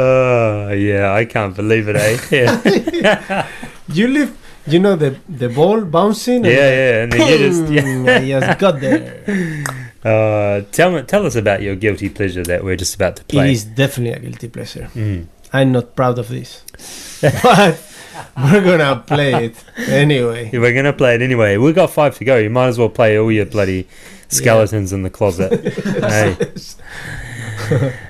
Oh 0.00 0.70
yeah, 0.72 1.12
I 1.12 1.24
can't 1.24 1.56
believe 1.56 1.88
it, 1.88 1.96
eh? 1.96 2.18
Yeah, 3.02 3.48
you 3.88 4.06
live, 4.08 4.36
you 4.66 4.78
know 4.78 4.94
the 4.94 5.18
the 5.28 5.48
ball 5.48 5.80
bouncing. 5.84 6.44
yeah, 6.44 6.52
and 6.52 6.58
yeah. 6.60 7.02
And 7.02 7.12
then 7.12 7.28
you 7.28 7.38
just 7.38 7.72
yeah. 7.72 8.36
I 8.36 8.40
just 8.46 8.58
got 8.60 8.80
there. 8.80 9.64
Uh, 10.04 10.62
tell 10.70 10.92
me, 10.92 11.02
tell 11.02 11.26
us 11.26 11.34
about 11.34 11.62
your 11.62 11.74
guilty 11.74 12.08
pleasure 12.08 12.44
that 12.44 12.62
we're 12.62 12.76
just 12.76 12.94
about 12.94 13.16
to 13.16 13.24
play. 13.24 13.50
is 13.52 13.64
definitely 13.64 14.12
a 14.12 14.20
guilty 14.20 14.48
pleasure. 14.48 14.88
Mm. 14.94 15.26
I'm 15.52 15.72
not 15.72 15.96
proud 15.96 16.18
of 16.18 16.28
this, 16.28 16.62
but 17.42 17.82
we're 18.36 18.62
gonna 18.62 19.02
play 19.04 19.46
it 19.46 19.64
anyway. 19.88 20.50
We're 20.52 20.74
gonna 20.74 20.92
play 20.92 21.16
it 21.16 21.22
anyway. 21.22 21.56
We 21.56 21.72
got 21.72 21.90
five 21.90 22.16
to 22.18 22.24
go. 22.24 22.36
You 22.36 22.50
might 22.50 22.68
as 22.68 22.78
well 22.78 22.88
play 22.90 23.18
all 23.18 23.32
your 23.32 23.46
bloody 23.46 23.88
skeletons 24.28 24.92
in 24.92 25.02
the 25.02 25.10
closet. 25.10 25.74
hey. 25.84 26.36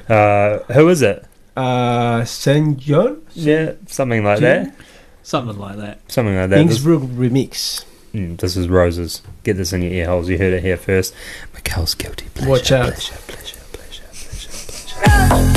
Uh, 0.09 0.59
who 0.75 0.89
is 0.89 1.01
it? 1.03 1.25
Uh, 1.59 2.25
SAINt 2.25 2.79
JHN 2.81 3.21
Yeah, 3.35 3.73
something 3.87 4.23
like 4.25 4.39
Jim? 4.39 4.65
that. 4.67 4.75
Something 5.23 5.59
like 5.59 5.77
that. 5.77 6.01
Something 6.11 6.37
like 6.37 6.51
that. 6.51 6.67
This, 6.69 6.79
Imanbek 6.79 7.09
remix. 7.17 7.85
mm, 8.15 8.39
this 8.39 8.57
is 8.57 8.69
roses. 8.69 9.23
Get 9.45 9.57
this 9.57 9.73
in 9.73 9.83
your 9.83 9.93
ear 9.93 10.07
holes. 10.07 10.29
You 10.29 10.39
heard 10.39 10.53
it 10.55 10.63
here 10.63 10.77
first. 10.77 11.13
Mikel's 11.55 11.95
guilty 11.95 12.27
pleasure. 12.35 12.49
Watch 12.51 12.73
out. 12.73 12.93
Pleasure, 12.95 13.15
pleasure, 13.27 13.57
pleasure, 13.73 14.05
pleasure, 14.13 14.51
pleasure. 14.51 15.09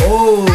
Oh, 0.03 0.47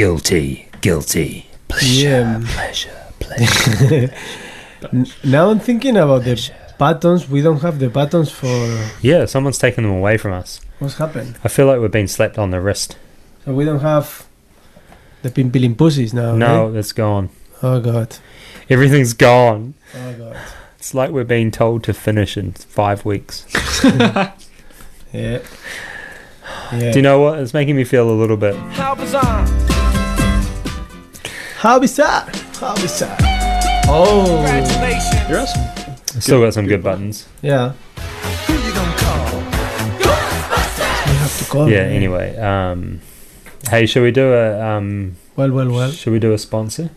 wanna. 0.00 0.18
Guilty 0.20 0.68
Guilty. 0.80 1.46
yeah. 1.82 2.40
Pleasure. 2.46 3.06
Pleasure. 3.20 4.14
Now 5.22 5.50
I'm 5.50 5.60
thinking 5.60 5.98
about 5.98 6.24
the 6.24 6.50
buttons. 6.78 7.28
We 7.28 7.42
don't 7.42 7.60
have 7.60 7.78
the 7.78 7.90
buttons 7.90 8.30
for 8.30 8.90
yeah, 9.02 9.26
someone's 9.26 9.58
taken 9.58 9.84
them 9.84 9.92
away 9.92 10.16
from 10.16 10.32
us. 10.32 10.60
what's 10.78 10.96
happened. 10.96 11.38
I 11.44 11.48
feel 11.48 11.66
like 11.66 11.80
we're 11.80 11.88
being 11.88 12.06
slapped 12.06 12.38
on 12.38 12.50
the 12.50 12.62
wrist. 12.62 12.96
So 13.44 13.52
we 13.52 13.66
don't 13.66 13.80
have 13.80 14.26
the 15.20 15.30
pimpling 15.30 15.76
pussies 15.76 16.14
now. 16.14 16.34
No, 16.34 16.74
eh? 16.74 16.78
it's 16.78 16.92
gone. 16.92 17.28
Oh 17.62 17.78
god. 17.78 18.16
Everything's 18.70 19.12
gone. 19.12 19.74
Oh 19.94 20.14
god. 20.14 20.36
It's 20.78 20.94
like 20.94 21.10
we're 21.10 21.24
being 21.24 21.50
told 21.50 21.84
to 21.84 21.92
finish 21.92 22.38
in 22.38 22.52
five 22.52 23.04
weeks. 23.04 23.46
Yeah. 25.12 25.42
Yeah. 26.72 26.92
Do 26.92 26.98
you 26.98 27.02
know 27.02 27.20
what? 27.20 27.40
It's 27.40 27.52
making 27.52 27.74
me 27.76 27.84
feel 27.84 28.08
a 28.08 28.14
little 28.14 28.36
bit. 28.36 28.54
How 28.54 28.94
bizarre! 28.94 29.79
How 31.60 31.78
bizarre! 31.78 32.24
How 32.58 32.74
bizarre! 32.76 33.16
Oh. 33.86 34.24
Congratulations. 34.46 35.28
You're 35.28 35.46
some. 35.46 36.20
Still 36.20 36.40
got 36.40 36.54
some 36.54 36.66
good 36.66 36.82
buttons. 36.82 37.28
Yeah. 37.42 37.74
We 38.48 38.54
have 41.20 41.38
to 41.38 41.44
call. 41.50 41.68
Yeah. 41.68 41.84
man. 41.84 41.92
Anyway, 41.92 42.36
um, 42.38 43.00
hey, 43.68 43.84
should 43.84 44.02
we 44.02 44.10
do 44.10 44.32
a 44.32 44.58
um, 44.58 45.16
Well, 45.36 45.50
well, 45.52 45.70
well. 45.70 45.90
should 45.90 46.14
we 46.14 46.18
do 46.18 46.32
a 46.32 46.38
sponsor? 46.38 46.88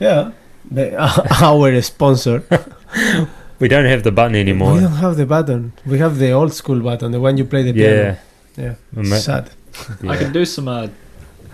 Yeah. 0.00 0.32
The, 0.68 0.96
our 1.42 1.80
sponsor. 1.82 2.42
We 3.60 3.68
don't 3.68 3.84
have 3.84 4.02
the 4.02 4.10
button 4.10 4.34
anymore. 4.34 4.72
We 4.74 4.80
don't 4.80 4.96
have 4.98 5.16
the 5.16 5.24
button. 5.26 5.72
We 5.86 5.98
have 6.00 6.18
the 6.18 6.32
old 6.32 6.52
school 6.52 6.80
button, 6.80 7.12
the 7.12 7.20
one 7.20 7.36
you 7.36 7.44
play 7.44 7.62
the 7.62 7.70
Yeah. 7.78 7.86
piano. 7.86 8.18
Yeah. 8.56 8.74
We 8.92 9.08
ma- 9.08 9.18
Sad. 9.18 9.50
I 10.08 10.16
can 10.16 10.32
do 10.32 10.44
some 10.44 10.66
uh, 10.66 10.88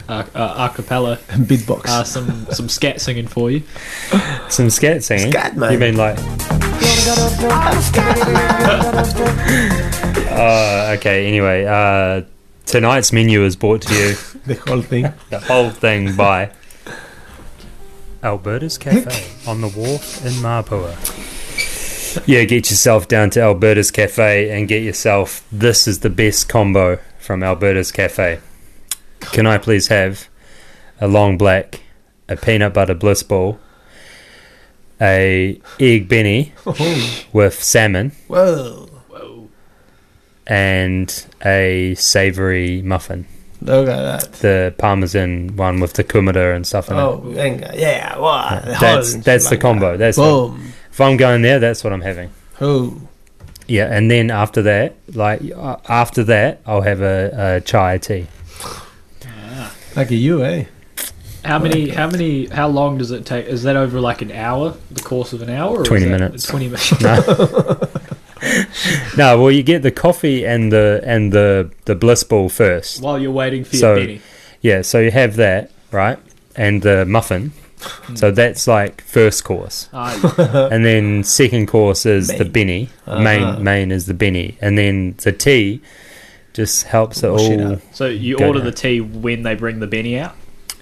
uh, 0.09 0.25
uh, 0.35 0.69
acapella, 0.69 1.17
Beatbox. 1.47 1.87
uh, 1.87 2.05
some 2.05 2.47
some 2.51 2.69
scat 2.69 3.01
singing 3.01 3.27
for 3.29 3.51
you. 3.51 3.63
Some 4.49 4.71
scat 4.71 5.05
singing. 5.05 5.31
Scat, 5.33 5.57
man. 5.57 5.73
You 5.73 5.79
mean 5.79 5.97
like? 5.97 6.19
Uh, 10.31 10.95
okay. 10.99 11.27
Anyway, 11.27 11.65
uh, 11.65 12.23
tonight's 12.67 13.13
menu 13.13 13.45
is 13.45 13.57
brought 13.57 13.83
to 13.83 13.95
you 13.95 14.15
the 14.47 14.55
whole 14.67 14.83
thing. 14.83 15.13
the 15.31 15.41
whole 15.41 15.71
thing 15.71 16.17
by 16.17 16.51
Alberta's 18.23 18.79
Cafe 18.79 19.49
on 19.49 19.61
the 19.61 19.69
wharf 19.69 20.25
in 20.25 20.33
Mapua. 20.35 20.97
Yeah, 22.27 22.45
get 22.45 22.71
yourself 22.71 23.07
down 23.07 23.31
to 23.31 23.41
Alberta's 23.43 23.91
Cafe 23.91 24.51
and 24.51 24.67
get 24.67 24.83
yourself. 24.83 25.45
This 25.53 25.87
is 25.87 26.01
the 26.01 26.11
best 26.11 26.49
combo 26.49 26.99
from 27.19 27.43
Alberta's 27.43 27.93
Cafe. 27.93 28.41
Can 29.21 29.47
I 29.47 29.59
please 29.59 29.89
have 29.89 30.29
a 31.01 31.09
long 31.09 31.39
black, 31.39 31.81
a 32.29 32.37
peanut 32.37 32.75
butter 32.75 32.95
bliss 32.95 33.23
ball, 33.23 33.59
a 35.01 35.61
egg 35.79 36.09
benny 36.09 36.53
with 37.33 37.63
salmon, 37.63 38.13
Whoa. 38.27 38.87
Whoa. 39.09 39.49
and 40.47 41.27
a 41.45 41.95
savoury 41.97 42.83
muffin. 42.83 43.27
Look 43.61 43.89
at 43.89 44.03
that. 44.03 44.33
The 44.35 44.75
parmesan 44.79 45.57
one 45.57 45.81
with 45.81 45.95
the 45.95 46.05
kumara 46.05 46.55
and 46.55 46.65
stuff 46.67 46.91
in 46.91 46.97
it. 46.97 47.01
Oh, 47.01 47.17
venga. 47.25 47.73
Yeah. 47.75 48.17
Wow. 48.19 48.61
That's 48.81 49.17
that's 49.17 49.51
the 49.51 49.57
combo. 49.57 49.97
That's 49.97 50.17
the, 50.17 50.23
Boom. 50.23 50.73
if 50.93 51.01
I'm 51.01 51.17
going 51.17 51.43
there, 51.43 51.59
that's 51.59 51.83
what 51.83 51.93
I'm 51.93 52.01
having. 52.03 52.31
Oh. 52.61 53.01
Yeah, 53.67 53.95
and 53.95 54.11
then 54.11 54.31
after 54.31 54.63
that, 54.63 54.95
like 55.13 55.43
uh, 55.55 55.77
after 55.89 56.25
that, 56.25 56.61
I'll 56.67 56.81
have 56.83 57.03
a, 57.03 57.57
a 57.57 57.61
chai 57.61 57.99
tea. 57.99 58.27
Lucky 59.97 60.17
you, 60.17 60.45
eh? 60.45 60.65
How 61.45 61.59
many? 61.59 61.89
How 61.91 62.09
many? 62.11 62.47
How 62.47 62.69
long 62.69 62.99
does 62.99 63.11
it 63.11 63.25
take? 63.25 63.47
Is 63.47 63.63
that 63.63 63.77
over 63.77 64.01
like 64.01 64.23
an 64.23 64.33
hour? 64.33 64.75
The 64.91 65.03
course 65.03 65.33
of 65.33 65.41
an 65.43 65.51
hour? 65.51 65.81
Or 65.81 65.85
20 65.85 66.07
minutes. 66.07 66.47
Twenty 66.47 66.67
minutes. 66.67 67.01
No, 67.01 67.17
no. 69.17 69.41
Well, 69.43 69.51
you 69.51 69.63
get 69.63 69.83
the 69.83 69.91
coffee 69.91 70.45
and 70.45 70.71
the 70.73 71.01
and 71.05 71.33
the 71.33 71.71
the 71.87 71.95
bliss 71.95 72.25
ball 72.25 72.49
first. 72.49 73.03
While 73.03 73.19
you're 73.19 73.33
waiting 73.33 73.65
for 73.65 73.77
So- 73.77 73.95
your 73.95 74.07
Benny. 74.07 74.21
Yeah, 74.61 74.83
so 74.83 74.99
you 74.99 75.13
have 75.13 75.37
that 75.37 75.71
right, 75.93 76.19
and 76.57 76.83
the 76.83 77.07
muffin. 77.07 77.53
So 78.17 78.33
that's 78.33 78.67
like 78.67 79.03
first 79.03 79.45
course, 79.45 79.89
Ah, 79.93 80.13
yeah. 80.37 80.69
and 80.73 80.85
then 80.85 81.23
second 81.23 81.69
course 81.69 82.05
is 82.07 82.27
the 82.27 82.43
Main. 82.45 82.53
benny. 82.53 82.89
Uh-huh. 83.07 83.23
Main 83.23 83.63
main 83.63 83.93
is 83.93 84.07
the 84.07 84.15
benny, 84.15 84.59
and 84.61 84.77
then 84.77 85.15
the 85.23 85.31
tea 85.31 85.81
just 86.59 86.85
helps 86.85 87.23
it 87.23 87.31
Wash 87.31 87.49
all. 87.49 87.73
up. 87.75 87.81
so 87.93 88.05
you 88.07 88.37
Go 88.37 88.49
order 88.49 88.59
down. 88.59 88.67
the 88.67 88.73
tea 88.73 89.01
when 89.01 89.43
they 89.45 89.55
bring 89.55 89.79
the 89.81 89.87
Benny 89.87 90.19
out. 90.19 90.35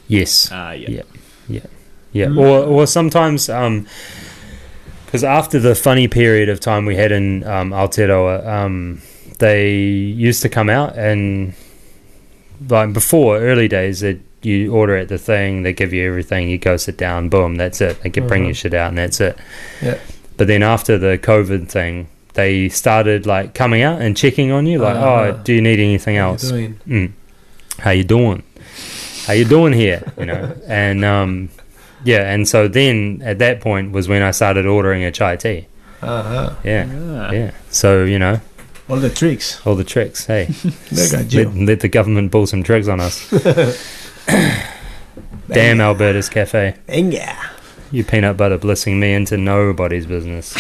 Yes. 0.08 0.48
Ah, 0.50 0.72
yeah. 0.72 0.90
Yeah. 0.90 1.02
Yeah, 1.48 1.66
yeah. 2.12 2.28
Or 2.44 2.64
or 2.74 2.86
sometimes 2.86 3.48
um, 3.48 3.86
because 5.04 5.22
after 5.22 5.60
the 5.60 5.74
funny 5.74 6.08
period 6.08 6.48
of 6.48 6.58
time 6.60 6.86
we 6.86 6.96
had 6.96 7.12
in 7.12 7.44
um, 7.44 7.70
Aotearoa, 7.70 8.44
um, 8.46 9.00
they 9.38 9.76
used 10.28 10.42
to 10.42 10.48
come 10.48 10.68
out 10.68 10.96
and 10.98 11.54
like 12.68 12.92
before 12.92 13.38
early 13.38 13.68
days 13.68 14.00
that 14.00 14.18
you 14.42 14.72
order 14.72 14.96
at 14.96 15.08
the 15.08 15.18
thing, 15.18 15.62
they 15.62 15.72
give 15.72 15.92
you 15.92 16.06
everything, 16.08 16.48
you 16.48 16.58
go 16.58 16.76
sit 16.76 16.96
down, 16.96 17.28
boom, 17.28 17.56
that's 17.56 17.80
it. 17.80 18.00
They 18.02 18.10
can 18.10 18.26
bring 18.26 18.42
Uh-huh. 18.42 18.48
you 18.48 18.54
shit 18.54 18.74
out 18.74 18.88
and 18.88 18.98
that's 18.98 19.20
it. 19.20 19.36
Yeah. 19.82 19.98
But 20.36 20.46
then 20.46 20.62
after 20.62 20.98
the 20.98 21.18
COVID 21.18 21.68
thing, 21.68 22.08
they 22.36 22.68
started 22.68 23.26
like 23.26 23.52
coming 23.54 23.82
out 23.82 24.00
and 24.00 24.16
checking 24.16 24.52
on 24.52 24.66
you, 24.66 24.78
like, 24.78 24.94
Uh-huh. 24.96 25.34
oh, 25.36 25.40
do 25.44 25.52
you 25.52 25.60
need 25.60 25.80
anything 25.80 26.16
How 26.16 26.26
you 26.26 26.32
else? 26.32 26.48
doing? 26.50 26.80
mm, 26.86 27.12
how 27.80 27.90
you 27.90 28.04
doing 28.04 28.42
how 29.26 29.32
you 29.32 29.44
doing 29.44 29.72
here 29.72 30.00
you 30.16 30.24
know 30.24 30.54
and 30.68 31.04
um 31.04 31.48
yeah 32.04 32.32
and 32.32 32.46
so 32.48 32.68
then 32.68 33.20
at 33.24 33.38
that 33.40 33.60
point 33.60 33.90
was 33.90 34.06
when 34.08 34.22
i 34.22 34.30
started 34.30 34.64
ordering 34.66 35.02
a 35.04 35.10
chai 35.10 35.34
tea 35.36 35.66
Uh-huh. 36.00 36.54
yeah 36.64 36.86
Ah. 36.88 37.32
yeah 37.32 37.50
so 37.68 38.04
you 38.04 38.18
know 38.20 38.40
All 38.88 38.96
the 39.02 39.10
tricks. 39.10 39.60
all 39.66 39.74
the 39.74 39.84
tricks 39.84 40.26
hey 40.26 40.46
Look 40.92 41.12
let, 41.34 41.54
let 41.56 41.80
the 41.80 41.88
government 41.88 42.30
pull 42.30 42.46
some 42.46 42.62
tricks 42.62 42.86
on 42.88 43.00
us 43.00 43.28
damn 45.48 45.80
alberta's 45.80 46.28
cafe 46.28 46.74
Venga. 46.86 47.36
you 47.90 48.04
peanut 48.04 48.36
butter 48.36 48.58
blissing 48.58 48.98
me 49.00 49.12
into 49.12 49.36
nobody's 49.36 50.06
business 50.06 50.54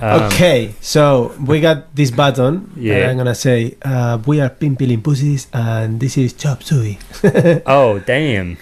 Um, 0.00 0.22
okay, 0.30 0.74
so 0.80 1.34
we 1.44 1.60
got 1.60 1.94
this 1.94 2.10
button. 2.10 2.70
Yeah. 2.76 2.94
And 2.94 3.10
I'm 3.10 3.16
gonna 3.18 3.34
say, 3.34 3.76
uh, 3.82 4.18
we 4.26 4.40
are 4.40 4.48
Pimpilin 4.50 5.02
Pussies, 5.02 5.48
and 5.52 5.98
this 5.98 6.16
is 6.16 6.32
Chop 6.34 6.62
Suey. 6.62 6.98
oh 7.66 7.98
damn 8.00 8.56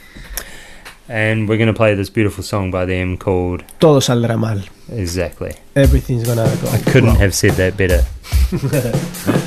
and 1.08 1.48
we're 1.48 1.58
gonna 1.58 1.72
play 1.74 1.94
this 1.94 2.10
beautiful 2.10 2.42
song 2.42 2.70
by 2.70 2.84
them 2.84 3.16
called 3.16 3.62
Todo 3.78 4.00
saldrá 4.00 4.38
mal. 4.38 4.60
exactly 4.90 5.54
Everything's 5.74 6.24
gonna 6.24 6.44
go. 6.62 6.68
i 6.68 6.78
couldn't 6.90 7.16
have 7.16 7.34
said 7.34 7.52
that 7.52 7.76
better 7.76 8.02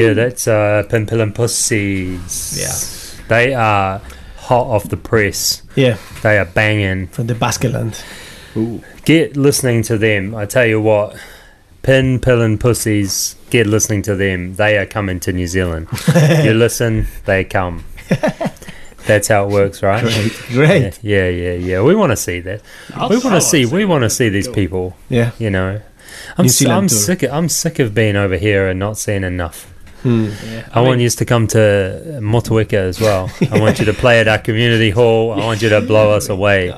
Yeah, 0.00 0.12
that's 0.14 0.48
uh, 0.48 0.84
Pimpil 0.88 1.20
and 1.22 1.34
Pussies. 1.34 2.58
Yeah. 3.20 3.26
They 3.28 3.54
are 3.54 4.00
hot 4.36 4.66
off 4.66 4.88
the 4.88 4.96
press. 4.96 5.62
Yeah, 5.76 5.96
They 6.22 6.38
are 6.38 6.44
banging. 6.44 7.06
from 7.08 7.26
the 7.28 7.34
Baskeland. 7.34 8.02
Get 9.04 9.36
listening 9.36 9.82
to 9.84 9.96
them. 9.98 10.34
I 10.34 10.44
tell 10.46 10.66
you 10.66 10.80
what, 10.80 11.16
Pin, 11.82 12.18
Pill, 12.20 12.42
and 12.42 12.58
Pussies, 12.60 13.36
get 13.50 13.66
listening 13.66 14.02
to 14.02 14.16
them. 14.16 14.54
They 14.56 14.76
are 14.78 14.86
coming 14.86 15.20
to 15.20 15.32
New 15.32 15.46
Zealand. 15.46 15.86
you 16.44 16.52
listen, 16.54 17.06
they 17.26 17.44
come. 17.44 17.84
That's 19.06 19.28
how 19.28 19.44
it 19.46 19.50
works, 19.52 19.82
right? 19.82 20.02
Great, 20.02 20.32
great. 20.50 20.98
Yeah, 21.02 21.28
yeah, 21.28 21.52
yeah. 21.54 21.82
We 21.82 21.94
want 21.94 22.10
to 22.10 22.16
see 22.16 22.40
that. 22.40 22.60
I'll- 22.94 23.08
we 23.08 23.16
want 23.16 23.24
wanna 23.26 23.40
see. 23.40 23.64
see 23.66 23.72
We 23.72 23.84
want 23.84 24.02
to 24.02 24.10
see 24.10 24.28
these 24.28 24.48
people. 24.48 24.96
Yeah. 25.08 25.30
You 25.38 25.50
know, 25.50 25.80
I'm 26.36 26.46
I'm 26.68 26.88
sick. 26.88 27.22
Of, 27.22 27.32
I'm 27.32 27.48
sick 27.48 27.78
of 27.78 27.94
being 27.94 28.16
over 28.16 28.36
here 28.36 28.68
and 28.68 28.78
not 28.78 28.98
seeing 28.98 29.24
enough. 29.24 29.72
Hmm. 30.02 30.28
Yeah, 30.46 30.68
I, 30.72 30.80
want 30.80 31.00
you 31.00 31.10
to 31.10 31.24
come 31.24 31.46
to 31.48 32.18
Motueka 32.22 32.72
as 32.74 33.00
well. 33.00 33.30
I 33.50 33.60
want 33.60 33.78
you 33.78 33.84
to 33.86 33.92
play 33.92 34.20
at 34.20 34.28
our 34.28 34.38
community 34.38 34.90
hall. 34.90 35.32
I 35.32 35.38
want 35.44 35.60
you 35.62 35.68
to 35.68 35.80
blow 35.82 36.12
us 36.12 36.28
away. 36.28 36.72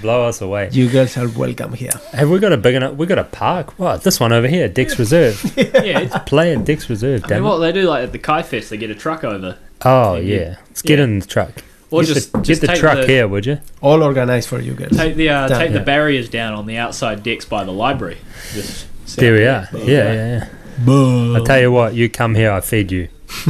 Blow 0.00 0.24
us 0.28 0.40
away. 0.40 0.68
You 0.70 0.88
guys 0.88 1.16
are 1.16 1.28
welcome 1.28 1.72
here. 1.72 1.92
Have 2.12 2.28
we 2.30 2.38
got 2.38 2.52
a 2.52 2.56
big 2.56 2.74
enough? 2.74 2.94
We 2.94 3.06
got 3.06 3.18
a 3.18 3.24
park. 3.24 3.78
What? 3.78 4.02
This 4.02 4.20
one 4.20 4.32
over 4.32 4.46
here, 4.46 4.68
Dix 4.68 4.98
Reserve. 4.98 5.40
Yeah, 5.56 6.00
it's, 6.00 6.16
Play 6.26 6.54
at 6.54 6.64
Dix 6.64 6.88
Reserve. 6.90 7.24
I 7.24 7.26
mean, 7.26 7.28
Damn 7.28 7.44
it. 7.44 7.48
what 7.48 7.58
they 7.58 7.72
do 7.72 7.82
like 7.88 8.04
at 8.04 8.12
the 8.12 8.18
Kai 8.18 8.42
Fest, 8.42 8.70
they 8.70 8.76
get 8.76 8.90
a 8.90 8.94
truck 8.94 9.24
over, 9.24 9.56
Oh 9.84 10.16
Yeah. 10.16 10.36
yeah. 10.36 10.56
Let's 10.68 10.82
get 10.82 10.98
Yeah. 10.98 11.04
in 11.04 11.18
the 11.20 11.26
truck. 11.26 11.52
or 11.90 12.02
get 12.02 12.14
just 12.14 12.32
the, 12.32 12.40
just 12.42 12.60
get 12.60 12.70
the 12.72 12.76
truck 12.76 12.98
the, 12.98 13.06
here, 13.06 13.26
would 13.28 13.46
you? 13.46 13.58
All 13.80 14.02
organized 14.02 14.48
for 14.48 14.60
you 14.60 14.74
guys. 14.74 14.90
Take 14.96 15.16
the 15.16 15.28
uh, 15.30 15.48
Down 15.48 15.58
take 15.60 15.72
the 15.72 15.80
barriers 15.80 16.28
down 16.28 16.54
on 16.54 16.66
the 16.66 16.76
outside 16.76 17.22
decks 17.22 17.44
by 17.44 17.64
the 17.64 17.72
library. 17.72 18.18
Just 18.52 18.86
There 19.16 19.32
we 19.34 19.46
up 19.46 19.72
are. 19.72 19.78
there. 19.78 19.88
Yeah, 19.88 20.12
yeah, 20.14 20.48
I 20.78 21.40
tell 21.44 21.60
you 21.60 21.70
what, 21.72 21.94
you 21.94 22.08
come 22.08 22.34
here, 22.34 22.50
I 22.52 22.60
feed 22.60 22.90
you 22.92 23.08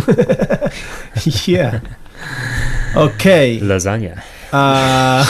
yeah. 1.46 1.80
Okay. 2.96 3.58
lasagna. 3.60 4.22
Uh, 4.52 5.24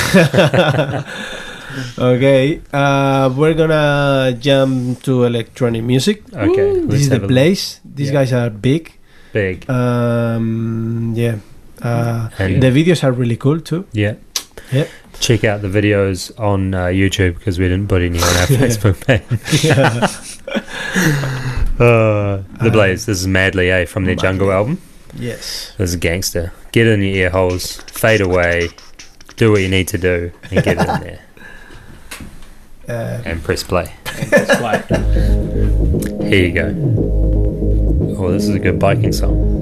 okay. 1.99 2.61
Uh, 2.73 3.33
we're 3.35 3.55
gonna 3.55 4.37
jump 4.39 5.03
to 5.03 5.25
electronic 5.25 5.83
music. 5.83 6.23
Okay, 6.33 6.81
This 6.87 7.01
is 7.03 7.09
the 7.09 7.21
place. 7.21 7.81
These 7.85 8.09
Yeah. 8.09 8.13
guys 8.21 8.33
are 8.33 8.51
big. 8.51 8.93
big. 9.33 9.69
Um, 9.69 11.15
yeah. 11.17 11.37
Uh, 11.83 12.29
And- 12.39 12.63
the 12.63 12.71
videos 12.71 13.03
are 13.03 13.13
really 13.13 13.37
cool 13.37 13.61
too. 13.61 13.87
Yeah. 13.93 14.15
Yeah. 14.73 14.87
Check 15.21 15.45
out 15.45 15.63
the 15.63 15.69
videos 15.69 16.31
on 16.39 16.75
uh, 16.75 16.87
YouTube 16.95 17.39
because 17.39 17.59
we 17.59 17.67
didn't 17.69 17.89
put 17.89 18.03
any 18.03 18.19
on 18.19 18.25
our 18.39 18.47
Facebook 18.63 19.01
page. 19.07 19.25
Uh, 21.79 22.43
the 22.63 22.71
Blaze. 22.71 23.07
This 23.07 23.21
is 23.21 23.27
Madly 23.27 23.69
A 23.71 23.85
from 23.87 24.05
their 24.05 24.15
Jungle 24.15 24.53
album. 24.53 24.81
yes. 25.15 25.73
This 25.77 25.91
is 25.91 25.97
gangster. 25.97 26.53
Get 26.73 26.87
in 26.87 27.01
your 27.03 27.15
ear 27.15 27.31
holes, 27.31 27.77
fade 27.83 28.21
away, 28.21 28.69
do 29.37 29.51
what 29.53 29.61
you 29.63 29.69
need 29.69 29.89
to 29.89 29.99
do, 29.99 30.31
and 30.51 30.63
get 30.65 30.79
in 30.79 30.87
there 30.87 31.21
Uh, 32.87 33.23
and 33.25 33.43
press 33.43 33.63
play. 33.63 33.91
Let's 34.31 34.57
play. 34.57 34.83
Here 36.29 36.47
you 36.47 36.53
go. 36.53 38.17
Oh, 38.19 38.31
this 38.31 38.43
is 38.47 38.55
a 38.55 38.59
good 38.59 38.79
biking 38.79 39.11
song. 39.11 39.54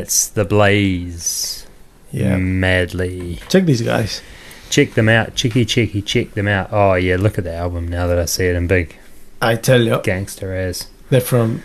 That's 0.00 0.28
the 0.28 0.44
Blaze. 0.44 1.66
Yeah. 2.12 2.36
Madly. 2.36 3.40
Check 3.48 3.64
these 3.64 3.82
guys. 3.82 4.22
Check 4.70 4.92
them 4.94 5.08
out. 5.08 5.34
Checky, 5.34 5.64
checky, 5.64 6.04
check 6.04 6.32
them 6.34 6.48
out. 6.48 6.68
Oh, 6.72 6.94
yeah, 6.94 7.16
look 7.16 7.38
at 7.38 7.44
the 7.44 7.54
album 7.54 7.88
now 7.88 8.06
that 8.06 8.18
I 8.18 8.24
see 8.26 8.46
it 8.46 8.56
in 8.56 8.66
big 8.66 8.96
I 9.40 9.54
tell 9.56 9.80
you, 9.82 10.00
gangster 10.02 10.54
as. 10.54 10.88
they're 11.10 11.20
from 11.20 11.62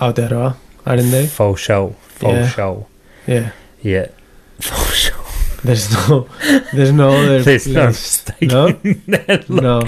Aotearoa, 0.00 0.56
aren't 0.86 1.10
they? 1.10 1.26
Full 1.26 1.56
show. 1.56 1.94
Full 2.08 2.32
Yeah. 2.34 2.48
show. 2.48 2.86
Yeah. 3.26 3.52
Yeah. 3.80 4.06
Full 4.60 4.84
show. 4.92 5.18
There's 5.64 5.92
no, 5.92 6.28
there's 6.72 6.90
no 6.92 7.10
other. 7.10 7.42
There's 7.48 7.68
no 7.68 7.86
mistake. 7.86 8.50
No? 8.50 8.68
that 9.06 9.48
li- 9.48 9.60
No. 9.60 9.82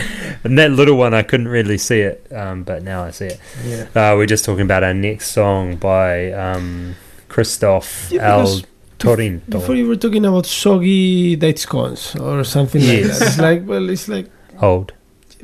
And 0.44 0.56
that 0.58 0.70
little 0.70 0.96
one, 0.96 1.12
I 1.14 1.22
couldn't 1.24 1.48
really 1.48 1.78
see 1.78 2.00
it, 2.00 2.24
um, 2.32 2.62
but 2.62 2.84
now 2.84 3.02
I 3.02 3.10
see 3.10 3.26
it. 3.34 3.40
Yeah. 3.64 3.86
Uh, 3.94 4.14
we're 4.16 4.26
just 4.26 4.44
talking 4.44 4.62
about 4.62 4.84
our 4.84 4.94
next 4.94 5.32
song 5.32 5.74
by 5.74 6.30
um, 6.30 6.94
Christoph 7.34 8.12
Yeah, 8.12 8.30
Al 8.30 8.42
because 8.42 8.62
Torinto. 8.98 9.50
Before 9.50 9.74
you 9.74 9.88
were 9.88 9.96
talking 9.96 10.24
about 10.24 10.46
soggy 10.46 11.34
date 11.34 11.58
scones 11.58 12.14
or 12.16 12.44
something 12.44 12.80
like 12.80 13.02
that. 13.02 13.22
It's 13.22 13.38
like, 13.38 13.66
well, 13.66 13.90
it's 13.90 14.06
like, 14.08 14.30
Old. 14.62 14.92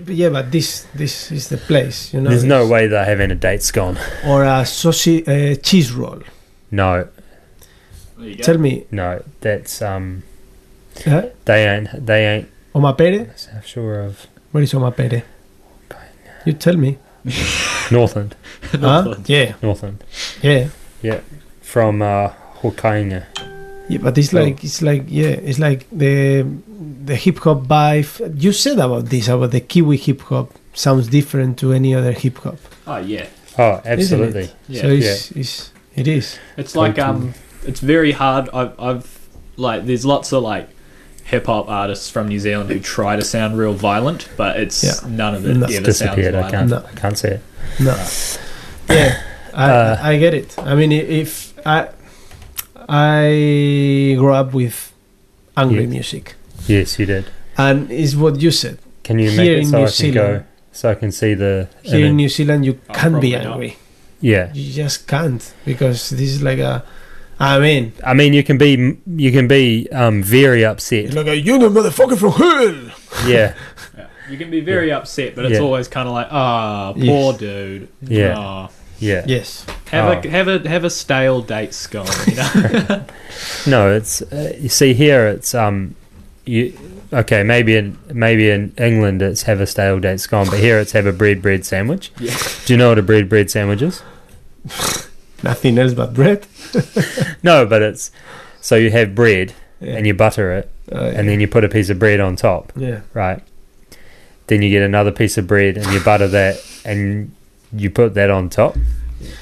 yeah, 0.07 0.29
but 0.29 0.53
this, 0.53 0.87
this 0.95 1.33
is 1.33 1.49
the 1.49 1.57
place, 1.57 2.15
you 2.15 2.21
know. 2.21 2.31
There's 2.31 2.45
no 2.45 2.65
way 2.69 2.87
they're 2.87 3.05
having 3.05 3.33
a 3.33 3.35
date 3.35 3.63
scone. 3.65 3.99
Or 4.25 4.45
a 4.45 4.65
sausage, 4.65 5.27
uh, 5.29 5.57
cheese 5.57 5.91
roll. 5.93 6.21
No, 6.71 7.09
There 8.19 8.29
you 8.29 8.37
go. 8.37 8.43
Tell 8.45 8.59
me, 8.59 8.85
no, 8.93 9.23
that's 9.41 9.83
um, 9.83 10.23
uh, 11.05 11.23
they 11.45 11.69
ain't 11.69 12.07
they 12.07 12.25
ain't 12.27 12.49
Omapere? 12.73 13.29
I'm 13.53 13.63
sure 13.63 14.01
of 14.03 14.29
Where 14.53 14.63
is 14.63 14.73
Omapere? 14.75 15.25
You 16.47 16.53
tell 16.53 16.77
me. 16.77 16.99
Northland, 17.91 18.37
Huh? 18.71 18.79
Northland. 18.79 19.29
Yeah, 19.29 19.55
Northland 19.61 20.05
Yeah. 20.41 20.69
yeah. 21.03 21.21
From 21.73 22.03
uh, 22.03 22.31
Hokianga. 22.63 23.27
Yeah, 23.89 23.99
but 24.03 24.19
it's 24.19 24.33
like 24.33 24.63
it's 24.65 24.83
like 24.83 25.05
yeah, 25.09 25.29
it's 25.49 25.59
like 25.59 25.87
the 25.91 26.45
the 27.05 27.15
hip 27.17 27.39
hop 27.39 27.63
vibe. 27.63 28.43
You 28.43 28.53
said 28.53 28.79
about 28.79 29.07
this 29.07 29.29
about 29.29 29.51
the 29.53 29.61
Kiwi 29.61 29.97
hip 29.97 30.21
hop 30.23 30.53
sounds 30.75 31.09
different 31.09 31.59
to 31.61 31.73
any 31.73 31.95
other 31.95 32.13
hip 32.13 32.39
hop. 32.39 32.59
Oh 32.87 32.99
yeah, 32.99 33.27
Oh, 33.59 33.81
absolutely. 33.85 34.43
it? 34.45 34.55
Yeah. 34.69 34.83
So 34.83 34.89
it's, 34.89 35.31
it's 35.33 35.73
it 35.95 36.09
is. 36.09 36.39
it's 36.57 36.75
like 36.75 36.99
um, 36.99 37.35
it's 37.67 37.81
very 37.81 38.13
hard. 38.13 38.49
I've, 38.53 38.79
I've 38.81 39.29
like 39.57 39.87
there's 39.87 40.05
lots 40.07 40.33
of 40.33 40.43
like 40.43 40.69
hip 41.25 41.47
hop 41.47 41.69
artists 41.69 42.11
from 42.11 42.27
New 42.29 42.39
Zealand 42.41 42.71
who 42.71 42.81
try 42.81 43.15
to 43.17 43.23
sound 43.23 43.57
real 43.59 43.75
violent, 43.75 44.29
but 44.37 44.59
it's 44.59 44.83
Yeah. 44.83 45.09
none 45.09 45.35
of 45.37 45.47
it 45.47 45.57
No. 45.57 45.67
It's 45.67 45.77
ever 45.77 45.93
sounds 45.93 45.99
disappeared. 46.17 46.35
I 46.35 46.51
can't. 46.51 46.71
No. 46.71 46.85
I 46.85 46.93
can't 46.99 47.17
see 47.19 47.29
it. 47.29 47.41
No. 47.79 47.95
Yeah, 48.89 49.23
I, 49.55 49.71
Uh, 49.71 49.99
I 50.01 50.19
get 50.19 50.35
it. 50.35 50.57
I 50.59 50.75
mean, 50.75 50.91
if 50.93 51.50
I 51.67 51.89
I 52.89 54.15
grew 54.19 54.33
up 54.33 54.53
with 54.55 54.93
angry 55.57 55.83
Yeah. 55.85 55.89
music, 55.91 56.35
Yes, 56.67 56.99
you 56.99 57.07
did. 57.07 57.27
and 57.57 57.91
it's 57.91 58.15
what 58.15 58.41
you 58.41 58.51
said. 58.51 58.79
Can 59.05 59.19
you 59.19 59.31
Here 59.31 59.37
make 59.39 59.49
it 59.51 59.59
in 59.59 59.67
so 59.67 59.79
New 59.79 59.85
I 59.85 59.91
can 59.91 60.13
go 60.13 60.27
Zealand- 60.27 60.45
so 60.73 60.91
I 60.91 60.95
can 60.95 61.13
see 61.13 61.35
the 61.35 61.69
Here 61.83 62.07
in? 62.07 62.17
New 62.17 62.29
Zealand, 62.29 62.65
you 62.65 62.79
Oh, 62.89 62.95
can't 62.95 63.21
be 63.21 63.33
probably 63.33 63.45
not. 63.45 63.47
angry. 63.55 63.77
yeah. 64.21 64.51
You 64.55 64.73
just 64.73 65.07
can't 65.07 65.43
because 65.65 66.11
this 66.11 66.31
is 66.31 66.43
like 66.43 66.59
a. 66.59 66.85
I 67.41 67.59
mean, 67.59 67.93
I 68.05 68.13
mean, 68.13 68.35
you 68.35 68.43
can 68.45 68.59
be 68.59 68.97
you 69.17 69.33
can 69.33 69.49
be 69.49 69.89
um, 69.93 70.23
very 70.23 70.65
upset. 70.65 71.15
like 71.15 71.27
a 71.27 71.37
you 71.37 71.59
know 71.59 71.71
motherfucker 71.71 72.19
from 72.19 72.33
hell. 72.33 72.93
Yeah, 73.27 73.55
Yeah. 73.97 74.07
You 74.31 74.37
can 74.39 74.51
be 74.51 74.61
very 74.61 74.93
upset, 74.93 75.35
but 75.35 75.45
it's 75.47 75.55
Yeah. 75.59 75.65
always 75.65 75.89
kind 75.89 76.07
of 76.07 76.15
like, 76.15 76.29
ah, 76.31 76.93
Yes. 76.97 77.09
poor 77.09 77.33
dude. 77.35 77.89
Yeah. 78.03 78.37
Aw. 78.39 78.69
Yeah. 79.01 79.25
Yes. 79.27 79.67
Have 79.91 80.25
Oh. 80.25 80.29
a 80.29 80.31
have 80.31 80.47
a 80.49 80.69
have 80.69 80.85
a 80.85 80.91
stale 80.91 81.41
date 81.43 81.75
scone. 81.75 82.07
You 82.29 82.37
know? 82.37 83.05
No, 83.67 83.91
it's 83.93 84.23
uh, 84.23 84.55
you 84.61 84.69
see 84.69 84.93
here 84.95 85.27
it's 85.27 85.55
um 85.55 85.95
you 86.45 86.73
okay 87.13 87.43
maybe 87.43 87.77
in 87.77 87.97
maybe 88.13 88.51
in 88.51 88.73
England 88.79 89.23
it's 89.23 89.43
have 89.43 89.61
a 89.61 89.67
stale 89.67 89.99
date 90.01 90.21
scone, 90.21 90.47
but 90.51 90.59
here 90.61 90.79
it's 90.79 90.93
have 90.93 91.07
a 91.07 91.13
bread 91.13 91.41
bread 91.43 91.65
sandwich. 91.65 92.13
Yeah. 92.21 92.37
Do 92.67 92.73
you 92.73 92.77
know 92.79 92.91
what 92.91 92.99
a 92.99 93.03
bread 93.03 93.29
bread 93.29 93.51
sandwich 93.51 93.83
is? 93.83 94.03
Nothing 95.43 95.79
else 95.79 95.95
but 95.95 96.13
bread. 96.15 96.47
No, 97.43 97.65
but 97.67 97.83
it's 97.83 98.11
so 98.61 98.77
you 98.77 98.91
have 98.91 99.15
bread 99.15 99.55
Yeah. 99.81 99.97
and 99.97 100.07
you 100.07 100.13
butter 100.15 100.53
it, 100.53 100.69
Uh, 100.93 101.13
and 101.17 101.29
then 101.29 101.41
you 101.41 101.49
put 101.49 101.65
a 101.65 101.69
piece 101.69 101.89
of 101.89 101.99
bread 101.99 102.21
on 102.21 102.37
top, 102.37 102.73
yeah. 102.77 103.01
right? 103.15 103.41
Then 104.49 104.61
you 104.63 104.69
get 104.71 104.83
another 104.83 105.13
piece 105.13 105.39
of 105.39 105.47
bread 105.47 105.77
and 105.79 105.87
you 105.93 106.01
butter 106.01 106.29
that, 106.29 106.61
and 106.85 107.31
you 107.73 107.91
put 107.91 108.15
that 108.15 108.31
on 108.31 108.49
top. 108.49 108.77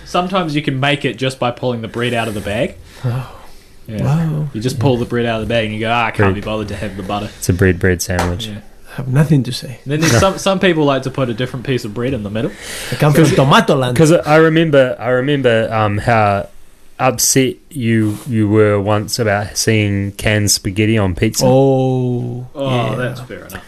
Sometimes 0.05 0.57
you 0.57 0.63
can 0.63 0.81
make 0.81 1.05
it 1.05 1.15
just 1.19 1.39
by 1.39 1.51
pulling 1.51 1.83
the 1.83 1.89
bread 1.89 2.13
out 2.15 2.29
of 2.29 2.35
the 2.35 2.41
bag. 2.41 2.77
Yeah. 3.05 4.03
Wow. 4.05 4.49
You 4.53 4.61
just 4.61 4.79
pull 4.79 4.97
the 4.99 5.07
bread 5.07 5.25
out 5.25 5.41
of 5.41 5.49
the 5.49 5.53
bag 5.53 5.65
and 5.67 5.75
you 5.75 5.81
go, 5.81 5.91
ah, 5.91 6.07
I 6.07 6.11
can't 6.11 6.33
Bread. 6.33 6.35
be 6.35 6.41
bothered 6.43 6.69
to 6.69 6.77
have 6.77 6.97
the 6.97 7.03
butter. 7.03 7.31
It's 7.39 7.49
a 7.49 7.53
bread 7.55 7.79
bread 7.79 8.03
sandwich. 8.03 8.47
Yeah. 8.49 8.61
I 8.93 8.95
have 8.97 9.09
nothing 9.09 9.43
to 9.45 9.53
say. 9.53 9.81
And 9.85 9.93
then 9.93 10.01
there's 10.01 10.19
some 10.21 10.37
some 10.39 10.61
people 10.61 10.85
like 10.85 11.03
to 11.05 11.11
put 11.11 11.29
a 11.31 11.35
different 11.35 11.65
piece 11.65 11.85
of 11.85 11.95
bread 11.95 12.13
in 12.13 12.23
the 12.23 12.31
middle. 12.31 12.51
I 12.93 12.97
come 12.97 13.13
from 13.15 13.25
Tomatoland. 13.25 13.95
Because 13.95 14.13
I 14.13 14.37
remember, 14.37 14.97
I 14.99 15.09
remember 15.09 15.73
um, 15.73 15.99
how 15.99 16.49
upset 16.99 17.55
you 17.71 18.19
you 18.27 18.49
were 18.49 18.79
once 18.81 19.19
about 19.19 19.57
seeing 19.57 20.13
canned 20.13 20.51
spaghetti 20.51 20.99
on 20.99 21.15
pizza. 21.15 21.45
Oh. 21.47 22.47
Oh, 22.55 22.91
yeah. 22.91 22.95
that's 22.97 23.21
fair 23.21 23.45
enough. 23.47 23.65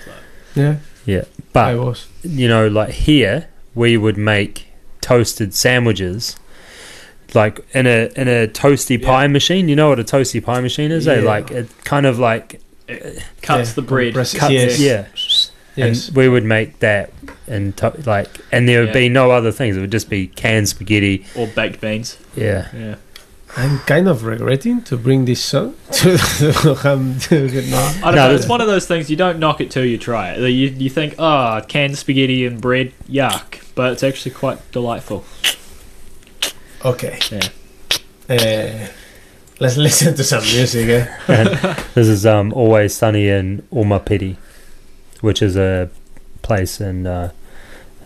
Though. 0.54 0.60
Yeah. 0.60 0.76
Yeah, 1.06 1.20
I 1.20 1.42
but 1.52 1.78
was. 1.78 2.06
you 2.22 2.46
know, 2.46 2.68
like 2.68 2.90
here 2.90 3.48
we 3.80 3.96
would 3.96 4.18
make 4.18 4.66
toasted 5.00 5.54
sandwiches, 5.54 6.36
like 7.34 7.58
in 7.72 7.86
a 7.86 8.10
in 8.14 8.28
a 8.28 8.46
toasty 8.48 9.02
pie 9.02 9.26
machine. 9.26 9.68
You 9.68 9.76
know 9.76 9.88
what 9.88 9.98
a 9.98 10.04
toasty 10.04 10.40
pie 10.44 10.60
machine 10.60 10.90
is? 10.92 11.08
Eh? 11.08 11.20
Like 11.20 11.50
it 11.50 11.68
kind 11.84 12.06
of 12.06 12.18
like 12.18 12.60
Cuts 13.42 13.68
Yeah, 13.70 13.74
the 13.74 13.82
bread. 13.82 14.14
cuts 14.14 14.34
yes. 14.34 14.80
yeah. 14.80 15.06
Yes. 15.76 16.08
And 16.08 16.16
we 16.16 16.28
would 16.28 16.44
make 16.44 16.80
that 16.80 17.12
and 17.46 17.76
to- 17.76 17.94
like, 18.04 18.28
and 18.50 18.68
there 18.68 18.80
would 18.80 18.88
Yeah. 18.88 19.04
be 19.04 19.08
no 19.08 19.30
other 19.30 19.52
things. 19.52 19.76
It 19.76 19.80
would 19.80 19.92
just 19.92 20.10
be 20.10 20.26
canned 20.26 20.68
spaghetti. 20.68 21.24
Or 21.36 21.46
baked 21.46 21.80
beans. 21.80 22.18
Yeah. 22.36 22.66
Yeah. 22.76 22.96
I'm 23.56 23.78
kind 23.80 24.08
of 24.08 24.24
regretting 24.24 24.82
to 24.82 24.96
bring 24.96 25.24
this 25.24 25.42
song 25.44 25.74
to 25.92 26.16
to 26.18 27.62
no. 27.70 27.78
I 27.78 28.00
don't 28.00 28.14
No, 28.14 28.28
know. 28.28 28.34
It's 28.34 28.46
one 28.48 28.60
of 28.60 28.66
those 28.68 28.86
things 28.86 29.10
you 29.10 29.16
don't 29.16 29.38
knock 29.38 29.60
it 29.60 29.70
till 29.70 29.84
you 29.84 29.98
try 29.98 30.30
it. 30.32 30.38
You, 30.40 30.68
you 30.68 30.88
think, 30.88 31.14
oh, 31.18 31.60
canned 31.66 31.98
spaghetti 31.98 32.46
and 32.46 32.60
bread, 32.60 32.92
yuck. 33.08 33.62
But 33.74 33.92
it's 33.92 34.02
actually 34.02 34.32
quite 34.32 34.58
delightful. 34.72 35.24
Okay. 36.84 37.18
Yeah. 37.30 37.48
Uh, 38.28 38.88
let's 39.58 39.76
listen 39.88 40.14
to 40.14 40.24
some 40.24 40.42
music. 40.44 40.88
Eh? 40.88 41.74
This 41.94 42.06
is 42.08 42.24
um, 42.24 42.52
always 42.52 42.94
sunny 42.94 43.28
in 43.28 43.62
Omapere, 43.72 44.36
which 45.20 45.42
is 45.42 45.56
a 45.56 45.90
place 46.42 46.80
in 46.80 47.06
uh, 47.06 47.32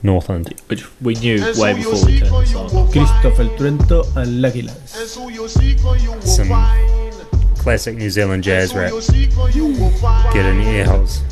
Northland. 0.04 0.54
Which 0.68 0.84
we 1.00 1.14
knew 1.14 1.42
way 1.56 1.74
before 1.74 2.04
we 2.04 2.20
turned 2.20 2.46
this 2.46 2.54
on. 2.54 2.92
Christopher 2.92 3.44
Trento 3.56 4.04
and 4.16 4.42
Lucky 4.42 4.62
Lance. 4.62 4.92
Some 6.24 6.48
classic 7.56 7.96
New 7.96 8.10
Zealand 8.10 8.44
jazz 8.44 8.74
rap. 8.74 8.92
Get 10.32 10.46
in 10.46 10.60
your 10.60 10.72
ear 10.72 10.84
holes. 10.84 11.22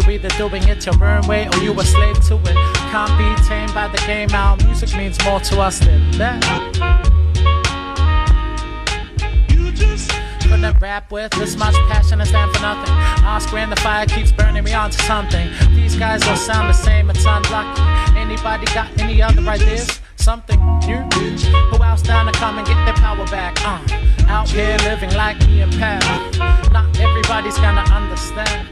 You 0.00 0.10
either 0.12 0.28
doing 0.30 0.62
it 0.66 0.86
your 0.86 1.04
own 1.04 1.26
way 1.26 1.46
or 1.48 1.56
you 1.58 1.78
a 1.78 1.84
slave 1.84 2.18
to 2.28 2.36
it. 2.36 2.56
Can't 2.90 3.18
be 3.18 3.42
tamed 3.44 3.74
by 3.74 3.88
the 3.88 3.98
game. 4.06 4.30
Our 4.32 4.56
music 4.58 4.96
means 4.96 5.22
more 5.24 5.40
to 5.40 5.60
us 5.60 5.78
than 5.78 6.10
that. 6.12 6.40
Couldn't 10.42 10.80
rap 10.80 11.12
with 11.12 11.30
this 11.32 11.56
much 11.56 11.74
passion 11.88 12.20
and 12.20 12.28
stand 12.28 12.50
for 12.54 12.62
nothing. 12.62 12.92
Ask 13.24 13.52
when 13.52 13.68
the 13.68 13.76
fire 13.76 14.06
keeps 14.06 14.32
burning 14.32 14.64
me 14.64 14.72
onto 14.72 14.98
something. 15.02 15.50
These 15.74 15.96
guys 15.96 16.26
all 16.26 16.36
sound 16.36 16.70
the 16.70 16.74
same, 16.74 17.10
it's 17.10 17.24
unlucky. 17.24 17.82
Anybody 18.18 18.66
got 18.74 18.88
any 18.98 19.20
other 19.20 19.42
ideas? 19.42 20.00
Something 20.16 20.60
new? 20.86 21.02
Who 21.70 21.82
else 21.82 22.02
down 22.02 22.26
to 22.26 22.32
come 22.32 22.58
and 22.58 22.66
get 22.66 22.82
their 22.84 22.94
power 22.94 23.26
back? 23.26 23.56
Uh, 23.64 23.80
out 24.28 24.48
here 24.48 24.76
living 24.84 25.12
like 25.14 25.38
me 25.46 25.60
and 25.60 25.72
Pat. 25.72 26.02
Not 26.72 26.98
everybody's 26.98 27.56
gonna 27.56 27.84
understand. 27.92 28.68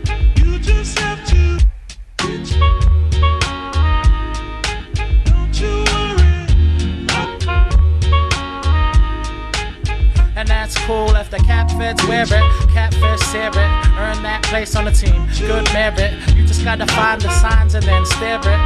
Cool 10.89 11.15
if 11.17 11.31
the 11.31 11.37
cat 11.39 11.71
fits 11.73 12.03
wear 12.09 12.23
it. 12.23 12.47
Catfish 12.73 13.21
sear 13.29 13.49
it. 13.49 13.71
Earn 14.01 14.23
that 14.23 14.41
place 14.45 14.75
on 14.75 14.87
the 14.87 14.91
team. 14.91 15.21
Good 15.39 15.71
merit. 15.75 16.13
You 16.35 16.47
just 16.47 16.65
gotta 16.65 16.87
find 16.87 17.21
the 17.21 17.29
signs 17.41 17.75
and 17.75 17.85
then 17.85 18.07
stare 18.07 18.41
it. 18.41 18.61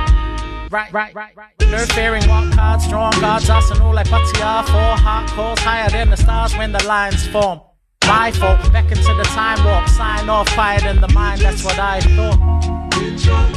right, 0.70 0.92
right, 0.92 1.12
right, 1.14 1.36
right. 1.36 1.54
No 1.60 1.78
fearing 1.96 2.22
what 2.28 2.52
cards, 2.54 2.84
strong 2.84 3.12
guards, 3.20 3.50
all 3.50 3.92
like 3.92 4.06
Patia. 4.06 4.64
Four 4.66 4.94
heart 5.04 5.28
calls 5.30 5.58
higher 5.58 5.90
than 5.90 6.10
the 6.10 6.16
stars 6.16 6.56
when 6.56 6.70
the 6.70 6.84
lines 6.84 7.26
form. 7.26 7.60
My 8.06 8.30
fault, 8.30 8.72
back 8.72 8.90
into 8.92 9.14
the 9.14 9.24
time 9.34 9.64
warp, 9.64 9.88
sign 9.88 10.28
off, 10.28 10.48
fired 10.50 10.84
in 10.84 11.00
the 11.00 11.08
mind, 11.08 11.40
that's 11.40 11.64
what 11.64 11.78
I 11.78 12.00
thought. 12.00 12.71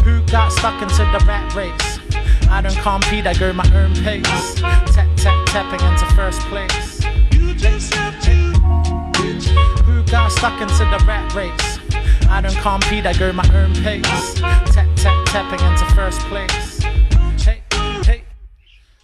Who 0.04 0.22
got 0.28 0.52
stuck 0.52 0.82
into 0.82 0.98
the 0.98 1.24
rat 1.26 1.54
race? 1.56 2.00
I 2.50 2.62
don't 2.62 2.78
compete, 2.78 3.26
I 3.26 3.34
go 3.34 3.52
my 3.54 3.66
own 3.74 3.94
pace. 3.96 4.56
Tap, 4.56 4.86
tap, 5.18 5.46
tapping 5.48 5.82
into 5.88 6.06
first 6.16 6.42
place. 6.42 7.04
Who 9.84 10.04
got 10.04 10.32
stuck 10.32 10.62
into 10.62 10.86
the 10.86 11.04
rat 11.08 11.34
race? 11.34 11.80
I 12.30 12.42
don't 12.42 12.56
compete, 12.58 13.06
I 13.06 13.14
go 13.14 13.32
my 13.34 13.48
own 13.54 13.74
pace. 13.76 14.34
Tap, 14.40 14.96
tap, 14.96 15.26
tapping 15.28 15.60
into 15.66 15.86
first 15.96 16.20
place. 16.22 16.82
Hey, 17.44 17.62
hey, 18.04 18.24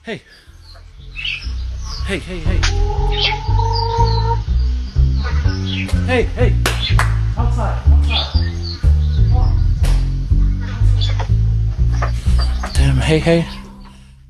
hey. 0.04 0.22
Hey, 2.06 2.20
hey, 2.20 2.40
hey. 2.40 2.60
Hey, 6.06 6.24
hey. 6.24 6.56
Outside, 7.38 7.82
outside. 7.88 8.41
Hey, 13.02 13.20
hey. 13.20 13.46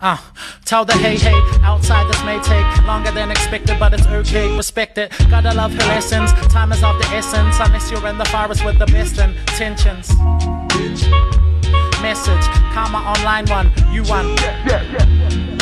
Ah, 0.03 0.33
tell 0.65 0.83
the 0.83 0.93
hey 0.93 1.15
hey, 1.15 1.39
outside 1.61 2.07
this 2.11 2.23
may 2.23 2.39
take 2.41 2.65
longer 2.87 3.11
than 3.11 3.29
expected, 3.29 3.77
but 3.77 3.93
it's 3.93 4.07
okay, 4.07 4.55
respect 4.57 4.97
it. 4.97 5.11
Gotta 5.29 5.53
love 5.53 5.71
her 5.73 5.87
lessons, 5.89 6.33
time 6.51 6.71
is 6.71 6.83
of 6.83 6.97
the 6.97 7.05
essence, 7.09 7.57
unless 7.59 7.91
you're 7.91 8.07
in 8.07 8.17
the 8.17 8.25
forest 8.25 8.65
with 8.65 8.79
the 8.79 8.87
best 8.87 9.19
intentions. 9.19 10.09
Message, 12.01 12.43
karma 12.73 12.97
on 12.97 13.23
line 13.23 13.45
one, 13.45 13.71
you 13.93 14.01
won. 14.03 14.35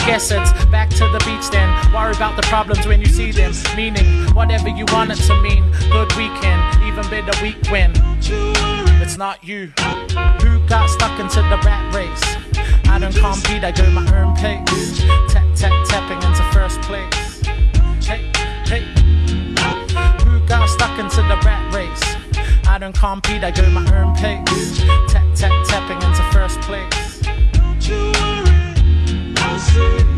Guess 0.07 0.31
it's 0.31 0.53
back 0.65 0.89
to 0.91 1.07
the 1.09 1.21
beach 1.25 1.49
then. 1.51 1.69
Worry 1.93 2.15
about 2.15 2.37
the 2.37 2.43
problems 2.43 2.87
when 2.87 3.01
you 3.01 3.07
see 3.07 3.31
them. 3.31 3.51
Meaning, 3.75 4.33
whatever 4.33 4.69
you 4.69 4.85
want 4.87 5.11
it 5.11 5.17
to 5.27 5.35
mean. 5.41 5.69
Good 5.91 6.15
weekend, 6.15 6.81
even 6.83 7.03
better 7.09 7.43
week 7.43 7.57
when. 7.69 7.91
It's 9.01 9.17
not 9.17 9.43
you 9.43 9.73
who 10.41 10.65
got 10.67 10.89
stuck 10.89 11.19
into 11.19 11.41
the 11.41 11.59
rat 11.65 11.93
race. 11.93 12.48
I 12.89 12.97
don't 12.97 13.15
compete, 13.15 13.63
I 13.63 13.71
go 13.71 13.89
my 13.91 14.01
own 14.19 14.35
pace. 14.35 14.99
Tap, 15.31 15.45
tap, 15.55 15.71
tapping 15.87 16.21
into 16.27 16.43
first 16.51 16.81
place. 16.81 17.39
Hey, 18.03 18.31
hey. 18.65 18.83
Who 20.25 20.39
got 20.47 20.67
stuck 20.67 20.97
into 20.97 21.17
the 21.17 21.39
rat 21.45 21.73
race? 21.73 22.01
I 22.67 22.79
don't 22.79 22.95
compete, 22.95 23.43
I 23.43 23.51
go 23.51 23.69
my 23.69 23.85
own 23.95 24.15
pace. 24.15 24.79
Tap, 25.07 25.23
tap, 25.35 25.51
tapping 25.67 26.01
into 26.01 26.23
first 26.33 26.59
place. 26.61 27.21
About 29.37 30.08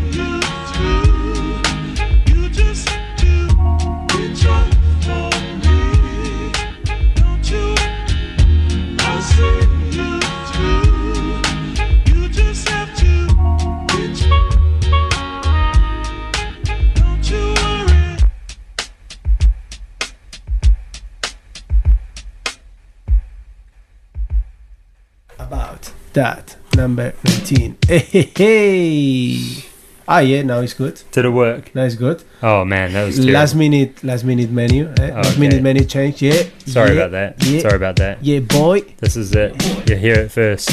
that 26.14 26.56
number 26.76 27.14
19. 27.24 27.78
Hey, 27.86 27.98
hey, 27.98 28.32
hey. 28.36 29.64
Ah, 30.08 30.18
yeah, 30.18 30.42
now 30.42 30.60
it's 30.60 30.74
good. 30.74 31.00
Did 31.12 31.24
it 31.24 31.30
work? 31.30 31.74
Now 31.74 31.84
it's 31.84 31.94
good. 31.94 32.22
Oh 32.42 32.64
man, 32.64 32.92
that 32.92 33.04
was 33.04 33.16
terrible. 33.16 33.32
Last 33.34 33.54
minute, 33.54 34.02
last 34.02 34.24
minute 34.24 34.50
menu. 34.50 34.92
Eh? 34.98 35.14
Last 35.14 35.38
minute 35.38 35.62
menu 35.62 35.84
change. 35.84 36.20
Yeah. 36.20 36.42
Sorry 36.66 36.90
yeah, 36.90 37.02
about 37.02 37.10
that. 37.12 37.46
Yeah. 37.46 37.60
Sorry 37.60 37.76
about 37.76 37.96
that. 37.96 38.22
Yeah, 38.22 38.40
boy. 38.40 38.80
This 38.98 39.16
is 39.16 39.32
it. 39.34 39.54
You 39.88 39.96
hear 39.96 40.14
it 40.14 40.32
first. 40.32 40.68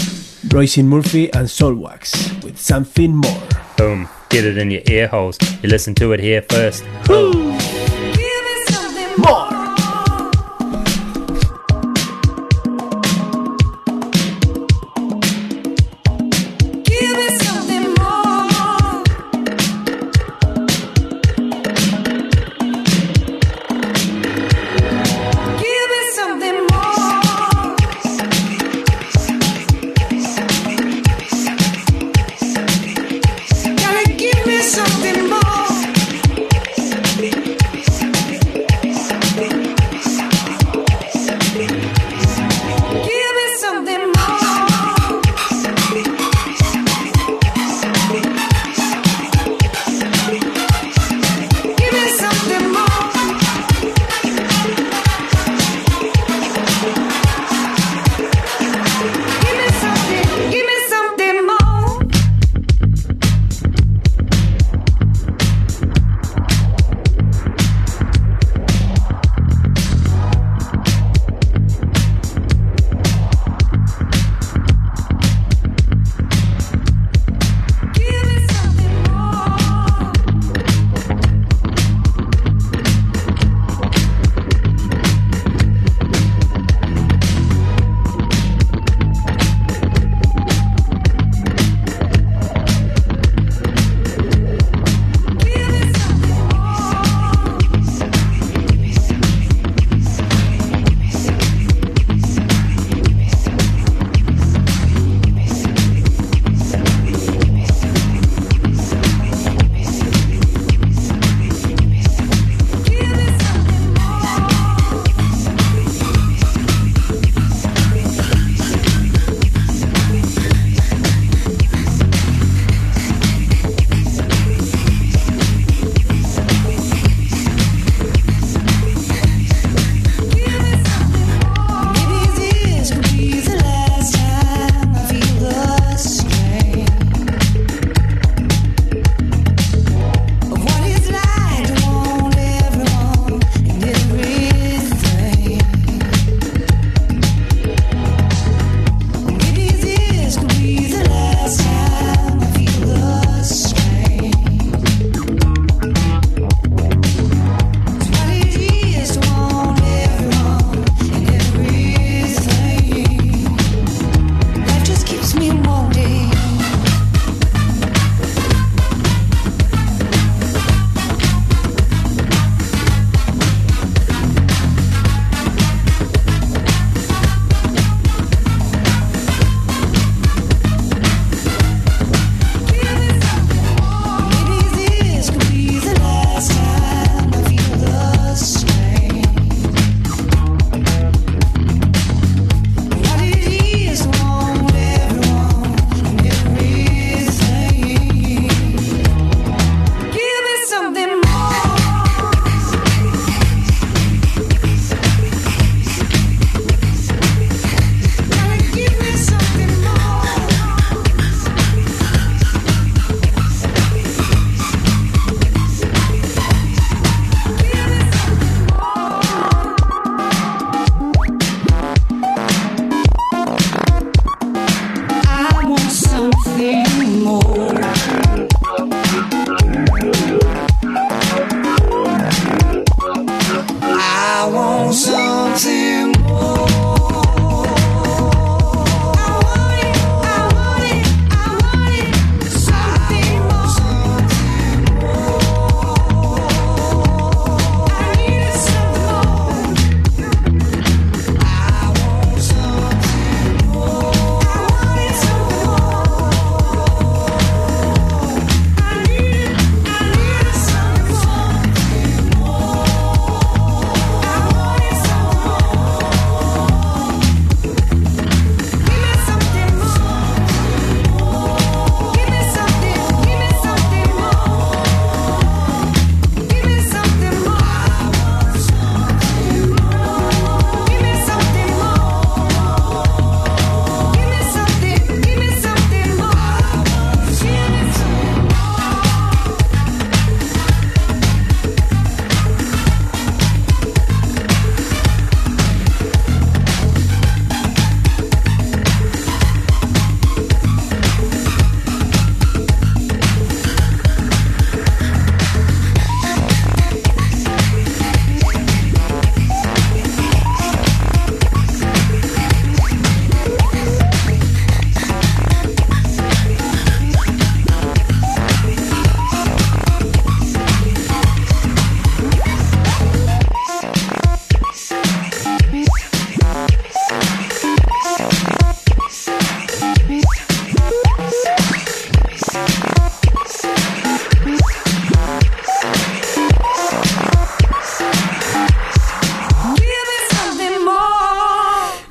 Royce 0.52 0.80
Murphy 0.80 1.32
and 1.34 1.48
Solwax 1.48 2.44
with 2.44 2.60
something 2.60 3.16
more. 3.16 3.44
Boom. 3.78 4.10
Get 4.30 4.46
it 4.46 4.58
in 4.58 4.72
your 4.72 4.82
ear 4.88 5.08
holes. 5.08 5.38
You 5.62 5.70
listen 5.70 5.96
to 5.96 6.12
it 6.14 6.20
here 6.20 6.42
first. 6.50 6.84
More. 9.18 9.59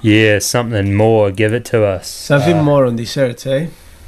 Yeah, 0.09 0.39
something 0.41 0.95
more. 0.95 1.31
Give 1.31 1.53
it 1.53 1.65
to 1.67 1.85
us. 1.85 2.09
Something 2.09 2.59
Uh, 2.59 2.63
more 2.63 2.87
on 2.87 2.97
desserts, 2.97 3.47
eh? 3.47 3.67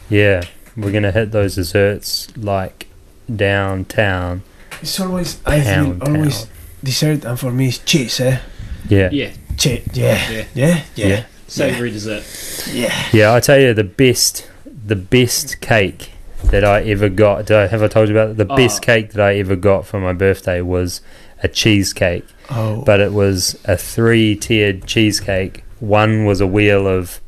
Yeah, 0.08 0.42
we're 0.76 0.92
gonna 0.92 1.12
hit 1.12 1.30
those 1.32 1.54
desserts 1.56 2.28
like 2.36 2.86
downtown. 3.34 4.42
It's 4.82 4.98
always 5.00 5.38
I 5.46 5.60
feel 5.60 5.74
Pound 5.98 6.02
always 6.02 6.46
dessert, 6.82 7.24
and 7.24 7.38
for 7.38 7.50
me 7.50 7.68
it's 7.68 7.78
cheese, 7.78 8.20
eh? 8.20 8.38
Yeah. 8.88 9.08
Yeah. 9.12 9.30
Cheese, 9.56 9.82
yeah, 9.92 10.30
Yeah. 10.30 10.44
yeah, 10.54 10.80
yeah, 10.94 11.06
Yeah. 11.06 11.22
Savoury 11.46 11.90
dessert. 11.90 12.22
yeah. 12.72 12.94
Yeah, 13.12 13.34
I 13.34 13.40
tell 13.40 13.58
you 13.60 13.74
the 13.74 13.84
best, 13.84 14.46
the 14.86 14.96
best 14.96 15.60
cake 15.60 16.10
that 16.44 16.64
I 16.64 16.82
ever 16.94 17.08
got. 17.08 17.46
Did 17.46 17.56
I 17.56 17.66
have 17.66 17.82
I 17.82 17.88
told 17.88 18.08
you 18.08 18.16
about 18.16 18.30
it? 18.30 18.36
the 18.38 18.46
Oh. 18.52 18.56
best 18.56 18.80
cake 18.82 19.12
that 19.12 19.20
I 19.20 19.34
ever 19.36 19.56
got 19.56 19.84
for 19.86 20.00
my 20.00 20.12
birthday 20.12 20.60
was 20.62 21.00
a 21.42 21.48
cheesecake, 21.48 22.24
Oh, 22.50 22.82
but 22.86 23.00
it 23.00 23.12
was 23.12 23.56
a 23.64 23.76
three-tiered 23.76 24.86
cheesecake. 24.86 25.62
One 25.80 26.24
was 26.24 26.40
a 26.40 26.46
wheel 26.46 26.86
of 26.86 27.20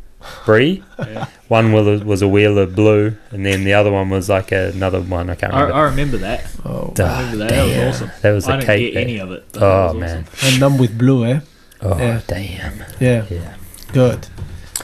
brie, 0.44 0.82
Yeah. 0.98 1.26
one 1.48 1.72
was 1.72 2.04
was 2.04 2.22
a 2.22 2.28
wheel 2.28 2.56
of 2.58 2.76
blue, 2.76 3.16
and 3.32 3.44
then 3.44 3.64
the 3.64 3.72
other 3.74 3.90
one 3.90 4.08
was 4.10 4.28
like 4.28 4.52
another 4.52 5.00
one. 5.00 5.28
I 5.30 5.34
can't 5.34 5.52
remember. 5.52 5.74
I 5.74 5.82
remember 5.82 6.16
that. 6.18 6.46
oh. 6.64 6.92
Duh. 6.94 7.04
I 7.04 7.20
remember 7.32 7.36
that. 7.38 7.48
That 7.50 7.86
was 7.86 7.96
awesome. 8.02 8.10
That 8.22 8.30
was 8.32 8.48
I 8.48 8.52
a 8.54 8.56
didn't 8.60 8.66
cake 8.66 8.92
get 8.94 9.02
any 9.02 9.18
of 9.18 9.32
it. 9.32 9.44
but 9.52 9.60
that 9.60 9.66
oh 9.66 9.86
was 9.94 10.00
man, 10.00 10.26
I'm 10.42 10.60
done 10.60 10.78
with 10.78 10.96
blue, 10.96 11.24
eh? 11.24 11.40
oh 11.82 11.98
Yeah. 11.98 12.20
damn, 12.28 12.84
Yeah, 13.00 13.24
yeah. 13.30 13.54
good, 13.92 14.28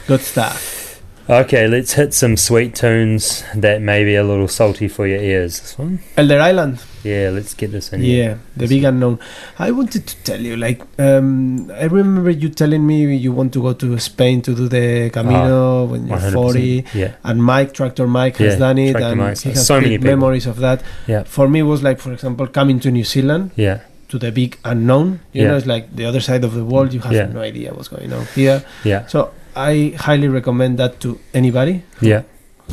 good 0.07 0.21
stuff. 0.21 1.01
Okay, 1.29 1.67
let's 1.67 1.93
hit 1.93 2.13
some 2.15 2.35
sweet 2.35 2.73
tunes 2.75 3.43
that 3.55 3.81
may 3.83 4.03
be 4.03 4.15
a 4.15 4.23
little 4.23 4.47
salty 4.47 4.87
for 4.87 5.05
your 5.05 5.21
ears. 5.21 5.59
This 5.61 5.77
one, 5.77 5.99
Elder 6.17 6.41
Island. 6.41 6.81
Yeah. 7.03 7.29
Let's 7.31 7.53
get 7.53 7.71
this 7.71 7.91
in. 7.93 8.03
Yeah, 8.03 8.37
the 8.57 8.67
big 8.67 8.83
unknown. 8.83 9.19
I 9.57 9.71
wanted 9.71 10.05
to 10.07 10.15
tell 10.23 10.39
you, 10.39 10.55
like, 10.57 10.81
um, 10.99 11.71
I 11.71 11.85
remember 11.85 12.29
you 12.29 12.49
telling 12.49 12.85
me 12.85 13.15
you 13.15 13.31
want 13.31 13.53
to 13.53 13.61
go 13.61 13.73
to 13.73 13.97
Spain 13.99 14.41
to 14.43 14.55
do 14.55 14.67
the 14.67 15.09
Camino 15.11 15.85
when 15.85 16.07
you're 16.07 16.19
40, 16.19 16.85
Yeah, 16.93 17.13
and 17.23 17.43
Mike, 17.43 17.73
Tractor 17.73 18.07
Mike, 18.07 18.37
has 18.37 18.53
Yeah, 18.53 18.59
done 18.59 18.77
it, 18.77 18.91
Tractor 18.91 19.07
and 19.07 19.17
Mike's 19.21 19.41
he 19.43 19.49
has 19.51 19.65
so 19.65 19.79
many 19.81 19.97
people. 19.97 20.07
memories 20.15 20.45
of 20.47 20.57
that. 20.59 20.81
Yeah. 21.07 21.23
For 21.23 21.47
me, 21.47 21.59
it 21.59 21.63
was 21.63 21.81
like, 21.83 21.99
for 21.99 22.11
example, 22.13 22.47
coming 22.47 22.79
to 22.81 22.91
New 22.91 23.03
Zealand 23.03 23.51
yeah, 23.55 23.79
to 24.09 24.17
the 24.19 24.31
big 24.31 24.57
unknown. 24.65 25.19
You 25.33 25.43
Yeah. 25.43 25.47
know, 25.49 25.57
it's 25.57 25.65
like 25.67 25.95
the 25.95 26.05
other 26.05 26.19
side 26.21 26.43
of 26.43 26.53
the 26.53 26.65
world. 26.65 26.93
You 26.93 26.99
have 27.01 27.13
Yeah. 27.13 27.25
no 27.27 27.41
idea 27.41 27.73
what's 27.73 27.87
going 27.89 28.11
on 28.13 28.25
here. 28.35 28.63
yeah, 28.83 29.05
So 29.07 29.31
I 29.55 29.93
highly 29.97 30.27
recommend 30.27 30.77
that 30.79 30.99
to 31.01 31.19
anybody 31.33 31.83
yeah. 32.01 32.21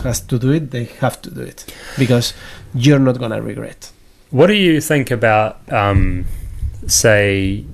has 0.04 0.20
to 0.20 0.38
do 0.38 0.50
it. 0.52 0.70
They 0.70 0.84
have 1.00 1.20
to 1.22 1.30
do 1.30 1.40
it 1.42 1.64
because 1.98 2.32
you're 2.74 2.98
not 2.98 3.18
gonna 3.18 3.40
regret. 3.42 3.90
What 4.36 4.46
do 4.48 4.54
you 4.54 4.80
think 4.80 5.10
about, 5.10 5.50
um, 5.72 6.26
say, 6.86 7.64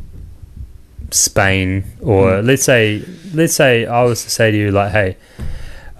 Spain, 1.11 1.85
or 2.01 2.25
Mm. 2.41 2.47
let's 2.47 2.65
say, 2.65 3.03
let's 3.35 3.55
say 3.55 3.85
I 3.87 4.03
was 4.05 4.23
to 4.25 4.31
say 4.31 4.51
to 4.51 4.57
you, 4.57 4.71
like, 4.71 4.93
hey, 4.93 5.17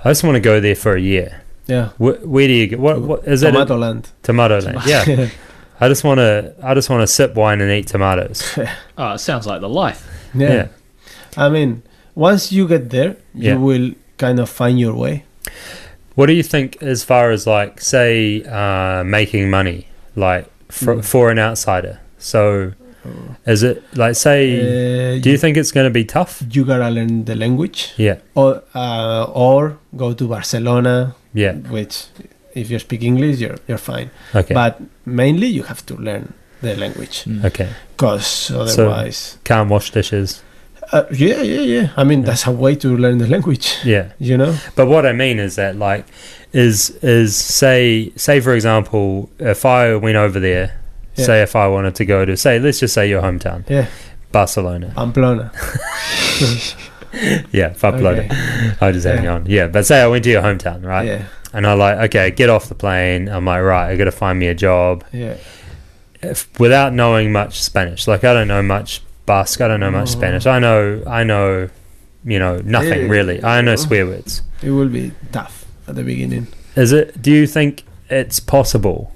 I 0.05 0.11
just 0.11 0.25
want 0.25 0.37
to 0.37 0.41
go 0.41 0.61
there 0.61 0.75
for 0.75 0.95
a 0.97 1.01
year. 1.01 1.43
Yeah. 1.67 1.89
Where, 1.99 2.15
where 2.35 2.47
do 2.47 2.53
you 2.55 2.67
get? 2.67 2.79
What, 2.81 3.01
what 3.03 3.25
is 3.27 3.43
it? 3.43 3.53
Tomato 3.53 3.77
land. 3.77 4.09
Tomato 4.23 4.59
land. 4.61 4.81
Yeah. 4.87 5.29
I 5.81 5.89
just 5.89 6.05
want 6.05 6.19
to. 6.19 6.55
I 6.63 6.75
just 6.75 6.89
want 6.91 7.03
to 7.03 7.07
sip 7.07 7.35
wine 7.35 7.61
and 7.61 7.71
eat 7.71 7.87
tomatoes. 7.89 8.59
Oh, 8.99 9.15
it 9.15 9.19
sounds 9.19 9.47
like 9.47 9.61
the 9.61 9.69
life. 9.69 10.07
yeah. 10.35 10.53
Yeah. 10.55 10.67
I 11.37 11.49
mean, 11.49 11.83
once 12.15 12.53
you 12.53 12.69
get 12.69 12.91
there, 12.91 13.17
Yeah. 13.35 13.55
you 13.55 13.61
will 13.61 13.91
kind 14.19 14.39
of 14.39 14.49
find 14.49 14.79
your 14.79 14.95
way. 14.95 15.25
What 16.15 16.27
do 16.27 16.35
you 16.35 16.43
think 16.45 16.81
as 16.83 17.03
far 17.03 17.31
as 17.33 17.47
like 17.47 17.81
say 17.81 18.45
uh, 18.45 19.03
making 19.05 19.51
money 19.51 19.89
like 20.15 20.47
for, 20.73 20.95
Mm. 20.97 21.05
for 21.05 21.25
an 21.31 21.39
outsider? 21.39 21.95
So 22.19 22.73
is 23.47 23.63
it 23.63 23.83
like 24.03 24.15
say 24.15 24.39
Uh, 24.61 25.21
do 25.25 25.29
you 25.31 25.39
think 25.43 25.57
it's 25.57 25.73
going 25.77 25.87
to 25.93 25.95
be 26.01 26.05
tough? 26.05 26.33
you 26.55 26.65
gotta 26.65 26.89
learn 26.97 27.25
the 27.31 27.35
language, 27.45 27.79
Yeah. 27.97 28.19
or 28.35 28.63
uh, 28.75 29.25
or 29.47 29.77
go 29.97 30.13
to 30.15 30.25
Barcelona, 30.29 31.15
Yeah. 31.35 31.55
which 31.77 31.95
if 32.55 32.71
you 32.71 32.79
speak 32.79 33.03
English, 33.03 33.37
you're 33.43 33.59
you're 33.69 33.85
fine. 33.93 34.09
Okay. 34.41 34.55
But 34.55 34.73
mainly, 35.05 35.49
you 35.59 35.63
have 35.65 35.83
to 35.91 35.95
learn 35.97 36.25
the 36.63 36.77
language, 36.77 37.17
okay. 37.49 37.69
because 37.97 38.51
otherwise, 38.55 39.21
Can't 39.45 39.69
wash 39.69 39.91
dishes. 39.91 40.43
Uh, 40.93 41.05
yeah, 41.13 41.43
yeah, 41.43 41.61
yeah. 41.61 41.93
I 41.97 42.05
mean, 42.05 42.23
that's 42.23 42.47
a 42.47 42.53
way 42.53 42.75
to 42.77 42.97
learn 42.97 43.19
the 43.19 43.27
language. 43.27 43.77
Yeah. 43.85 44.13
You 44.19 44.37
know, 44.37 44.57
But 44.77 44.87
what 44.87 45.07
I 45.07 45.13
mean 45.13 45.39
is 45.39 45.57
that 45.57 45.77
like 45.77 46.05
is 46.53 46.91
is 47.03 47.35
say 47.35 48.13
say 48.17 48.39
for 48.41 48.55
example 48.55 49.31
if 49.39 49.65
I 49.65 49.95
went 49.97 50.17
over 50.17 50.39
there 50.39 50.79
Yeah. 51.17 51.25
say 51.25 51.43
if 51.43 51.57
I 51.57 51.67
wanted 51.67 51.95
to 51.97 52.05
go 52.05 52.25
to 52.27 52.37
say 52.37 52.59
let's 52.59 52.79
just 52.81 52.93
say 52.93 53.09
your 53.09 53.23
hometown 53.23 53.65
yeah, 53.71 53.87
Barcelona 54.33 54.93
Pamplona. 54.95 55.51
yeah 57.53 57.69
Pamplona 57.71 58.23
Okay. 58.23 58.71
I 58.81 58.93
just 58.93 59.07
Yeah. 59.07 59.33
on 59.35 59.47
yeah 59.47 59.67
but 59.67 59.87
say 59.87 60.03
I 60.03 60.07
went 60.07 60.25
to 60.25 60.31
your 60.31 60.43
hometown 60.43 60.85
right 60.85 61.07
Yeah, 61.07 61.25
and 61.55 61.67
I 61.67 61.73
like 61.75 61.99
okay 62.11 62.31
get 62.31 62.51
off 62.51 62.69
the 62.69 62.75
plane 62.75 63.29
I'm 63.29 63.45
like 63.47 63.63
right 63.63 63.91
I 63.91 63.97
got 63.97 64.05
to 64.05 64.13
find 64.13 64.39
me 64.39 64.49
a 64.49 64.55
job 64.55 65.05
yeah. 65.13 65.37
if, 66.23 66.49
without 66.61 66.93
knowing 66.93 67.33
much 67.33 67.63
Spanish 67.63 68.07
like 68.07 68.25
I 68.25 68.35
don't 68.35 68.49
know 68.49 68.63
much 68.63 69.03
Basque 69.27 69.61
I 69.61 69.69
don't 69.69 69.81
know 69.81 69.91
much 69.91 70.09
Oh. 70.09 70.19
Spanish 70.19 70.47
I 70.47 70.59
know 70.59 71.03
I 71.07 71.23
know 71.25 71.69
you 72.25 72.39
know 72.39 72.61
nothing 72.65 73.09
really 73.09 73.43
I 73.45 73.61
know 73.61 73.77
swear 73.77 74.07
words 74.07 74.43
It 74.63 74.71
will 74.71 74.89
be 74.89 75.13
tough 75.33 75.65
at 75.89 75.95
the 75.97 76.05
beginning. 76.05 76.47
Is 76.77 76.93
it? 76.93 77.21
Do 77.21 77.31
you 77.31 77.47
think 77.47 77.83
it's 78.09 78.39
possible 78.41 79.11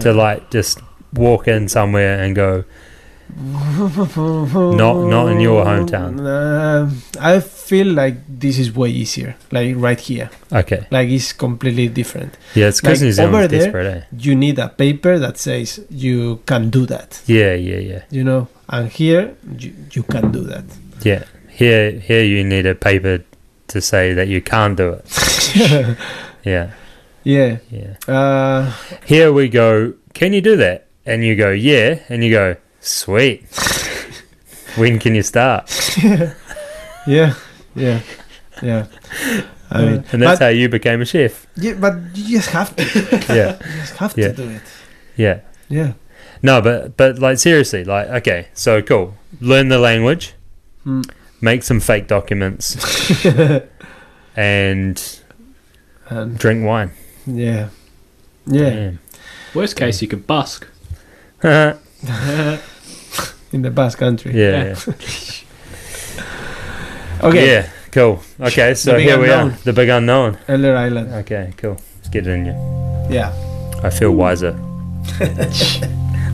to 0.00 0.10
Uh, 0.10 0.14
like 0.14 0.50
just 0.50 0.78
walk 1.12 1.48
in 1.48 1.68
somewhere 1.68 2.22
and 2.22 2.34
go? 2.36 2.64
Not 3.76 4.96
not 5.08 5.28
in 5.32 5.40
your 5.40 5.64
hometown. 5.64 6.20
Uh, 6.20 6.90
I 7.20 7.40
feel 7.40 7.86
like 7.88 8.16
this 8.28 8.58
is 8.58 8.74
way 8.74 8.90
easier. 8.90 9.34
Like 9.50 9.74
right 9.76 9.98
here, 10.00 10.30
Okay, 10.52 10.86
like 10.90 11.08
it's 11.08 11.32
completely 11.32 11.88
different. 11.88 12.36
yeah, 12.54 12.68
it's 12.68 12.80
because 12.80 13.02
Like, 13.02 13.26
over 13.28 13.48
there- 13.48 13.76
eh? 13.76 14.00
You 14.18 14.34
need 14.34 14.58
a 14.58 14.68
paper 14.68 15.18
that 15.18 15.38
says 15.38 15.80
you 15.90 16.40
can 16.46 16.70
do 16.70 16.86
that. 16.86 17.20
Yeah, 17.26 17.54
yeah, 17.54 17.78
yeah, 17.78 18.02
You 18.10 18.24
know, 18.24 18.48
and 18.72 18.88
here 18.90 19.36
you, 19.58 19.72
you 19.92 20.02
can 20.02 20.32
do 20.32 20.40
that. 20.44 20.64
Yeah. 21.04 21.24
Here, 21.48 21.92
here 21.92 22.24
you 22.24 22.42
need 22.42 22.66
a 22.66 22.74
paper 22.74 23.22
to 23.68 23.80
say 23.80 24.12
that 24.14 24.26
you 24.28 24.40
can't 24.42 24.76
do 24.76 24.98
it. 24.98 25.96
yeah. 26.44 26.72
Yeah. 27.24 27.58
Yeah. 27.70 27.96
Uh, 28.08 28.72
Here 29.04 29.32
we 29.32 29.48
go. 29.48 29.94
Can 30.14 30.32
you 30.32 30.40
do 30.40 30.56
that? 30.56 30.86
And 31.06 31.24
you 31.24 31.36
go, 31.36 31.50
yeah. 31.50 32.00
And 32.08 32.24
you 32.24 32.30
go, 32.32 32.56
sweet. 32.80 33.44
when 34.76 34.98
can 34.98 35.14
you 35.14 35.22
start? 35.22 35.70
yeah, 37.06 37.34
yeah, 37.74 38.00
yeah. 38.62 38.86
I 39.70 39.84
mean, 39.84 40.04
and 40.12 40.22
that's 40.22 40.38
but, 40.38 40.44
how 40.44 40.48
you 40.48 40.68
became 40.68 41.00
a 41.00 41.04
chef. 41.04 41.46
yeah, 41.56 41.74
but 41.74 41.94
you 42.14 42.38
just 42.38 42.50
have 42.50 42.74
to. 42.76 42.82
Yeah. 43.34 43.58
you 43.58 43.80
just 43.80 43.96
have 43.96 44.14
Yeah. 44.16 44.28
to 44.28 44.34
do 44.34 44.48
it. 44.50 44.62
Yeah. 45.16 45.40
Yeah. 45.68 45.92
No, 46.42 46.60
but 46.60 46.96
but 46.96 47.18
like 47.18 47.38
seriously, 47.38 47.84
like 47.84 48.08
okay, 48.08 48.48
so 48.54 48.82
cool. 48.82 49.14
Learn 49.40 49.68
the 49.68 49.78
language, 49.78 50.34
Hmm. 50.84 51.02
make 51.40 51.62
some 51.62 51.78
fake 51.80 52.06
documents, 52.08 52.76
and 54.36 55.20
And 56.10 56.38
drink 56.38 56.64
wine. 56.66 56.90
yeah, 57.26 57.68
yeah. 58.46 58.90
Worst 59.54 59.76
case, 59.76 60.02
you 60.02 60.08
could 60.08 60.26
busk. 60.26 60.66
In 63.52 63.60
the 63.62 63.70
Basque 63.70 63.98
country. 63.98 64.32
yeah. 64.34 64.74
Okay. 67.22 67.46
Yeah. 67.46 67.68
Cool. 67.92 68.20
Okay, 68.40 68.74
so 68.74 68.94
big 68.96 69.04
here 69.06 69.20
we 69.20 69.28
are, 69.30 69.50
the 69.64 69.72
big 69.72 69.88
unknown. 69.88 70.38
Elder 70.48 70.74
Island. 70.76 71.12
Okay, 71.22 71.52
cool. 71.56 71.76
Let's 71.98 72.08
get 72.08 72.26
it 72.26 72.30
in 72.32 72.46
you. 72.46 72.54
Yeah. 73.14 73.30
I 73.84 73.90
feel 73.90 74.10
wiser, 74.12 74.54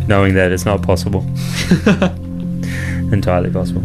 knowing 0.08 0.34
that 0.34 0.50
it's 0.50 0.64
not 0.64 0.82
possible. 0.82 1.20
Entirely 3.12 3.50
possible. 3.50 3.82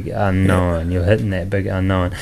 Big 0.00 0.12
unknown. 0.14 0.90
You're 0.90 1.04
hitting 1.04 1.30
that 1.30 1.50
big 1.50 1.66
unknown. 1.66 2.12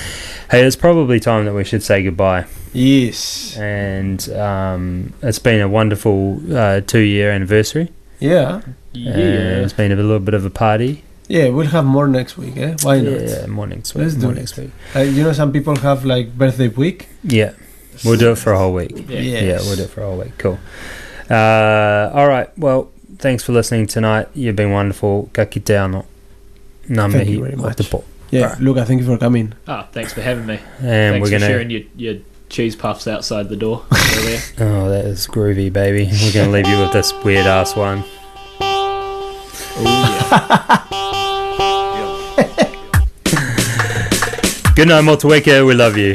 Hey, 0.50 0.64
it's 0.64 0.76
probably 0.76 1.20
time 1.20 1.44
that 1.44 1.54
we 1.54 1.64
should 1.64 1.82
say 1.82 2.02
goodbye. 2.02 2.46
Yes. 2.72 3.56
And 3.56 4.28
um, 4.30 5.12
it's 5.22 5.38
been 5.38 5.60
a 5.60 5.68
wonderful 5.68 6.40
uh, 6.54 6.80
two-year 6.80 7.30
anniversary. 7.30 7.90
Yeah. 8.20 8.62
Uh, 8.94 9.64
it's 9.64 9.72
been 9.72 9.92
a 9.92 9.96
little 9.96 10.20
bit 10.20 10.34
of 10.34 10.44
a 10.44 10.50
party. 10.50 11.02
Yeah, 11.28 11.48
we'll 11.48 11.66
have 11.66 11.84
more 11.84 12.06
next 12.06 12.38
week, 12.38 12.56
eh? 12.56 12.76
Why 12.82 13.00
not? 13.00 13.20
Yeah, 13.20 13.46
more 13.46 13.66
next 13.66 13.94
week. 13.94 14.04
Let's 14.04 14.14
do 14.14 14.22
more 14.22 14.32
it. 14.32 14.36
next 14.36 14.56
week. 14.56 14.70
Uh, 14.94 15.00
you 15.00 15.24
know, 15.24 15.32
some 15.32 15.52
people 15.52 15.74
have 15.76 16.04
like 16.04 16.38
birthday 16.38 16.68
week. 16.68 17.08
Yeah, 17.24 17.52
we'll 18.04 18.16
do 18.16 18.30
it 18.30 18.38
for 18.38 18.52
a 18.52 18.58
whole 18.58 18.72
week. 18.72 18.92
Yeah. 19.08 19.20
yeah, 19.20 19.58
we'll 19.62 19.74
do 19.74 19.82
it 19.82 19.90
for 19.90 20.02
a 20.02 20.06
whole 20.06 20.18
week. 20.18 20.38
Cool. 20.38 20.58
Uh, 21.28 22.12
all 22.14 22.28
right. 22.28 22.56
Well, 22.56 22.92
thanks 23.18 23.42
for 23.42 23.52
listening 23.52 23.88
tonight. 23.88 24.28
You've 24.34 24.54
been 24.54 24.70
wonderful. 24.70 25.28
Ka 25.32 25.46
kite 25.46 25.64
anō. 25.64 26.06
Ngā 26.88 27.10
Thank 27.12 27.26
mihi 27.26 27.32
you 27.32 27.40
very 27.42 27.54
o 27.54 27.62
much. 27.62 27.76
te 27.76 27.84
po. 27.84 28.04
Yeah, 28.30 28.56
Luca, 28.60 28.84
thank 28.84 29.00
you 29.00 29.06
for 29.06 29.18
coming. 29.18 29.52
Ah, 29.68 29.86
thanks 29.92 30.12
for 30.12 30.20
having 30.20 30.46
me. 30.46 30.58
And 30.80 31.14
thanks 31.14 31.20
we're 31.20 31.26
for 31.26 31.30
gonna- 31.30 31.46
sharing 31.46 31.70
your, 31.70 31.82
your 31.96 32.14
cheese 32.48 32.74
puffs 32.76 33.06
outside 33.06 33.48
the 33.48 33.56
door 33.56 33.84
earlier. 34.16 34.40
Oh, 34.60 34.88
that 34.90 35.04
is 35.04 35.26
groovy, 35.26 35.72
baby. 35.72 36.08
We're 36.10 36.32
going 36.32 36.46
to 36.46 36.52
leave 36.52 36.66
you 36.68 36.80
with 36.80 36.92
this 36.92 37.12
weird 37.24 37.46
ass 37.46 37.74
one. 37.76 38.02
Good 44.76 44.88
night, 44.88 45.04
Motueka. 45.04 45.66
We 45.66 45.74
love 45.74 45.96
you. 45.96 46.14